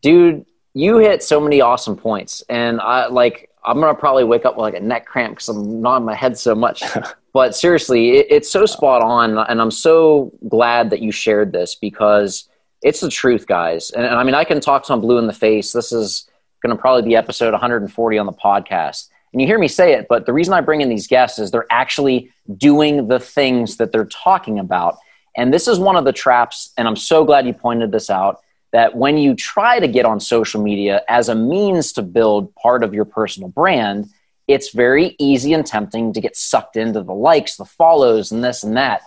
dude. 0.00 0.46
You 0.74 0.98
hit 0.98 1.22
so 1.22 1.40
many 1.40 1.60
awesome 1.60 1.96
points, 1.96 2.42
and 2.48 2.80
I 2.80 3.06
like. 3.06 3.48
I'm 3.64 3.78
gonna 3.78 3.94
probably 3.94 4.24
wake 4.24 4.44
up 4.44 4.56
with 4.56 4.62
like 4.62 4.74
a 4.74 4.80
neck 4.80 5.06
cramp 5.06 5.36
because 5.36 5.48
I'm 5.48 5.80
nodding 5.80 6.04
my 6.04 6.16
head 6.16 6.36
so 6.36 6.52
much. 6.52 6.82
but 7.32 7.54
seriously, 7.54 8.18
it, 8.18 8.26
it's 8.28 8.50
so 8.50 8.66
spot 8.66 9.02
on, 9.02 9.38
and 9.38 9.60
I'm 9.60 9.70
so 9.70 10.32
glad 10.48 10.90
that 10.90 11.00
you 11.00 11.12
shared 11.12 11.52
this 11.52 11.76
because 11.76 12.48
it's 12.82 13.00
the 13.00 13.08
truth, 13.08 13.46
guys. 13.46 13.90
And, 13.90 14.04
and 14.04 14.16
I 14.16 14.24
mean, 14.24 14.34
I 14.34 14.42
can 14.42 14.60
talk 14.60 14.82
to 14.84 14.92
them 14.92 15.00
blue 15.00 15.18
in 15.18 15.28
the 15.28 15.32
face. 15.32 15.72
This 15.72 15.92
is 15.92 16.28
going 16.60 16.74
to 16.74 16.80
probably 16.80 17.02
be 17.02 17.14
episode 17.14 17.52
140 17.52 18.18
on 18.18 18.26
the 18.26 18.32
podcast 18.32 19.08
and 19.32 19.40
you 19.40 19.46
hear 19.46 19.58
me 19.58 19.68
say 19.68 19.94
it, 19.94 20.06
but 20.08 20.26
the 20.26 20.32
reason 20.32 20.54
I 20.54 20.60
bring 20.60 20.82
in 20.82 20.88
these 20.88 21.06
guests 21.06 21.38
is 21.38 21.50
they're 21.50 21.66
actually 21.70 22.30
doing 22.56 23.08
the 23.08 23.18
things 23.18 23.76
that 23.78 23.92
they're 23.92 24.04
talking 24.04 24.58
about. 24.58 24.98
And 25.36 25.52
this 25.52 25.66
is 25.66 25.78
one 25.78 25.96
of 25.96 26.04
the 26.04 26.12
traps, 26.12 26.72
and 26.76 26.86
I'm 26.86 26.96
so 26.96 27.24
glad 27.24 27.46
you 27.46 27.54
pointed 27.54 27.92
this 27.92 28.10
out 28.10 28.42
that 28.72 28.94
when 28.96 29.18
you 29.18 29.34
try 29.34 29.78
to 29.78 29.88
get 29.88 30.04
on 30.04 30.20
social 30.20 30.62
media 30.62 31.02
as 31.08 31.28
a 31.28 31.34
means 31.34 31.92
to 31.92 32.02
build 32.02 32.54
part 32.54 32.82
of 32.82 32.92
your 32.92 33.04
personal 33.04 33.48
brand, 33.48 34.10
it's 34.48 34.70
very 34.70 35.14
easy 35.18 35.52
and 35.52 35.64
tempting 35.64 36.12
to 36.12 36.20
get 36.20 36.36
sucked 36.36 36.76
into 36.76 37.02
the 37.02 37.14
likes, 37.14 37.56
the 37.56 37.64
follows, 37.64 38.32
and 38.32 38.42
this 38.42 38.62
and 38.62 38.76
that. 38.76 39.02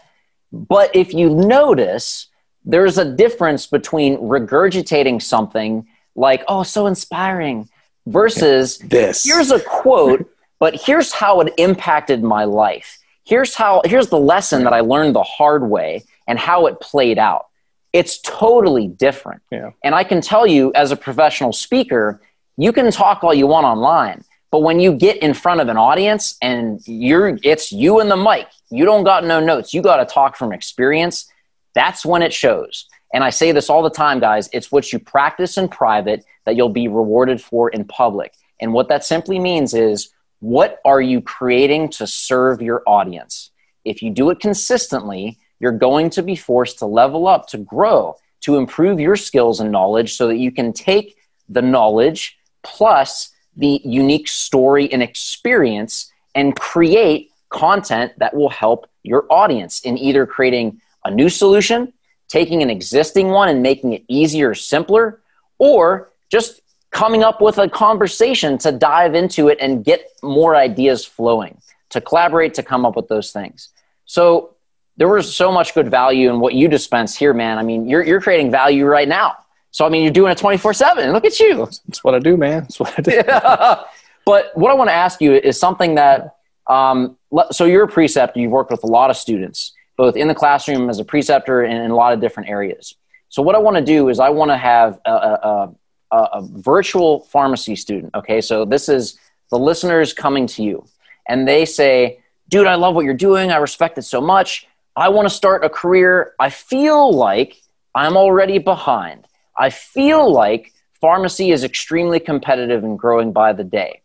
But 0.51 0.95
if 0.95 1.13
you 1.13 1.29
notice, 1.29 2.27
there's 2.63 2.97
a 2.97 3.05
difference 3.05 3.67
between 3.67 4.17
regurgitating 4.17 5.21
something 5.21 5.87
like, 6.15 6.43
oh, 6.47 6.63
so 6.63 6.87
inspiring, 6.87 7.69
versus 8.05 8.77
this. 8.79 9.23
Here's 9.23 9.51
a 9.51 9.59
quote, 9.59 10.29
but 10.59 10.75
here's 10.75 11.13
how 11.13 11.41
it 11.41 11.53
impacted 11.57 12.23
my 12.23 12.45
life. 12.45 12.99
Here's 13.23 13.55
how 13.55 13.81
here's 13.85 14.07
the 14.07 14.19
lesson 14.19 14.63
that 14.65 14.73
I 14.73 14.81
learned 14.81 15.15
the 15.15 15.23
hard 15.23 15.69
way 15.69 16.03
and 16.27 16.37
how 16.37 16.67
it 16.67 16.79
played 16.79 17.17
out. 17.17 17.47
It's 17.91 18.19
totally 18.21 18.87
different. 18.87 19.41
Yeah. 19.51 19.71
And 19.83 19.95
I 19.95 20.03
can 20.03 20.21
tell 20.21 20.45
you 20.45 20.71
as 20.75 20.91
a 20.91 20.95
professional 20.95 21.53
speaker, 21.53 22.21
you 22.57 22.71
can 22.71 22.91
talk 22.91 23.23
all 23.23 23.33
you 23.33 23.47
want 23.47 23.65
online, 23.65 24.23
but 24.51 24.59
when 24.59 24.79
you 24.79 24.93
get 24.93 25.17
in 25.17 25.33
front 25.33 25.59
of 25.59 25.69
an 25.69 25.77
audience 25.77 26.37
and 26.41 26.81
you're 26.85 27.39
it's 27.43 27.71
you 27.71 27.99
and 27.99 28.11
the 28.11 28.17
mic, 28.17 28.47
you 28.69 28.85
don't 28.85 29.03
got 29.03 29.25
no 29.25 29.39
notes. 29.39 29.73
You 29.73 29.81
got 29.81 29.97
to 29.97 30.05
talk 30.05 30.37
from 30.37 30.53
experience. 30.53 31.29
That's 31.73 32.05
when 32.05 32.21
it 32.21 32.33
shows. 32.33 32.87
And 33.15 33.23
I 33.23 33.29
say 33.29 33.53
this 33.53 33.69
all 33.69 33.81
the 33.81 33.89
time, 33.89 34.19
guys. 34.19 34.49
It's 34.51 34.73
what 34.73 34.91
you 34.91 34.99
practice 34.99 35.57
in 35.57 35.69
private 35.69 36.25
that 36.43 36.57
you'll 36.57 36.67
be 36.67 36.89
rewarded 36.89 37.41
for 37.41 37.69
in 37.69 37.85
public. 37.85 38.33
And 38.59 38.73
what 38.73 38.89
that 38.89 39.05
simply 39.05 39.39
means 39.39 39.73
is 39.73 40.09
what 40.39 40.81
are 40.83 40.99
you 40.99 41.21
creating 41.21 41.91
to 41.91 42.07
serve 42.07 42.61
your 42.61 42.83
audience? 42.85 43.51
If 43.85 44.01
you 44.01 44.09
do 44.09 44.31
it 44.31 44.41
consistently, 44.41 45.37
you're 45.61 45.71
going 45.71 46.09
to 46.09 46.23
be 46.23 46.35
forced 46.35 46.79
to 46.79 46.87
level 46.87 47.25
up, 47.25 47.47
to 47.47 47.57
grow, 47.57 48.17
to 48.41 48.57
improve 48.57 48.99
your 48.99 49.15
skills 49.15 49.61
and 49.61 49.71
knowledge 49.71 50.17
so 50.17 50.27
that 50.27 50.37
you 50.37 50.51
can 50.51 50.73
take 50.73 51.15
the 51.47 51.61
knowledge 51.61 52.37
plus 52.63 53.29
the 53.55 53.79
unique 53.85 54.27
story 54.27 54.91
and 54.91 55.01
experience 55.01 56.11
and 56.35 56.53
create 56.59 57.31
content 57.47 58.11
that 58.17 58.35
will 58.35 58.49
help 58.49 58.89
your 59.03 59.25
audience 59.29 59.79
in 59.79 59.97
either 59.97 60.25
creating 60.25 60.81
a 61.05 61.11
new 61.11 61.29
solution 61.29 61.93
taking 62.27 62.61
an 62.61 62.69
existing 62.69 63.29
one 63.29 63.49
and 63.49 63.61
making 63.61 63.93
it 63.93 64.03
easier, 64.07 64.53
simpler, 64.53 65.21
or 65.57 66.11
just 66.31 66.61
coming 66.91 67.23
up 67.23 67.41
with 67.41 67.57
a 67.57 67.69
conversation 67.69 68.57
to 68.57 68.71
dive 68.71 69.15
into 69.15 69.47
it 69.47 69.57
and 69.59 69.83
get 69.83 70.09
more 70.23 70.55
ideas 70.55 71.05
flowing, 71.05 71.59
to 71.89 71.99
collaborate, 72.01 72.53
to 72.53 72.63
come 72.63 72.85
up 72.85 72.95
with 72.95 73.07
those 73.07 73.31
things. 73.31 73.69
So 74.05 74.55
there 74.97 75.09
was 75.09 75.35
so 75.35 75.51
much 75.51 75.73
good 75.73 75.91
value 75.91 76.29
in 76.29 76.39
what 76.39 76.53
you 76.53 76.67
dispense 76.67 77.15
here, 77.15 77.33
man. 77.33 77.57
I 77.57 77.63
mean, 77.63 77.87
you're, 77.87 78.03
you're 78.03 78.21
creating 78.21 78.49
value 78.49 78.85
right 78.85 79.07
now. 79.07 79.35
So, 79.71 79.85
I 79.85 79.89
mean, 79.89 80.03
you're 80.03 80.13
doing 80.13 80.31
it 80.31 80.37
24 80.37 80.73
7. 80.73 81.11
Look 81.11 81.25
at 81.25 81.37
you. 81.39 81.65
That's 81.87 82.01
what 82.01 82.15
I 82.15 82.19
do, 82.19 82.37
man. 82.37 82.61
That's 82.61 82.79
what 82.79 82.97
I 82.97 83.01
do. 83.01 83.11
Yeah. 83.11 83.83
But 84.25 84.51
what 84.55 84.71
I 84.71 84.73
want 84.73 84.89
to 84.89 84.93
ask 84.93 85.21
you 85.21 85.33
is 85.33 85.59
something 85.59 85.95
that, 85.95 86.37
um, 86.67 87.15
so 87.51 87.65
you're 87.65 87.83
a 87.83 87.87
preceptor, 87.87 88.39
you've 88.39 88.51
worked 88.51 88.71
with 88.71 88.83
a 88.83 88.87
lot 88.87 89.11
of 89.11 89.17
students, 89.17 89.71
both 89.97 90.15
in 90.15 90.27
the 90.27 90.35
classroom 90.35 90.89
as 90.89 90.99
a 90.99 91.05
preceptor 91.05 91.61
and 91.61 91.77
in 91.83 91.91
a 91.91 91.95
lot 91.95 92.13
of 92.13 92.19
different 92.19 92.49
areas. 92.49 92.95
So, 93.29 93.41
what 93.41 93.55
I 93.55 93.59
want 93.59 93.77
to 93.77 93.83
do 93.83 94.09
is 94.09 94.19
I 94.19 94.29
want 94.29 94.51
to 94.51 94.57
have 94.57 94.99
a, 95.05 95.11
a, 95.11 95.75
a, 96.11 96.17
a 96.17 96.41
virtual 96.41 97.21
pharmacy 97.25 97.75
student. 97.75 98.13
Okay. 98.15 98.41
So, 98.41 98.65
this 98.65 98.89
is 98.89 99.19
the 99.51 99.59
listeners 99.59 100.13
coming 100.13 100.47
to 100.47 100.63
you, 100.63 100.85
and 101.27 101.47
they 101.47 101.65
say, 101.65 102.19
dude, 102.49 102.67
I 102.67 102.75
love 102.75 102.95
what 102.95 103.05
you're 103.05 103.13
doing. 103.13 103.51
I 103.51 103.57
respect 103.57 103.97
it 103.97 104.03
so 104.03 104.21
much. 104.21 104.67
I 104.95 105.09
want 105.09 105.27
to 105.27 105.33
start 105.33 105.65
a 105.65 105.69
career. 105.69 106.33
I 106.39 106.49
feel 106.49 107.11
like 107.11 107.61
I'm 107.93 108.15
already 108.15 108.59
behind. 108.59 109.27
I 109.57 109.69
feel 109.69 110.31
like 110.31 110.73
pharmacy 111.01 111.51
is 111.51 111.63
extremely 111.63 112.19
competitive 112.19 112.83
and 112.83 112.97
growing 112.97 113.31
by 113.31 113.53
the 113.53 113.63
day. 113.63 114.01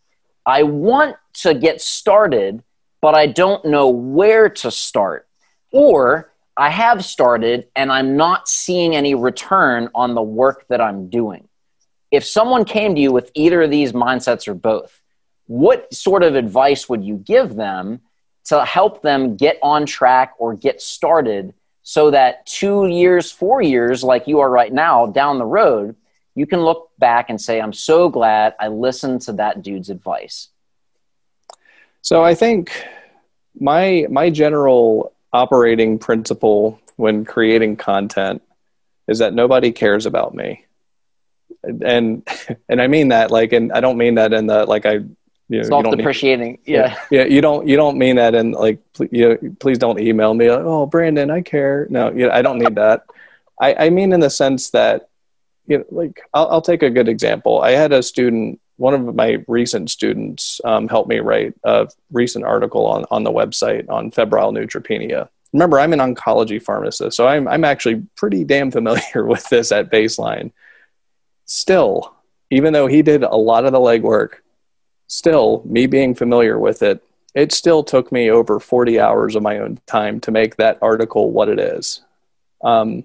I 0.46 0.62
want 0.64 1.16
to 1.34 1.54
get 1.54 1.80
started, 1.80 2.62
but 3.00 3.14
I 3.14 3.26
don't 3.26 3.64
know 3.64 3.88
where 3.88 4.48
to 4.48 4.70
start. 4.70 5.28
Or 5.72 6.32
I 6.56 6.70
have 6.70 7.04
started 7.04 7.68
and 7.74 7.90
I'm 7.90 8.16
not 8.16 8.48
seeing 8.48 8.94
any 8.94 9.14
return 9.14 9.88
on 9.94 10.14
the 10.14 10.22
work 10.22 10.66
that 10.68 10.80
I'm 10.80 11.08
doing. 11.08 11.48
If 12.10 12.24
someone 12.24 12.64
came 12.64 12.94
to 12.94 13.00
you 13.00 13.12
with 13.12 13.30
either 13.34 13.62
of 13.62 13.70
these 13.70 13.92
mindsets 13.92 14.48
or 14.48 14.54
both, 14.54 15.00
what 15.46 15.92
sort 15.92 16.22
of 16.22 16.34
advice 16.34 16.88
would 16.88 17.04
you 17.04 17.16
give 17.16 17.54
them 17.54 18.00
to 18.44 18.64
help 18.64 19.02
them 19.02 19.36
get 19.36 19.58
on 19.62 19.86
track 19.86 20.34
or 20.38 20.54
get 20.54 20.80
started 20.80 21.54
so 21.82 22.10
that 22.10 22.46
two 22.46 22.86
years, 22.86 23.30
four 23.30 23.62
years, 23.62 24.02
like 24.04 24.26
you 24.26 24.40
are 24.40 24.50
right 24.50 24.72
now, 24.72 25.06
down 25.06 25.38
the 25.38 25.46
road, 25.46 25.96
you 26.34 26.46
can 26.46 26.60
look 26.60 26.90
back 26.98 27.30
and 27.30 27.40
say, 27.40 27.60
I'm 27.60 27.72
so 27.72 28.08
glad 28.08 28.54
I 28.60 28.68
listened 28.68 29.22
to 29.22 29.32
that 29.34 29.62
dude's 29.62 29.90
advice? 29.90 30.48
So 32.02 32.24
I 32.24 32.34
think 32.34 32.86
my 33.58 34.06
my 34.10 34.30
general 34.30 35.12
operating 35.32 35.98
principle 35.98 36.80
when 36.96 37.24
creating 37.24 37.76
content 37.76 38.42
is 39.08 39.18
that 39.18 39.34
nobody 39.34 39.72
cares 39.72 40.06
about 40.06 40.34
me. 40.34 40.64
And 41.64 42.26
and 42.68 42.80
I 42.80 42.86
mean 42.86 43.08
that 43.08 43.30
like 43.30 43.52
and 43.52 43.72
I 43.72 43.80
don't 43.80 43.98
mean 43.98 44.14
that 44.14 44.32
in 44.32 44.46
the 44.46 44.64
like 44.64 44.86
I 44.86 45.00
you 45.50 45.58
know, 45.58 45.62
self-depreciating. 45.64 46.60
yeah. 46.64 46.96
yeah, 47.10 47.24
You 47.24 47.40
don't 47.40 47.66
you 47.66 47.76
don't 47.76 47.98
mean 47.98 48.16
that 48.16 48.34
in 48.34 48.52
like 48.52 48.78
you 49.10 49.28
know, 49.28 49.54
please 49.58 49.78
don't 49.78 49.98
email 49.98 50.32
me 50.32 50.50
like, 50.50 50.62
oh 50.64 50.86
Brandon, 50.86 51.30
I 51.30 51.40
care. 51.42 51.88
No, 51.90 52.10
you 52.10 52.26
know, 52.26 52.30
I 52.30 52.42
don't 52.42 52.58
need 52.58 52.76
that. 52.76 53.04
I, 53.60 53.74
I 53.86 53.90
mean 53.90 54.12
in 54.12 54.20
the 54.20 54.30
sense 54.30 54.70
that 54.70 55.08
you 55.66 55.78
know, 55.78 55.84
like 55.90 56.20
I'll, 56.32 56.48
I'll 56.48 56.62
take 56.62 56.82
a 56.82 56.90
good 56.90 57.08
example. 57.08 57.60
I 57.60 57.72
had 57.72 57.92
a 57.92 58.02
student, 58.02 58.60
one 58.80 58.94
of 58.94 59.14
my 59.14 59.44
recent 59.46 59.90
students, 59.90 60.58
um, 60.64 60.88
helped 60.88 61.08
me 61.08 61.18
write 61.18 61.52
a 61.64 61.86
recent 62.10 62.44
article 62.44 62.86
on 62.86 63.04
on 63.10 63.24
the 63.24 63.30
website 63.30 63.88
on 63.90 64.10
febrile 64.10 64.52
neutropenia. 64.52 65.28
Remember, 65.52 65.78
I'm 65.78 65.92
an 65.92 65.98
oncology 65.98 66.62
pharmacist, 66.62 67.14
so 67.16 67.28
I'm 67.28 67.46
I'm 67.46 67.64
actually 67.64 68.06
pretty 68.16 68.42
damn 68.44 68.70
familiar 68.70 69.24
with 69.32 69.48
this 69.50 69.70
at 69.70 69.90
baseline. 69.90 70.52
Still, 71.44 72.14
even 72.50 72.72
though 72.72 72.86
he 72.86 73.02
did 73.02 73.22
a 73.22 73.36
lot 73.36 73.66
of 73.66 73.72
the 73.72 73.78
legwork, 73.78 74.36
still, 75.08 75.62
me 75.66 75.86
being 75.86 76.14
familiar 76.14 76.58
with 76.58 76.82
it, 76.82 77.02
it 77.34 77.52
still 77.52 77.84
took 77.84 78.10
me 78.10 78.30
over 78.30 78.58
40 78.58 78.98
hours 78.98 79.36
of 79.36 79.42
my 79.42 79.58
own 79.58 79.78
time 79.86 80.20
to 80.20 80.30
make 80.30 80.56
that 80.56 80.78
article 80.80 81.30
what 81.30 81.48
it 81.48 81.58
is. 81.58 82.02
Um, 82.62 83.04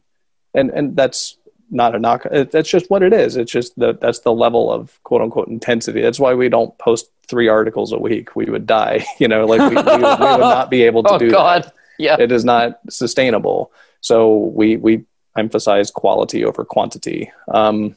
and, 0.53 0.69
and 0.69 0.95
that's 0.95 1.38
not 1.76 1.93
a 1.93 1.99
knock. 1.99 2.26
That's 2.32 2.69
just 2.69 2.89
what 2.89 3.03
it 3.03 3.13
is. 3.13 3.36
It's 3.36 3.51
just 3.51 3.78
that 3.80 3.99
that's 4.01 4.19
the 4.19 4.34
level 4.34 4.71
of 4.71 4.99
quote 5.03 5.21
unquote 5.21 5.49
intensity. 5.49 6.01
That's 6.01 6.19
why 6.19 6.34
we 6.34 6.49
don't 6.49 6.76
post 6.78 7.11
three 7.28 7.47
articles 7.47 7.91
a 7.91 7.97
week. 7.97 8.36
We 8.36 8.45
would 8.45 8.65
die, 8.65 9.05
you 9.19 9.28
know, 9.28 9.45
like 9.45 9.59
we, 9.61 9.69
we, 9.69 9.76
would, 9.76 9.86
we 9.86 9.91
would, 9.91 10.39
not 10.39 10.69
be 10.69 10.84
able 10.84 11.03
to 11.03 11.09
oh, 11.13 11.17
do 11.19 11.30
God. 11.30 11.65
that. 11.65 11.73
Yeah. 11.99 12.17
It 12.19 12.32
is 12.32 12.43
not 12.43 12.80
sustainable. 12.89 13.71
So 14.01 14.38
we, 14.38 14.76
we 14.78 15.05
emphasize 15.38 15.91
quality 15.91 16.43
over 16.43 16.65
quantity. 16.65 17.32
Um, 17.47 17.95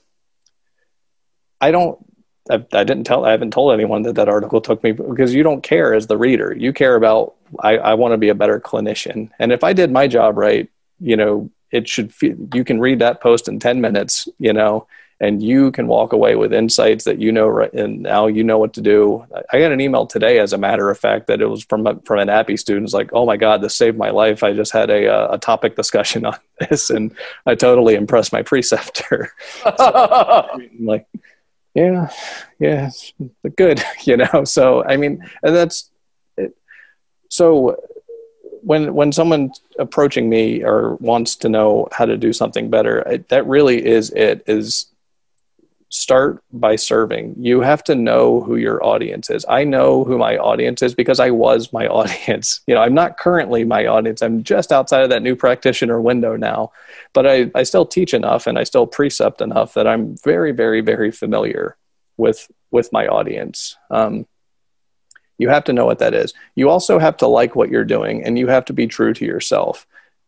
I 1.61 1.71
don't 1.71 1.99
I, 2.51 2.55
I, 2.73 2.85
didn't 2.85 3.05
tell 3.05 3.25
I 3.25 3.31
haven't 3.31 3.53
told 3.53 3.73
anyone 3.75 4.03
that 4.03 4.15
that 4.15 4.29
article 4.29 4.61
took 4.61 4.83
me 4.83 4.93
because 4.93 5.35
you 5.35 5.43
don't 5.43 5.63
care 5.63 5.95
as 5.95 6.07
the 6.07 6.17
reader. 6.17 6.55
You 6.57 6.73
care 6.73 6.95
about 6.95 7.35
I, 7.61 7.79
I 7.79 7.95
want 7.95 8.13
to 8.13 8.19
be 8.19 8.29
a 8.29 8.35
better 8.35 8.61
clinician, 8.61 9.31
and 9.39 9.53
if 9.53 9.65
I 9.65 9.73
did 9.73 9.91
my 9.91 10.07
job 10.07 10.37
right, 10.37 10.69
you 11.01 11.17
know, 11.17 11.51
it 11.71 11.89
should 11.89 12.13
feel, 12.13 12.37
you 12.55 12.65
can 12.65 12.81
read 12.81 12.99
that 13.01 13.21
post 13.21 13.49
in 13.49 13.59
ten 13.59 13.81
minutes, 13.81 14.29
you 14.39 14.53
know, 14.53 14.87
and 15.21 15.43
you 15.43 15.73
can 15.73 15.89
walk 15.89 16.13
away 16.13 16.37
with 16.37 16.53
insights 16.53 17.05
that 17.05 17.19
you 17.19 17.33
know 17.33 17.47
right, 17.47 17.73
and 17.73 18.03
now 18.03 18.27
you 18.27 18.45
know 18.45 18.59
what 18.59 18.75
to 18.75 18.81
do. 18.81 19.25
I 19.53 19.59
got 19.59 19.73
an 19.73 19.81
email 19.81 20.07
today, 20.07 20.39
as 20.39 20.53
a 20.53 20.59
matter 20.59 20.91
of 20.91 20.99
fact, 20.99 21.27
that 21.27 21.41
it 21.41 21.47
was 21.47 21.65
from 21.65 21.87
a, 21.87 21.99
from 22.01 22.21
an 22.21 22.29
APPE 22.29 22.59
student. 22.59 22.85
It's 22.85 22.95
like, 22.95 23.11
oh 23.13 23.27
my 23.27 23.37
god, 23.37 23.61
this 23.61 23.77
saved 23.77 23.99
my 23.99 24.11
life. 24.11 24.43
I 24.43 24.53
just 24.53 24.73
had 24.73 24.91
a 24.91 25.09
uh, 25.09 25.35
a 25.35 25.39
topic 25.39 25.77
discussion 25.77 26.25
on 26.27 26.37
this, 26.61 26.91
and 26.91 27.15
I 27.47 27.55
totally 27.55 27.95
impressed 27.95 28.33
my 28.33 28.43
preceptor. 28.43 29.33
so, 29.77 30.61
like 30.81 31.07
yeah, 31.75 32.11
yeah, 32.59 32.91
good, 33.57 33.83
you 34.03 34.17
know. 34.17 34.45
So 34.45 34.85
I 34.85 34.97
mean, 34.97 35.25
and 35.43 35.55
that's 35.55 35.91
it. 36.37 36.57
so 37.29 37.77
when 38.63 38.95
when 38.95 39.13
someone's 39.13 39.61
approaching 39.79 40.29
me 40.29 40.65
or 40.65 40.97
wants 40.97 41.37
to 41.37 41.49
know 41.49 41.89
how 41.93 42.05
to 42.05 42.17
do 42.17 42.33
something 42.33 42.71
better, 42.71 43.25
that 43.29 43.47
really 43.47 43.85
is 43.85 44.11
it. 44.11 44.45
Is 44.47 44.87
start 45.91 46.43
by 46.53 46.77
serving. 46.77 47.35
You 47.39 47.61
have 47.61 47.83
to 47.85 47.95
know 47.95 48.43
who 48.43 48.57
your 48.57 48.85
audience 48.85 49.31
is. 49.31 49.47
I 49.49 49.65
know 49.65 50.05
who 50.05 50.19
my 50.19 50.37
audience 50.37 50.83
is 50.83 50.95
because 50.95 51.19
I 51.19 51.31
was 51.31 51.73
my 51.73 51.87
audience. 52.01 52.61
You 52.67 52.75
know, 52.75 52.83
I'm 52.83 52.95
not 52.95 53.17
currently 53.19 53.65
my 53.65 53.87
audience. 53.87 54.23
I'm 54.23 54.43
just 54.43 54.71
outside 54.71 55.03
of 55.03 55.11
that 55.11 55.23
new 55.23 55.35
practitioner 55.35 56.01
window 56.01 56.37
now. 56.37 56.73
But 57.15 57.27
I, 57.27 57.51
I 57.55 57.63
still 57.63 57.87
teach 57.87 58.13
enough 58.13 58.47
and 58.47 58.59
I 58.59 58.65
still 58.65 58.87
precept 58.87 59.41
enough 59.41 59.75
that 59.75 59.87
I'm 59.87 60.17
very, 60.19 60.53
very, 60.53 60.81
very 60.81 61.11
familiar 61.11 61.77
with 62.17 62.51
with 62.71 62.93
my 62.93 63.07
audience. 63.07 63.77
Um, 63.91 64.27
you 65.39 65.49
have 65.49 65.65
to 65.65 65.73
know 65.73 65.87
what 65.87 66.01
that 66.01 66.15
is. 66.15 66.35
You 66.55 66.69
also 66.69 66.99
have 66.99 67.17
to 67.19 67.27
like 67.27 67.57
what 67.57 67.71
you're 67.71 67.85
doing 67.85 68.25
and 68.25 68.39
you 68.39 68.49
have 68.49 68.65
to 68.67 68.73
be 68.73 68.87
true 68.87 69.15
to 69.15 69.25
yourself 69.25 69.87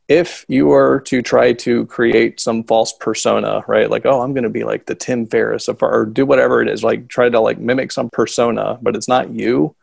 if 0.08 0.44
you 0.48 0.66
were 0.66 1.00
to 1.02 1.22
try 1.22 1.52
to 1.52 1.86
create 1.86 2.40
some 2.40 2.64
false 2.64 2.92
persona, 2.92 3.62
right? 3.68 3.88
Like, 3.88 4.04
oh, 4.04 4.22
I'm 4.22 4.34
going 4.34 4.42
to 4.42 4.50
be 4.50 4.64
like 4.64 4.86
the 4.86 4.96
Tim 4.96 5.24
Ferriss 5.24 5.68
or 5.68 6.04
do 6.04 6.26
whatever 6.26 6.60
it 6.60 6.68
is, 6.68 6.82
like 6.82 7.06
try 7.06 7.28
to 7.28 7.38
like 7.38 7.58
mimic 7.58 7.92
some 7.92 8.10
persona, 8.10 8.76
but 8.82 8.96
it's 8.96 9.06
not 9.06 9.30
you, 9.30 9.76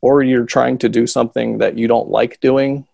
or 0.00 0.22
you're 0.22 0.46
trying 0.46 0.78
to 0.78 0.88
do 0.88 1.06
something 1.06 1.58
that 1.58 1.76
you 1.76 1.86
don't 1.86 2.08
like 2.08 2.40
doing. 2.40 2.86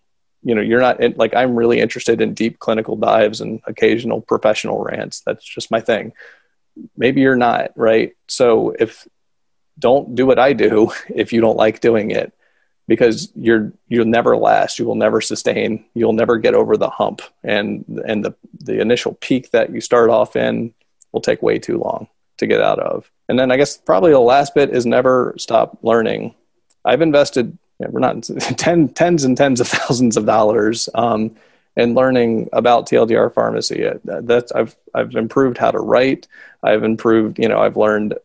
You 0.43 0.53
know, 0.53 0.61
you're 0.61 0.81
not 0.81 0.99
like, 1.17 1.33
I'm 1.33 1.55
really 1.55 1.79
interested 1.79 2.19
in 2.19 2.33
deep 2.33 2.59
clinical 2.59 2.97
dives 2.97 3.39
and 3.39 3.61
occasional 3.65 4.19
professional 4.19 4.83
rants. 4.83 5.21
That's 5.21 5.45
just 5.45 5.71
my 5.71 5.79
thing. 5.79 6.11
Maybe 6.97 7.21
you're 7.21 7.37
not, 7.37 7.71
right? 7.77 8.17
So 8.27 8.75
if 8.77 9.07
don't 9.77 10.15
do 10.15 10.25
what 10.25 10.39
I 10.39 10.53
do 10.53 10.91
if 11.09 11.33
you 11.33 11.41
don't 11.41 11.57
like 11.57 11.81
doing 11.81 12.11
it 12.11 12.33
because 12.87 13.31
you're 13.35 13.71
you'll 13.87 14.05
never 14.05 14.37
last. 14.37 14.79
You 14.79 14.85
will 14.85 14.95
never 14.95 15.21
sustain. 15.21 15.85
You'll 15.93 16.13
never 16.13 16.37
get 16.37 16.53
over 16.53 16.77
the 16.77 16.89
hump. 16.89 17.21
And 17.43 17.85
and 18.05 18.23
the 18.23 18.35
the 18.59 18.79
initial 18.79 19.13
peak 19.15 19.51
that 19.51 19.71
you 19.71 19.81
start 19.81 20.09
off 20.09 20.35
in 20.35 20.73
will 21.11 21.21
take 21.21 21.41
way 21.41 21.59
too 21.59 21.77
long 21.77 22.07
to 22.37 22.47
get 22.47 22.61
out 22.61 22.79
of. 22.79 23.09
And 23.29 23.39
then 23.39 23.51
i 23.51 23.57
guess 23.57 23.77
probably 23.77 24.11
the 24.11 24.19
last 24.19 24.53
bit 24.53 24.69
is 24.69 24.85
never 24.85 25.35
stop 25.37 25.77
learning. 25.81 26.35
I've 26.83 27.01
invested 27.01 27.57
know, 27.79 27.89
we're 27.89 27.99
not 27.99 28.23
ten, 28.57 28.89
tens 28.89 29.23
and 29.23 29.37
tens 29.37 29.59
of 29.59 29.67
thousands 29.67 30.17
of 30.17 30.25
dollars 30.25 30.89
um, 30.93 31.35
in 31.75 31.93
learning 31.93 32.49
about 32.53 32.87
tldr 32.87 33.33
pharmacy. 33.33 33.89
That's 34.03 34.51
i've 34.51 34.75
i've 34.93 35.15
improved 35.15 35.57
how 35.57 35.71
to 35.71 35.79
write. 35.79 36.27
I've 36.63 36.83
improved 36.83 37.39
you 37.39 37.49
know 37.49 37.59
i've 37.59 37.77
learned 37.77 38.15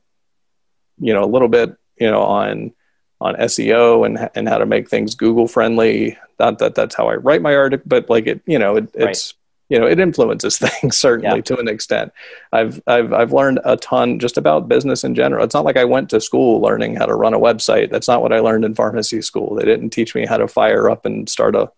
you 1.00 1.12
know 1.12 1.24
a 1.24 1.26
little 1.26 1.48
bit 1.48 1.76
you 1.98 2.10
know 2.10 2.22
on 2.22 2.72
on 3.20 3.34
SEO 3.36 4.06
and 4.06 4.30
and 4.34 4.48
how 4.48 4.58
to 4.58 4.66
make 4.66 4.88
things 4.88 5.14
Google 5.14 5.46
friendly. 5.46 6.18
Not 6.38 6.58
that 6.58 6.74
that's 6.74 6.94
how 6.94 7.08
I 7.08 7.16
write 7.16 7.42
my 7.42 7.54
article, 7.54 7.84
but 7.86 8.08
like 8.08 8.26
it, 8.26 8.40
you 8.46 8.58
know, 8.58 8.76
it, 8.76 8.90
it's 8.94 9.34
right. 9.34 9.34
you 9.68 9.78
know, 9.78 9.86
it 9.86 10.00
influences 10.00 10.58
things 10.80 10.96
certainly 10.96 11.36
yeah. 11.36 11.42
to 11.42 11.58
an 11.58 11.68
extent. 11.68 12.12
I've 12.52 12.82
I've 12.86 13.12
I've 13.12 13.32
learned 13.32 13.60
a 13.64 13.76
ton 13.76 14.18
just 14.18 14.38
about 14.38 14.68
business 14.68 15.04
in 15.04 15.14
general. 15.14 15.44
It's 15.44 15.54
not 15.54 15.64
like 15.64 15.76
I 15.76 15.84
went 15.84 16.10
to 16.10 16.20
school 16.20 16.60
learning 16.60 16.96
how 16.96 17.06
to 17.06 17.14
run 17.14 17.34
a 17.34 17.38
website. 17.38 17.90
That's 17.90 18.08
not 18.08 18.22
what 18.22 18.32
I 18.32 18.40
learned 18.40 18.64
in 18.64 18.74
pharmacy 18.74 19.20
school. 19.22 19.54
They 19.54 19.64
didn't 19.64 19.90
teach 19.90 20.14
me 20.14 20.24
how 20.24 20.38
to 20.38 20.48
fire 20.48 20.88
up 20.88 21.04
and 21.04 21.28
start 21.28 21.54
a 21.54 21.70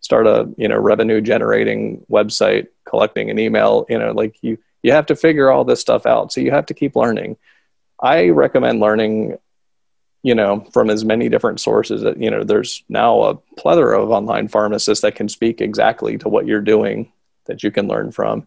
start 0.00 0.26
a 0.26 0.48
you 0.56 0.66
know 0.66 0.78
revenue 0.78 1.20
generating 1.20 2.04
website 2.10 2.68
collecting 2.84 3.30
an 3.30 3.38
email 3.38 3.86
you 3.88 3.98
know 3.98 4.12
like 4.12 4.34
you 4.42 4.58
you 4.82 4.92
have 4.92 5.06
to 5.06 5.14
figure 5.14 5.50
all 5.50 5.62
this 5.62 5.80
stuff 5.80 6.06
out 6.06 6.32
so 6.32 6.40
you 6.40 6.50
have 6.50 6.64
to 6.66 6.74
keep 6.74 6.96
learning 6.96 7.36
i 8.02 8.28
recommend 8.28 8.80
learning 8.80 9.36
you 10.22 10.34
know 10.34 10.66
from 10.72 10.90
as 10.90 11.04
many 11.04 11.28
different 11.28 11.60
sources 11.60 12.02
that 12.02 12.20
you 12.20 12.30
know 12.30 12.44
there's 12.44 12.84
now 12.88 13.22
a 13.22 13.34
plethora 13.56 14.00
of 14.00 14.10
online 14.10 14.48
pharmacists 14.48 15.02
that 15.02 15.14
can 15.14 15.28
speak 15.28 15.60
exactly 15.60 16.18
to 16.18 16.28
what 16.28 16.46
you're 16.46 16.60
doing 16.60 17.12
that 17.46 17.62
you 17.62 17.70
can 17.70 17.88
learn 17.88 18.12
from. 18.12 18.46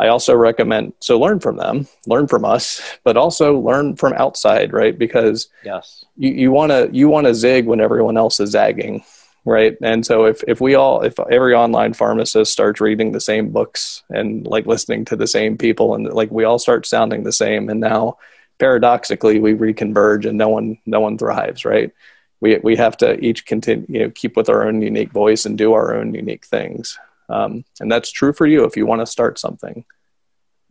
I 0.00 0.08
also 0.08 0.34
recommend 0.36 0.92
so 1.00 1.18
learn 1.18 1.40
from 1.40 1.56
them 1.56 1.88
learn 2.06 2.28
from 2.28 2.44
us 2.44 2.80
but 3.02 3.16
also 3.16 3.58
learn 3.58 3.96
from 3.96 4.12
outside 4.12 4.72
right? 4.72 4.96
Because 4.96 5.48
yes. 5.64 6.04
you 6.16 6.30
you 6.30 6.50
want 6.52 6.70
to 6.70 6.88
you 6.92 7.08
want 7.08 7.26
to 7.26 7.34
zig 7.34 7.66
when 7.66 7.80
everyone 7.80 8.16
else 8.16 8.38
is 8.38 8.50
zagging 8.50 9.04
right? 9.44 9.76
And 9.82 10.06
so 10.06 10.26
if 10.26 10.44
if 10.46 10.60
we 10.60 10.76
all 10.76 11.02
if 11.02 11.18
every 11.18 11.52
online 11.52 11.94
pharmacist 11.94 12.52
starts 12.52 12.80
reading 12.80 13.10
the 13.10 13.20
same 13.20 13.50
books 13.50 14.04
and 14.08 14.46
like 14.46 14.66
listening 14.66 15.04
to 15.06 15.16
the 15.16 15.26
same 15.26 15.58
people 15.58 15.96
and 15.96 16.06
like 16.12 16.30
we 16.30 16.44
all 16.44 16.60
start 16.60 16.86
sounding 16.86 17.24
the 17.24 17.32
same 17.32 17.68
and 17.68 17.80
now 17.80 18.18
paradoxically 18.58 19.38
we 19.38 19.54
reconverge 19.54 20.26
and 20.26 20.36
no 20.36 20.48
one 20.48 20.78
no 20.86 21.00
one 21.00 21.16
thrives 21.18 21.64
right? 21.64 21.92
We 22.40 22.58
we 22.58 22.76
have 22.76 22.96
to 22.98 23.18
each 23.24 23.46
continue 23.46 23.86
you 23.88 24.00
know 24.00 24.10
keep 24.10 24.36
with 24.36 24.48
our 24.48 24.66
own 24.66 24.82
unique 24.82 25.12
voice 25.12 25.46
and 25.46 25.56
do 25.56 25.72
our 25.72 25.96
own 25.96 26.14
unique 26.14 26.44
things. 26.44 26.98
Um, 27.28 27.64
and 27.80 27.90
that's 27.92 28.10
true 28.10 28.32
for 28.32 28.46
you 28.46 28.64
if 28.64 28.76
you 28.76 28.86
want 28.86 29.00
to 29.02 29.06
start 29.06 29.38
something. 29.38 29.84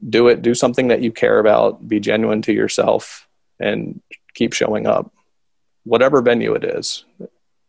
Do 0.08 0.28
it 0.28 0.42
do 0.42 0.54
something 0.54 0.90
that 0.90 1.02
you 1.02 1.12
care 1.12 1.40
about 1.40 1.88
be 1.88 2.00
genuine 2.00 2.42
to 2.44 2.54
yourself 2.54 3.28
and 3.60 4.02
keep 4.34 4.54
showing 4.54 4.86
up 4.86 5.12
whatever 5.84 6.22
venue 6.22 6.54
it 6.54 6.64
is. 6.64 7.06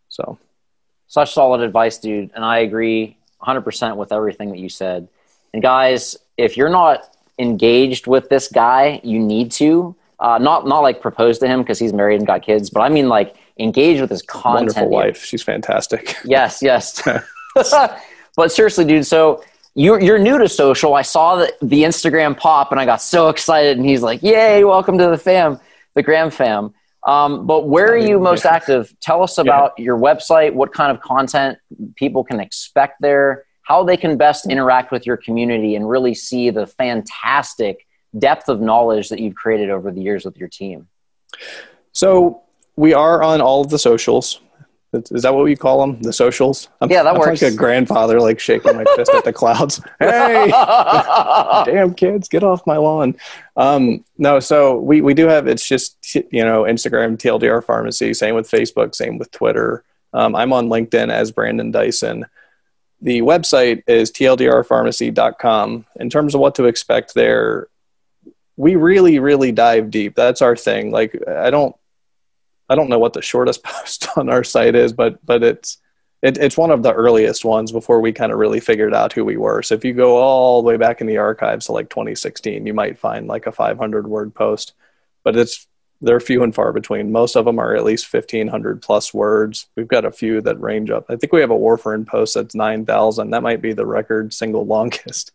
So. 0.09 0.39
Such 1.11 1.33
solid 1.33 1.63
advice 1.63 1.97
dude 1.97 2.31
and 2.35 2.45
i 2.45 2.59
agree 2.59 3.17
100% 3.43 3.97
with 3.97 4.13
everything 4.13 4.51
that 4.51 4.59
you 4.59 4.69
said. 4.69 5.09
And 5.55 5.63
guys 5.63 6.17
if 6.37 6.57
you're 6.57 6.69
not 6.69 7.17
engaged 7.39 8.07
with 8.07 8.29
this 8.29 8.49
guy 8.49 9.01
you 9.03 9.19
need 9.19 9.53
to 9.53 9.97
uh, 10.21 10.39
not 10.39 10.67
not 10.67 10.81
like 10.81 11.01
propose 11.01 11.39
to 11.39 11.47
him 11.47 11.63
because 11.63 11.79
he's 11.79 11.93
married 11.93 12.17
and 12.17 12.27
got 12.27 12.43
kids, 12.43 12.71
but 12.71 12.81
I 12.81 12.89
mean 12.89 13.09
like 13.09 13.37
engage 13.59 14.01
with 14.01 14.11
his 14.11 14.23
content. 14.23 14.77
Wonderful 14.77 14.89
wife, 14.89 15.25
she's 15.25 15.43
fantastic. 15.43 16.17
Yes, 16.25 16.63
yes. 16.63 17.03
but 18.37 18.53
seriously, 18.53 18.85
dude, 18.85 19.07
so 19.07 19.43
you're 19.75 20.01
you're 20.01 20.19
new 20.19 20.39
to 20.39 20.49
social. 20.49 20.95
I 20.95 21.03
saw 21.03 21.37
the, 21.37 21.53
the 21.63 21.83
Instagram 21.85 22.37
pop 22.37 22.73
and 22.73 22.81
I 22.81 22.85
got 22.85 23.01
so 23.01 23.29
excited. 23.29 23.79
And 23.79 23.87
he's 23.87 24.03
like, 24.03 24.23
"Yay, 24.23 24.65
welcome 24.65 24.99
to 24.99 25.07
the 25.07 25.19
fam, 25.19 25.61
the 25.95 26.03
Gram 26.03 26.31
fam." 26.31 26.75
Um, 27.05 27.47
but 27.47 27.69
where 27.69 27.87
are 27.93 27.97
you 27.97 28.19
most 28.19 28.45
active? 28.45 28.95
Tell 29.01 29.23
us 29.23 29.39
about 29.39 29.73
yeah. 29.79 29.85
your 29.85 29.99
website. 29.99 30.53
What 30.53 30.73
kind 30.73 30.91
of 30.91 31.01
content 31.01 31.59
people 31.95 32.25
can 32.25 32.41
expect 32.41 33.01
there? 33.01 33.45
How 33.63 33.85
they 33.85 33.97
can 33.97 34.17
best 34.17 34.51
interact 34.51 34.91
with 34.91 35.07
your 35.07 35.17
community 35.17 35.77
and 35.77 35.89
really 35.89 36.15
see 36.15 36.51
the 36.51 36.67
fantastic 36.67 37.87
depth 38.19 38.49
of 38.49 38.61
knowledge 38.61 39.09
that 39.09 39.21
you've 39.21 39.35
created 39.35 39.71
over 39.71 39.91
the 39.91 40.01
years 40.01 40.25
with 40.25 40.37
your 40.37 40.49
team? 40.49 40.89
So 41.93 42.43
we 42.77 42.95
are 42.95 43.23
on 43.23 43.41
all 43.41 43.61
of 43.61 43.71
the 43.71 43.79
socials. 43.79 44.41
Is 44.93 45.23
that 45.23 45.35
what 45.35 45.45
we 45.45 45.55
call 45.55 45.81
them? 45.81 46.01
The 46.01 46.15
socials? 46.15 46.71
I'm, 46.81 46.91
yeah, 46.91 47.03
that 47.03 47.15
I'm 47.15 47.21
works. 47.21 47.43
like 47.43 47.53
a 47.53 47.55
grandfather, 47.55 48.21
like 48.21 48.41
shaking 48.41 48.75
my 48.75 48.85
fist 48.97 49.13
at 49.13 49.25
the 49.25 49.35
clouds. 49.35 49.83
Hey, 49.99 50.49
damn 51.67 51.93
kids, 51.93 52.29
get 52.29 52.43
off 52.43 52.67
my 52.67 52.79
lawn. 52.79 53.17
Um, 53.57 54.05
no, 54.17 54.41
so 54.41 54.79
we, 54.79 55.03
we 55.03 55.13
do 55.13 55.27
have, 55.27 55.47
it's 55.47 55.67
just, 55.67 56.15
you 56.15 56.43
know, 56.43 56.63
Instagram, 56.63 57.19
TLDR 57.19 57.63
Pharmacy, 57.63 58.15
same 58.15 58.35
with 58.35 58.51
Facebook, 58.51 58.95
same 58.95 59.19
with 59.19 59.31
Twitter. 59.31 59.85
Um, 60.15 60.35
I'm 60.35 60.55
on 60.55 60.69
LinkedIn 60.69 61.11
as 61.11 61.33
Brandon 61.33 61.71
Dyson. 61.71 62.25
The 63.03 63.21
website 63.21 63.83
is 63.87 64.11
tldrpharmacy.com. 64.11 65.87
In 65.97 66.11
terms 66.11 66.35
of 66.35 66.41
what 66.41 66.55
to 66.55 66.65
expect 66.65 67.15
there, 67.15 67.69
we 68.59 68.75
really 68.75 69.21
really 69.21 69.53
dive 69.53 69.91
deep. 69.91 70.15
That's 70.15 70.43
our 70.43 70.57
thing. 70.57 70.91
Like 70.91 71.17
i 71.27 71.49
don't 71.49 71.75
i 72.69 72.75
don't 72.75 72.91
know 72.91 72.99
what 72.99 73.15
the 73.15 73.23
shortest 73.23 73.63
post 73.65 74.09
on 74.17 74.29
our 74.29 74.45
site 74.45 74.75
is 74.75 74.93
but 74.93 75.25
but 75.25 75.43
it's 75.43 75.79
it, 76.21 76.37
it's 76.37 76.59
one 76.59 76.73
of 76.73 76.83
the 76.83 76.93
earliest 76.93 77.45
ones 77.45 77.71
before 77.71 78.01
we 78.01 78.13
kind 78.13 78.33
of 78.33 78.39
really 78.39 78.59
figured 78.59 78.93
out 78.93 79.13
who 79.13 79.25
we 79.25 79.37
were. 79.37 79.63
So 79.63 79.77
if 79.77 79.85
you 79.85 79.93
go 79.93 80.17
all 80.17 80.61
the 80.61 80.67
way 80.67 80.77
back 80.77 81.01
in 81.01 81.07
the 81.07 81.19
archives 81.19 81.67
to 81.67 81.73
like 81.73 81.89
2016 81.91 82.67
you 82.67 82.75
might 82.75 82.99
find 82.99 83.29
like 83.29 83.47
a 83.47 83.53
500 83.53 84.09
word 84.09 84.35
post 84.35 84.75
but 85.25 85.37
it's 85.37 85.67
they're 86.01 86.21
few 86.21 86.45
and 86.45 86.55
far 86.55 86.73
between. 86.73 87.11
Most 87.11 87.35
of 87.35 87.45
them 87.45 87.59
are 87.59 87.75
at 87.75 87.83
least 87.83 88.13
1500 88.13 88.81
plus 88.81 89.13
words. 89.13 89.67
We've 89.77 89.89
got 89.89 90.05
a 90.05 90.13
few 90.13 90.41
that 90.43 90.61
range 90.61 90.91
up. 90.91 91.07
I 91.09 91.17
think 91.17 91.33
we 91.33 91.41
have 91.41 91.51
a 91.51 91.57
warfarin 91.57 92.07
post 92.07 92.35
that's 92.35 92.55
9000 92.55 93.31
that 93.31 93.43
might 93.43 93.63
be 93.63 93.73
the 93.73 93.87
record 93.87 94.33
single 94.33 94.67
longest 94.75 95.33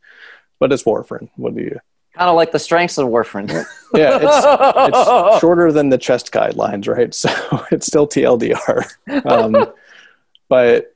but 0.59 0.71
it's 0.71 0.84
warfarin. 0.84 1.30
What 1.36 1.55
do 1.55 1.61
you 1.61 1.80
Kind 2.14 2.30
of 2.30 2.36
like 2.36 2.51
the 2.51 2.59
strengths 2.59 2.97
of 2.97 3.07
warfarin. 3.07 3.49
yeah, 3.93 4.20
it's, 4.22 4.95
it's, 4.95 5.39
shorter 5.41 5.72
than 5.72 5.89
the 5.89 5.97
chest 5.97 6.32
guidelines, 6.32 6.88
right? 6.88 7.14
So 7.14 7.66
it's 7.72 7.88
still 7.88 8.07
TLDR. 8.07 8.86
Um, 9.26 9.74
but 10.47 10.95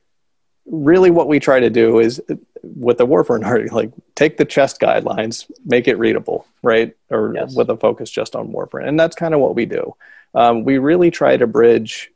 really, 0.66 1.10
what 1.10 1.26
we 1.26 1.40
try 1.40 1.58
to 1.58 1.70
do 1.70 1.98
is 1.98 2.22
with 2.62 2.98
the 2.98 3.06
warfarin, 3.06 3.44
article, 3.44 3.76
like 3.76 3.92
take 4.14 4.36
the 4.36 4.44
chest 4.44 4.80
guidelines, 4.80 5.50
make 5.64 5.88
it 5.88 5.98
readable, 5.98 6.46
right? 6.62 6.94
Or 7.10 7.32
yes. 7.34 7.54
with 7.54 7.70
a 7.70 7.76
focus 7.76 8.10
just 8.10 8.36
on 8.36 8.52
warfarin, 8.52 8.86
and 8.88 9.00
that's 9.00 9.16
kind 9.16 9.34
of 9.34 9.40
what 9.40 9.56
we 9.56 9.66
do. 9.66 9.94
Um, 10.34 10.64
we 10.64 10.78
really 10.78 11.10
try 11.10 11.36
to 11.36 11.46
bridge 11.46 12.12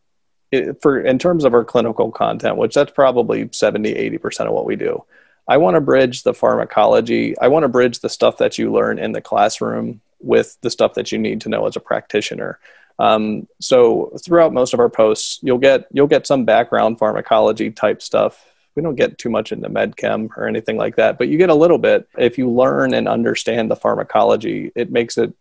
it, 0.52 0.80
for 0.80 1.00
in 1.00 1.18
terms 1.18 1.44
of 1.44 1.54
our 1.54 1.64
clinical 1.64 2.12
content, 2.12 2.56
which 2.56 2.74
that's 2.74 2.92
probably 2.92 3.48
70, 3.50 3.94
80% 4.18 4.46
of 4.46 4.52
what 4.52 4.66
we 4.66 4.76
do 4.76 5.04
I 5.48 5.56
want 5.56 5.74
to 5.74 5.80
bridge 5.80 6.22
the 6.22 6.34
pharmacology. 6.34 7.36
I 7.38 7.48
want 7.48 7.64
to 7.64 7.68
bridge 7.68 8.00
the 8.00 8.08
stuff 8.08 8.38
that 8.38 8.58
you 8.58 8.72
learn 8.72 8.98
in 8.98 9.12
the 9.12 9.20
classroom 9.20 10.00
with 10.20 10.56
the 10.60 10.70
stuff 10.70 10.94
that 10.94 11.10
you 11.10 11.18
need 11.18 11.40
to 11.42 11.48
know 11.48 11.66
as 11.66 11.76
a 11.76 11.80
practitioner. 11.80 12.58
Um, 12.98 13.48
so 13.60 14.12
throughout 14.24 14.52
most 14.52 14.74
of 14.74 14.80
our 14.80 14.88
posts, 14.88 15.40
you'll 15.42 15.58
get 15.58 15.86
you'll 15.92 16.06
get 16.06 16.26
some 16.26 16.44
background 16.44 16.98
pharmacology 16.98 17.70
type 17.70 18.02
stuff. 18.02 18.44
We 18.76 18.82
don't 18.82 18.94
get 18.94 19.18
too 19.18 19.28
much 19.28 19.52
into 19.52 19.68
medchem 19.68 20.30
or 20.36 20.46
anything 20.46 20.76
like 20.76 20.96
that, 20.96 21.18
but 21.18 21.28
you 21.28 21.36
get 21.36 21.50
a 21.50 21.54
little 21.54 21.78
bit. 21.78 22.08
If 22.16 22.38
you 22.38 22.50
learn 22.50 22.94
and 22.94 23.08
understand 23.08 23.70
the 23.70 23.76
pharmacology, 23.76 24.72
it 24.74 24.90
makes 24.90 25.18
it 25.18 25.34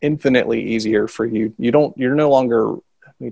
infinitely 0.00 0.62
easier 0.62 1.06
for 1.06 1.24
you. 1.24 1.54
You 1.58 1.70
don't 1.70 1.96
you're 1.96 2.14
no 2.14 2.30
longer 2.30 2.76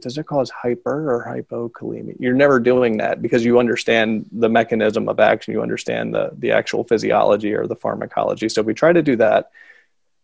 does 0.00 0.18
it 0.18 0.26
cause 0.26 0.50
hyper 0.50 1.10
or 1.10 1.24
hypokalemia? 1.24 2.16
You're 2.18 2.34
never 2.34 2.60
doing 2.60 2.98
that 2.98 3.22
because 3.22 3.44
you 3.44 3.58
understand 3.58 4.26
the 4.32 4.48
mechanism 4.48 5.08
of 5.08 5.20
action. 5.20 5.52
You 5.52 5.62
understand 5.62 6.14
the, 6.14 6.30
the 6.38 6.52
actual 6.52 6.84
physiology 6.84 7.54
or 7.54 7.66
the 7.66 7.76
pharmacology. 7.76 8.48
So 8.48 8.60
if 8.60 8.66
we 8.66 8.74
try 8.74 8.92
to 8.92 9.02
do 9.02 9.16
that. 9.16 9.50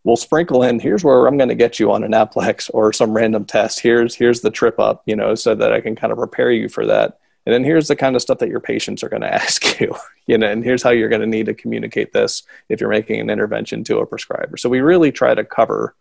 We'll 0.04 0.16
sprinkle 0.16 0.62
in, 0.62 0.78
here's 0.78 1.02
where 1.02 1.26
I'm 1.26 1.36
going 1.36 1.48
to 1.48 1.56
get 1.56 1.80
you 1.80 1.90
on 1.90 2.04
a 2.04 2.08
NAPLEX 2.08 2.70
or 2.72 2.92
some 2.92 3.12
random 3.12 3.44
test. 3.44 3.80
Here's, 3.80 4.14
here's 4.14 4.40
the 4.40 4.52
trip 4.52 4.78
up, 4.78 5.02
you 5.04 5.16
know, 5.16 5.34
so 5.34 5.56
that 5.56 5.72
I 5.72 5.80
can 5.80 5.96
kind 5.96 6.12
of 6.12 6.18
prepare 6.18 6.52
you 6.52 6.68
for 6.68 6.86
that. 6.86 7.18
And 7.44 7.52
then 7.52 7.64
here's 7.64 7.88
the 7.88 7.96
kind 7.96 8.14
of 8.14 8.22
stuff 8.22 8.38
that 8.38 8.48
your 8.48 8.60
patients 8.60 9.02
are 9.02 9.08
going 9.08 9.22
to 9.22 9.34
ask 9.34 9.80
you, 9.80 9.94
you 10.26 10.38
know, 10.38 10.48
and 10.48 10.62
here's 10.62 10.82
how 10.82 10.90
you're 10.90 11.08
going 11.08 11.22
to 11.22 11.26
need 11.26 11.46
to 11.46 11.54
communicate 11.54 12.12
this 12.12 12.44
if 12.68 12.80
you're 12.80 12.90
making 12.90 13.20
an 13.20 13.30
intervention 13.30 13.82
to 13.84 13.98
a 13.98 14.06
prescriber. 14.06 14.56
So 14.56 14.68
we 14.68 14.80
really 14.80 15.10
try 15.10 15.34
to 15.34 15.44
cover 15.44 15.96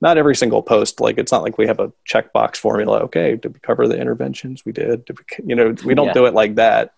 not 0.00 0.18
every 0.18 0.34
single 0.34 0.62
post 0.62 1.00
like 1.00 1.18
it's 1.18 1.32
not 1.32 1.42
like 1.42 1.58
we 1.58 1.66
have 1.66 1.80
a 1.80 1.92
checkbox 2.08 2.56
formula 2.56 3.00
okay 3.00 3.36
did 3.36 3.52
we 3.52 3.60
cover 3.60 3.86
the 3.86 3.98
interventions 3.98 4.64
we 4.64 4.72
did, 4.72 5.04
did 5.04 5.18
we, 5.18 5.24
you 5.46 5.54
know 5.54 5.74
we 5.84 5.94
don't 5.94 6.08
yeah. 6.08 6.12
do 6.12 6.26
it 6.26 6.34
like 6.34 6.56
that. 6.56 6.94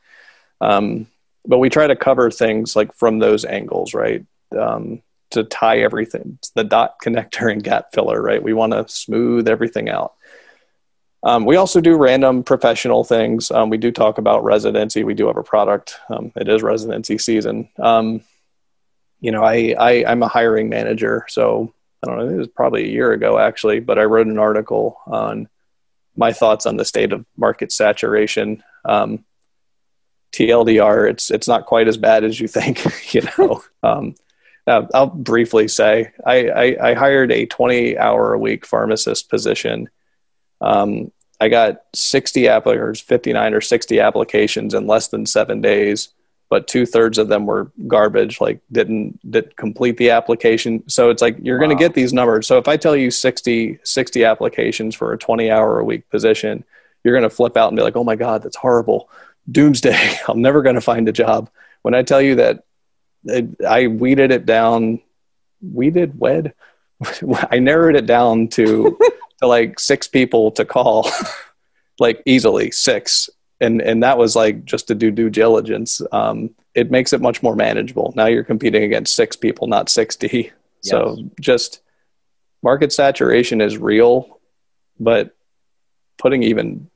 Um, 0.60 1.08
but 1.44 1.58
we 1.58 1.68
try 1.68 1.88
to 1.88 1.96
cover 1.96 2.30
things 2.30 2.76
like 2.76 2.94
from 2.94 3.18
those 3.18 3.44
angles 3.44 3.94
right? 3.94 4.24
Um, 4.58 5.02
to 5.30 5.44
tie 5.44 5.78
everything 5.78 6.34
it's 6.38 6.50
the 6.50 6.62
dot 6.62 6.96
connector 7.02 7.50
and 7.50 7.64
gap 7.64 7.92
filler 7.94 8.20
right? 8.20 8.42
We 8.42 8.52
want 8.52 8.72
to 8.72 8.86
smooth 8.88 9.48
everything 9.48 9.88
out. 9.88 10.14
Um, 11.24 11.44
we 11.44 11.56
also 11.56 11.80
do 11.80 11.96
random 11.96 12.42
professional 12.42 13.04
things. 13.04 13.50
Um, 13.52 13.70
we 13.70 13.78
do 13.78 13.92
talk 13.92 14.18
about 14.18 14.42
residency. 14.42 15.04
We 15.04 15.14
do 15.14 15.28
have 15.28 15.36
a 15.36 15.42
product. 15.44 16.00
Um, 16.08 16.32
it 16.34 16.48
is 16.48 16.64
residency 16.64 17.16
season. 17.16 17.68
Um, 17.78 18.22
you 19.22 19.30
know 19.30 19.42
I, 19.42 19.74
I 19.78 20.04
i'm 20.06 20.22
a 20.22 20.28
hiring 20.28 20.68
manager 20.68 21.24
so 21.28 21.72
I 22.02 22.08
don't 22.08 22.18
know, 22.18 22.28
it 22.28 22.36
was 22.36 22.48
probably 22.48 22.84
a 22.84 22.92
year 22.92 23.12
ago 23.12 23.38
actually, 23.38 23.80
but 23.80 23.98
I 23.98 24.04
wrote 24.04 24.26
an 24.26 24.38
article 24.38 24.98
on 25.06 25.48
my 26.16 26.32
thoughts 26.32 26.66
on 26.66 26.76
the 26.76 26.84
state 26.84 27.12
of 27.12 27.26
market 27.36 27.72
saturation. 27.72 28.62
Um, 28.84 29.24
TLDR, 30.32 31.10
it's 31.10 31.30
it's 31.30 31.46
not 31.48 31.66
quite 31.66 31.88
as 31.88 31.96
bad 31.96 32.24
as 32.24 32.40
you 32.40 32.48
think. 32.48 32.82
You 33.12 33.22
know, 33.38 33.62
um, 33.82 34.14
I'll 34.66 35.06
briefly 35.06 35.68
say 35.68 36.12
I, 36.24 36.48
I, 36.48 36.90
I, 36.90 36.94
hired 36.94 37.30
a 37.30 37.44
20 37.44 37.98
hour 37.98 38.32
a 38.32 38.38
week 38.38 38.64
pharmacist 38.64 39.28
position. 39.28 39.90
Um, 40.62 41.12
I 41.40 41.48
got 41.48 41.82
60 41.94 42.48
applicants, 42.48 43.00
59 43.00 43.54
or 43.54 43.60
60 43.60 44.00
applications 44.00 44.72
in 44.72 44.86
less 44.86 45.08
than 45.08 45.26
seven 45.26 45.60
days 45.60 46.10
but 46.52 46.68
two 46.68 46.84
thirds 46.84 47.16
of 47.16 47.28
them 47.28 47.46
were 47.46 47.72
garbage, 47.86 48.38
like 48.38 48.60
didn't 48.70 49.18
did 49.30 49.56
complete 49.56 49.96
the 49.96 50.10
application. 50.10 50.86
So 50.86 51.08
it's 51.08 51.22
like 51.22 51.38
you're 51.40 51.58
wow. 51.58 51.64
going 51.64 51.78
to 51.78 51.82
get 51.82 51.94
these 51.94 52.12
numbers. 52.12 52.46
So 52.46 52.58
if 52.58 52.68
I 52.68 52.76
tell 52.76 52.94
you 52.94 53.10
60, 53.10 53.78
60 53.82 54.24
applications 54.26 54.94
for 54.94 55.14
a 55.14 55.18
20 55.18 55.50
hour 55.50 55.78
a 55.78 55.84
week 55.84 56.10
position, 56.10 56.62
you're 57.02 57.14
going 57.14 57.22
to 57.28 57.34
flip 57.34 57.56
out 57.56 57.68
and 57.68 57.76
be 57.78 57.82
like, 57.82 57.96
oh 57.96 58.04
my 58.04 58.16
God, 58.16 58.42
that's 58.42 58.56
horrible. 58.56 59.08
doomsday. 59.50 60.18
I'm 60.28 60.42
never 60.42 60.60
going 60.60 60.74
to 60.74 60.82
find 60.82 61.08
a 61.08 61.12
job. 61.12 61.48
When 61.80 61.94
I 61.94 62.02
tell 62.02 62.20
you 62.20 62.34
that 62.34 62.64
I 63.66 63.86
weeded 63.86 64.30
it 64.30 64.44
down, 64.44 65.00
weeded, 65.62 66.20
wed, 66.20 66.52
I 67.50 67.60
narrowed 67.60 67.96
it 67.96 68.04
down 68.04 68.48
to, 68.48 68.98
to 69.40 69.46
like 69.46 69.80
six 69.80 70.06
people 70.06 70.50
to 70.50 70.66
call, 70.66 71.10
like 71.98 72.22
easily 72.26 72.72
six. 72.72 73.30
And, 73.62 73.80
and 73.80 74.02
that 74.02 74.18
was 74.18 74.36
like 74.36 74.64
just 74.64 74.88
to 74.88 74.94
do 74.94 75.10
due 75.10 75.30
diligence. 75.30 76.02
Um, 76.12 76.50
it 76.74 76.90
makes 76.90 77.12
it 77.12 77.20
much 77.20 77.42
more 77.42 77.56
manageable. 77.56 78.12
Now 78.16 78.26
you're 78.26 78.44
competing 78.44 78.82
against 78.82 79.14
six 79.14 79.36
people, 79.36 79.66
not 79.66 79.88
60. 79.88 80.52
Yes. 80.84 80.90
So 80.90 81.30
just 81.40 81.80
market 82.60 82.92
saturation 82.92 83.60
is 83.60 83.78
real, 83.78 84.40
but 84.98 85.36
putting 86.18 86.42
even 86.42 86.90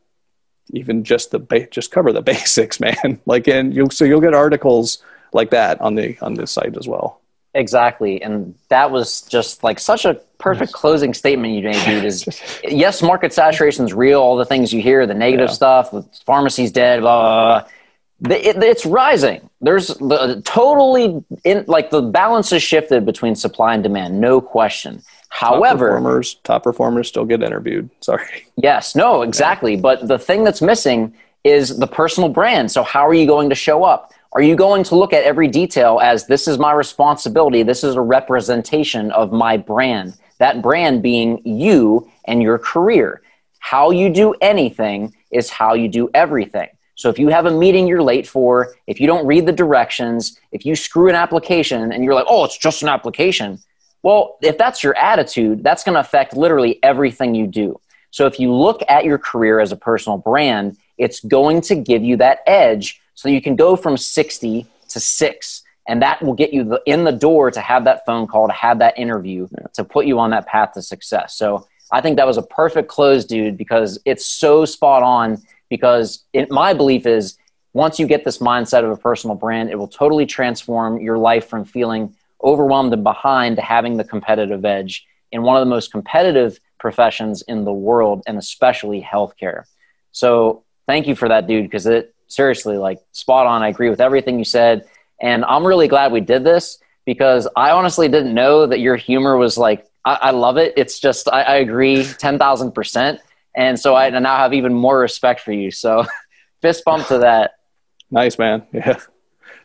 even 0.71 1.05
just 1.05 1.31
the 1.31 1.39
ba- 1.39 1.69
just 1.69 1.93
cover 1.93 2.13
the 2.13 2.21
basics, 2.33 2.81
man. 2.81 3.21
like, 3.27 3.47
and 3.47 3.73
you 3.73 3.89
so 3.93 4.05
you'll 4.05 4.21
get 4.21 4.35
articles 4.35 5.05
like 5.33 5.51
that 5.51 5.81
on 5.81 5.95
the 5.95 6.19
on 6.21 6.35
this 6.35 6.51
site 6.51 6.77
as 6.77 6.89
well. 6.89 7.21
Exactly, 7.57 8.23
and 8.23 8.55
that 8.69 8.91
was 8.91 9.23
just 9.23 9.65
like 9.65 9.81
such 9.81 10.05
a 10.05 10.15
perfect 10.39 10.73
yes. 10.73 10.73
closing 10.73 11.15
statement 11.15 11.55
you 11.55 11.63
made, 11.63 11.83
dude. 11.87 12.05
Is 12.05 12.29
yes, 12.65 13.01
market 13.01 13.33
saturation 13.33 13.87
is 13.87 13.95
real. 13.95 14.21
All 14.21 14.37
the 14.37 14.45
things 14.45 14.75
you 14.75 14.83
hear, 14.83 15.07
the 15.07 15.15
negative 15.15 15.49
yeah. 15.49 15.55
stuff, 15.55 15.91
the 15.91 16.03
pharmacy's 16.27 16.71
dead, 16.71 17.01
blah, 17.01 17.21
blah, 17.23 17.69
blah. 18.21 18.37
It, 18.37 18.63
it's 18.63 18.85
rising. 18.85 19.49
There's 19.63 19.89
the 19.89 20.43
totally 20.45 21.25
in 21.45 21.65
like 21.67 21.89
the 21.89 22.03
balance 22.03 22.53
is 22.53 22.63
shifted 22.63 23.07
between 23.07 23.35
supply 23.35 23.73
and 23.73 23.83
demand, 23.83 24.21
no 24.21 24.43
question. 24.43 25.03
However, 25.31 25.87
top 25.87 25.97
performers, 25.97 26.35
top 26.45 26.63
performers 26.63 27.09
still 27.09 27.25
get 27.25 27.43
interviewed. 27.43 27.89
Sorry. 28.01 28.47
Yes, 28.57 28.95
no, 28.95 29.23
exactly. 29.23 29.77
Yeah. 29.77 29.81
But 29.81 30.09
the 30.09 30.19
thing 30.19 30.45
that's 30.45 30.61
missing 30.61 31.15
is 31.43 31.79
the 31.79 31.87
personal 31.87 32.29
brand. 32.29 32.71
So 32.71 32.83
how 32.83 33.09
are 33.09 33.15
you 33.15 33.27
going 33.27 33.49
to 33.49 33.55
show 33.55 33.83
up? 33.83 34.13
Are 34.37 34.43
you 34.43 34.55
going 34.55 34.85
to 34.85 34.97
look 34.97 35.15
at 35.15 35.25
every 35.25 35.49
detail 35.49 35.99
as 36.03 36.27
this 36.27 36.47
is 36.47 36.59
my 36.59 36.71
responsibility? 36.73 37.63
This 37.63 37.83
is 37.83 37.95
a 37.95 38.03
representation 38.03 39.11
of 39.13 39.33
my 39.33 39.57
brand. 39.57 40.19
That 40.37 40.61
brand 40.61 41.03
being 41.03 41.41
you 41.47 42.11
and 42.27 42.43
your 42.43 42.59
career. 42.59 43.23
How 43.61 43.93
you 43.93 44.11
do 44.11 44.35
anything 44.43 45.15
is 45.31 45.49
how 45.49 45.73
you 45.73 45.89
do 45.89 46.11
everything. 46.13 46.69
So 46.97 47.09
if 47.09 47.19
you 47.19 47.29
have 47.29 47.47
a 47.47 47.51
meeting 47.51 47.87
you're 47.87 48.03
late 48.03 48.29
for, 48.29 48.75
if 48.87 49.01
you 49.01 49.07
don't 49.07 49.27
read 49.27 49.47
the 49.47 49.53
directions, 49.53 50.39
if 50.53 50.67
you 50.67 50.77
screw 50.77 51.09
an 51.09 51.15
application 51.15 51.91
and 51.91 52.05
you're 52.05 52.13
like, 52.13 52.27
oh, 52.29 52.45
it's 52.45 52.59
just 52.59 52.83
an 52.83 52.91
application, 52.91 53.59
well, 54.03 54.37
if 54.43 54.59
that's 54.59 54.85
your 54.85 54.95
attitude, 54.99 55.65
that's 55.65 55.83
going 55.83 55.95
to 55.95 56.01
affect 56.01 56.37
literally 56.37 56.79
everything 56.83 57.35
you 57.35 57.47
do. 57.47 57.81
So 58.11 58.27
if 58.27 58.39
you 58.39 58.53
look 58.53 58.83
at 58.91 59.07
your 59.07 59.17
career 59.17 59.61
as 59.61 59.73
a 59.73 59.77
personal 59.77 60.19
brand, 60.19 60.77
it's 60.99 61.21
going 61.21 61.63
to 61.63 61.75
give 61.75 62.03
you 62.03 62.19
that 62.19 62.41
edge 62.47 63.01
so 63.17 63.29
you 63.29 63.43
can 63.43 63.57
go 63.57 63.75
from 63.75 63.97
60 63.97 64.67
to 64.89 65.01
6 65.01 65.63
and 65.89 66.03
that 66.03 66.23
will 66.23 66.35
get 66.35 66.53
you 66.53 66.63
the, 66.63 66.81
in 66.87 67.03
the 67.03 67.13
door 67.13 67.51
to 67.51 67.61
have 67.61 67.85
that 67.85 68.07
phone 68.07 68.29
call 68.29 68.47
to 68.47 68.53
have 68.53 68.79
that 68.79 68.97
interview 68.97 69.49
to 69.75 69.83
put 69.83 70.07
you 70.07 70.21
on 70.21 70.31
that 70.31 70.47
path 70.47 70.73
to 70.75 70.83
success 70.83 71.37
so 71.37 71.67
i 71.91 72.01
think 72.01 72.17
that 72.17 72.27
was 72.27 72.37
a 72.37 72.43
perfect 72.43 72.89
close 72.89 73.25
dude 73.25 73.57
because 73.57 73.99
it's 74.05 74.25
so 74.25 74.65
spot 74.65 75.03
on 75.03 75.43
because 75.69 76.25
it, 76.33 76.49
my 76.51 76.73
belief 76.73 77.07
is 77.07 77.37
once 77.73 77.99
you 77.99 78.07
get 78.07 78.25
this 78.25 78.39
mindset 78.39 78.85
of 78.85 78.91
a 78.91 78.97
personal 78.97 79.35
brand 79.35 79.71
it 79.71 79.77
will 79.77 79.89
totally 79.89 80.27
transform 80.27 81.01
your 81.01 81.19
life 81.19 81.49
from 81.49 81.65
feeling 81.65 82.15
overwhelmed 82.43 82.93
and 82.93 83.03
behind 83.03 83.57
to 83.57 83.63
having 83.63 83.97
the 83.97 84.05
competitive 84.05 84.65
edge 84.65 85.07
in 85.33 85.43
one 85.43 85.57
of 85.57 85.61
the 85.61 85.71
most 85.71 85.91
competitive 85.91 86.59
professions 86.79 87.43
in 87.43 87.65
the 87.65 87.73
world 87.73 88.23
and 88.27 88.39
especially 88.39 89.01
healthcare. 89.03 89.65
So 90.13 90.65
thank 90.87 91.07
you 91.07 91.15
for 91.15 91.29
that, 91.29 91.47
dude, 91.47 91.65
because 91.65 91.87
it 91.87 92.15
seriously 92.29 92.77
like 92.77 93.01
spot 93.13 93.47
on. 93.47 93.63
I 93.63 93.69
agree 93.69 93.91
with 93.91 94.01
everything 94.01 94.39
you 94.39 94.45
said. 94.45 94.89
And 95.21 95.45
I'm 95.45 95.67
really 95.67 95.89
glad 95.89 96.13
we 96.13 96.21
did 96.21 96.45
this 96.45 96.79
because 97.05 97.49
I 97.57 97.71
honestly 97.71 98.09
didn't 98.09 98.35
know 98.35 98.67
that 98.67 98.81
your 98.81 98.97
humor 98.97 99.37
was 99.37 99.57
like, 99.57 99.87
I, 100.05 100.15
I 100.15 100.31
love 100.31 100.59
it. 100.59 100.75
It's 100.77 100.99
just, 100.99 101.29
I, 101.29 101.43
I 101.43 101.55
agree 101.57 101.99
10,000%. 101.99 103.19
And 103.57 103.81
so 103.81 103.97
I 103.97 104.11
now 104.11 104.37
have 104.37 104.53
even 104.53 104.75
more 104.75 104.99
respect 104.99 105.41
for 105.41 105.53
you. 105.53 105.71
So 105.71 106.05
fist 106.63 106.85
bump 106.85 107.07
to 107.09 107.19
that. 107.19 107.53
Nice, 108.11 108.39
man. 108.39 108.67
Yeah. 108.73 108.99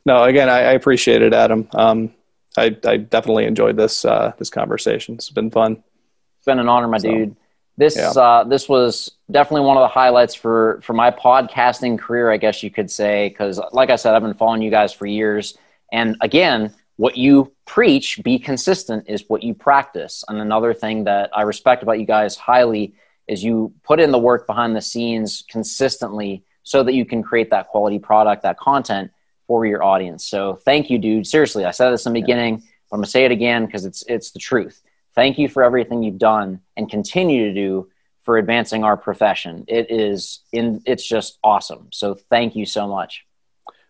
No, 0.04 0.24
again, 0.24 0.50
I, 0.50 0.60
I 0.60 0.72
appreciate 0.72 1.22
it, 1.22 1.32
Adam. 1.32 1.68
Um, 1.74 2.12
I, 2.58 2.76
I 2.86 2.98
definitely 2.98 3.46
enjoyed 3.46 3.78
this 3.78 4.04
uh, 4.04 4.34
this 4.40 4.50
conversation. 4.50 5.14
It's 5.14 5.30
been 5.30 5.52
fun. 5.52 5.84
It's 6.38 6.46
been 6.46 6.58
an 6.58 6.68
honor, 6.68 6.88
my 6.88 6.98
so, 6.98 7.08
dude. 7.08 7.36
This 7.82 7.96
yeah. 7.96 8.12
uh, 8.12 8.44
this 8.44 8.70
was 8.70 9.10
definitely 9.32 9.66
one 9.66 9.76
of 9.76 9.82
the 9.82 9.88
highlights 9.88 10.36
for 10.36 10.80
for 10.84 10.94
my 10.94 11.10
podcasting 11.10 11.98
career, 11.98 12.30
I 12.30 12.38
guess 12.38 12.62
you 12.62 12.70
could 12.70 12.92
say. 12.92 13.28
Because, 13.28 13.60
like 13.72 13.90
I 13.90 13.96
said, 13.96 14.14
I've 14.14 14.22
been 14.22 14.36
following 14.36 14.62
you 14.62 14.70
guys 14.70 14.94
for 14.94 15.08
years, 15.08 15.58
and 15.92 16.16
again, 16.22 16.76
what 16.98 17.18
you 17.18 17.52
preach, 17.66 18.22
be 18.22 18.38
consistent, 18.38 19.06
is 19.08 19.24
what 19.30 19.42
you 19.42 19.56
practice. 19.56 20.24
And 20.28 20.38
another 20.38 20.76
thing 20.76 21.06
that 21.06 21.32
I 21.36 21.42
respect 21.42 21.82
about 21.82 22.00
you 22.00 22.06
guys 22.06 22.36
highly 22.36 22.94
is 23.28 23.44
you 23.44 23.74
put 23.82 24.00
in 24.00 24.12
the 24.12 24.20
work 24.20 24.46
behind 24.46 24.76
the 24.76 24.82
scenes 24.82 25.44
consistently, 25.50 26.44
so 26.62 26.84
that 26.84 26.94
you 26.94 27.04
can 27.04 27.24
create 27.24 27.50
that 27.50 27.70
quality 27.70 27.98
product, 27.98 28.44
that 28.44 28.60
content 28.60 29.10
for 29.48 29.66
your 29.66 29.84
audience. 29.84 30.24
So 30.28 30.60
thank 30.66 30.92
you, 30.92 31.00
dude. 31.00 31.26
Seriously, 31.26 31.66
I 31.66 31.72
said 31.72 31.90
this 31.90 32.06
in 32.06 32.14
the 32.14 32.22
beginning, 32.22 32.58
but 32.58 32.98
I'm 32.98 33.00
gonna 33.00 33.08
say 33.08 33.26
it 33.26 33.32
again 33.32 33.66
because 33.66 33.86
it's 33.86 34.04
it's 34.08 34.30
the 34.30 34.40
truth. 34.40 34.84
Thank 35.16 35.38
you 35.38 35.50
for 35.50 35.64
everything 35.64 36.04
you've 36.04 36.18
done 36.18 36.62
and 36.78 36.90
continue 36.90 37.48
to 37.48 37.54
do 37.54 37.90
for 38.24 38.38
advancing 38.38 38.84
our 38.84 38.96
profession. 38.96 39.66
It 39.68 39.90
is 39.90 40.42
in 40.52 40.82
it's 40.86 41.06
just 41.06 41.38
awesome. 41.44 41.88
So 41.92 42.16
thank 42.30 42.56
you 42.56 42.66
so 42.66 42.88
much. 42.88 43.26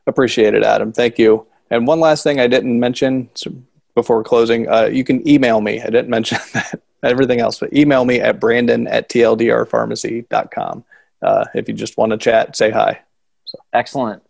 Appreciate 0.08 0.54
it, 0.54 0.64
Adam. 0.64 0.92
Thank 0.92 1.20
you. 1.20 1.46
And 1.70 1.86
one 1.86 2.00
last 2.00 2.24
thing 2.24 2.40
I 2.40 2.48
didn't 2.48 2.80
mention 2.80 3.30
before 3.94 4.24
closing, 4.24 4.70
uh, 4.70 4.86
you 4.86 5.04
can 5.04 5.28
email 5.28 5.62
me. 5.62 5.82
I 5.82 5.90
didn't 5.90 6.10
mention 6.18 6.40
that 6.54 6.82
everything 7.04 7.40
else, 7.40 7.60
but 7.60 7.74
email 7.74 8.06
me 8.06 8.20
at 8.20 8.40
brandon 8.40 8.88
at 8.88 9.10
tldrpharmacy.com 9.10 10.84
uh, 11.22 11.46
if 11.54 11.68
you 11.68 11.74
just 11.74 11.98
want 11.98 12.12
to 12.12 12.18
chat, 12.18 12.56
say 12.56 12.72
hi. 12.72 13.00
So. 13.46 13.60
Excellent. 13.74 14.24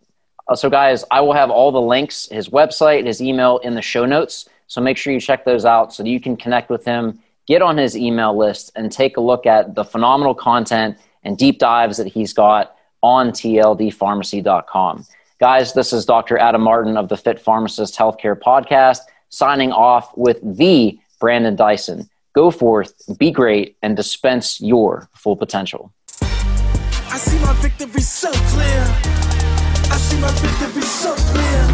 Uh, 0.48 0.56
so, 0.56 0.68
guys, 0.68 1.04
I 1.10 1.20
will 1.20 1.32
have 1.32 1.50
all 1.50 1.72
the 1.72 1.80
links, 1.80 2.28
his 2.30 2.48
website, 2.48 3.06
his 3.06 3.22
email 3.22 3.58
in 3.58 3.74
the 3.74 3.82
show 3.82 4.04
notes. 4.04 4.48
So 4.72 4.80
make 4.80 4.96
sure 4.96 5.12
you 5.12 5.20
check 5.20 5.44
those 5.44 5.66
out 5.66 5.92
so 5.92 6.02
that 6.02 6.08
you 6.08 6.18
can 6.18 6.34
connect 6.34 6.70
with 6.70 6.82
him, 6.82 7.18
get 7.46 7.60
on 7.60 7.76
his 7.76 7.94
email 7.94 8.34
list, 8.34 8.72
and 8.74 8.90
take 8.90 9.18
a 9.18 9.20
look 9.20 9.44
at 9.44 9.74
the 9.74 9.84
phenomenal 9.84 10.34
content 10.34 10.96
and 11.24 11.36
deep 11.36 11.58
dives 11.58 11.98
that 11.98 12.06
he's 12.06 12.32
got 12.32 12.74
on 13.02 13.32
tldrpharmacy.com. 13.32 15.04
Guys, 15.38 15.74
this 15.74 15.92
is 15.92 16.06
Dr. 16.06 16.38
Adam 16.38 16.62
Martin 16.62 16.96
of 16.96 17.10
the 17.10 17.18
Fit 17.18 17.38
Pharmacist 17.38 17.98
Healthcare 17.98 18.34
Podcast, 18.34 19.00
signing 19.28 19.72
off 19.72 20.16
with 20.16 20.38
the 20.42 20.98
Brandon 21.20 21.54
Dyson. 21.54 22.08
Go 22.34 22.50
forth, 22.50 22.94
be 23.18 23.30
great, 23.30 23.76
and 23.82 23.94
dispense 23.94 24.58
your 24.58 25.10
full 25.14 25.36
potential. 25.36 25.92
I 26.22 27.18
see 27.18 27.38
my 27.40 27.52
victory 27.60 28.00
so 28.00 28.32
clear. 28.32 28.84
I 29.92 29.96
see 29.98 30.18
my 30.18 30.30
victory 30.30 30.80
so 30.80 31.14
clear. 31.14 31.72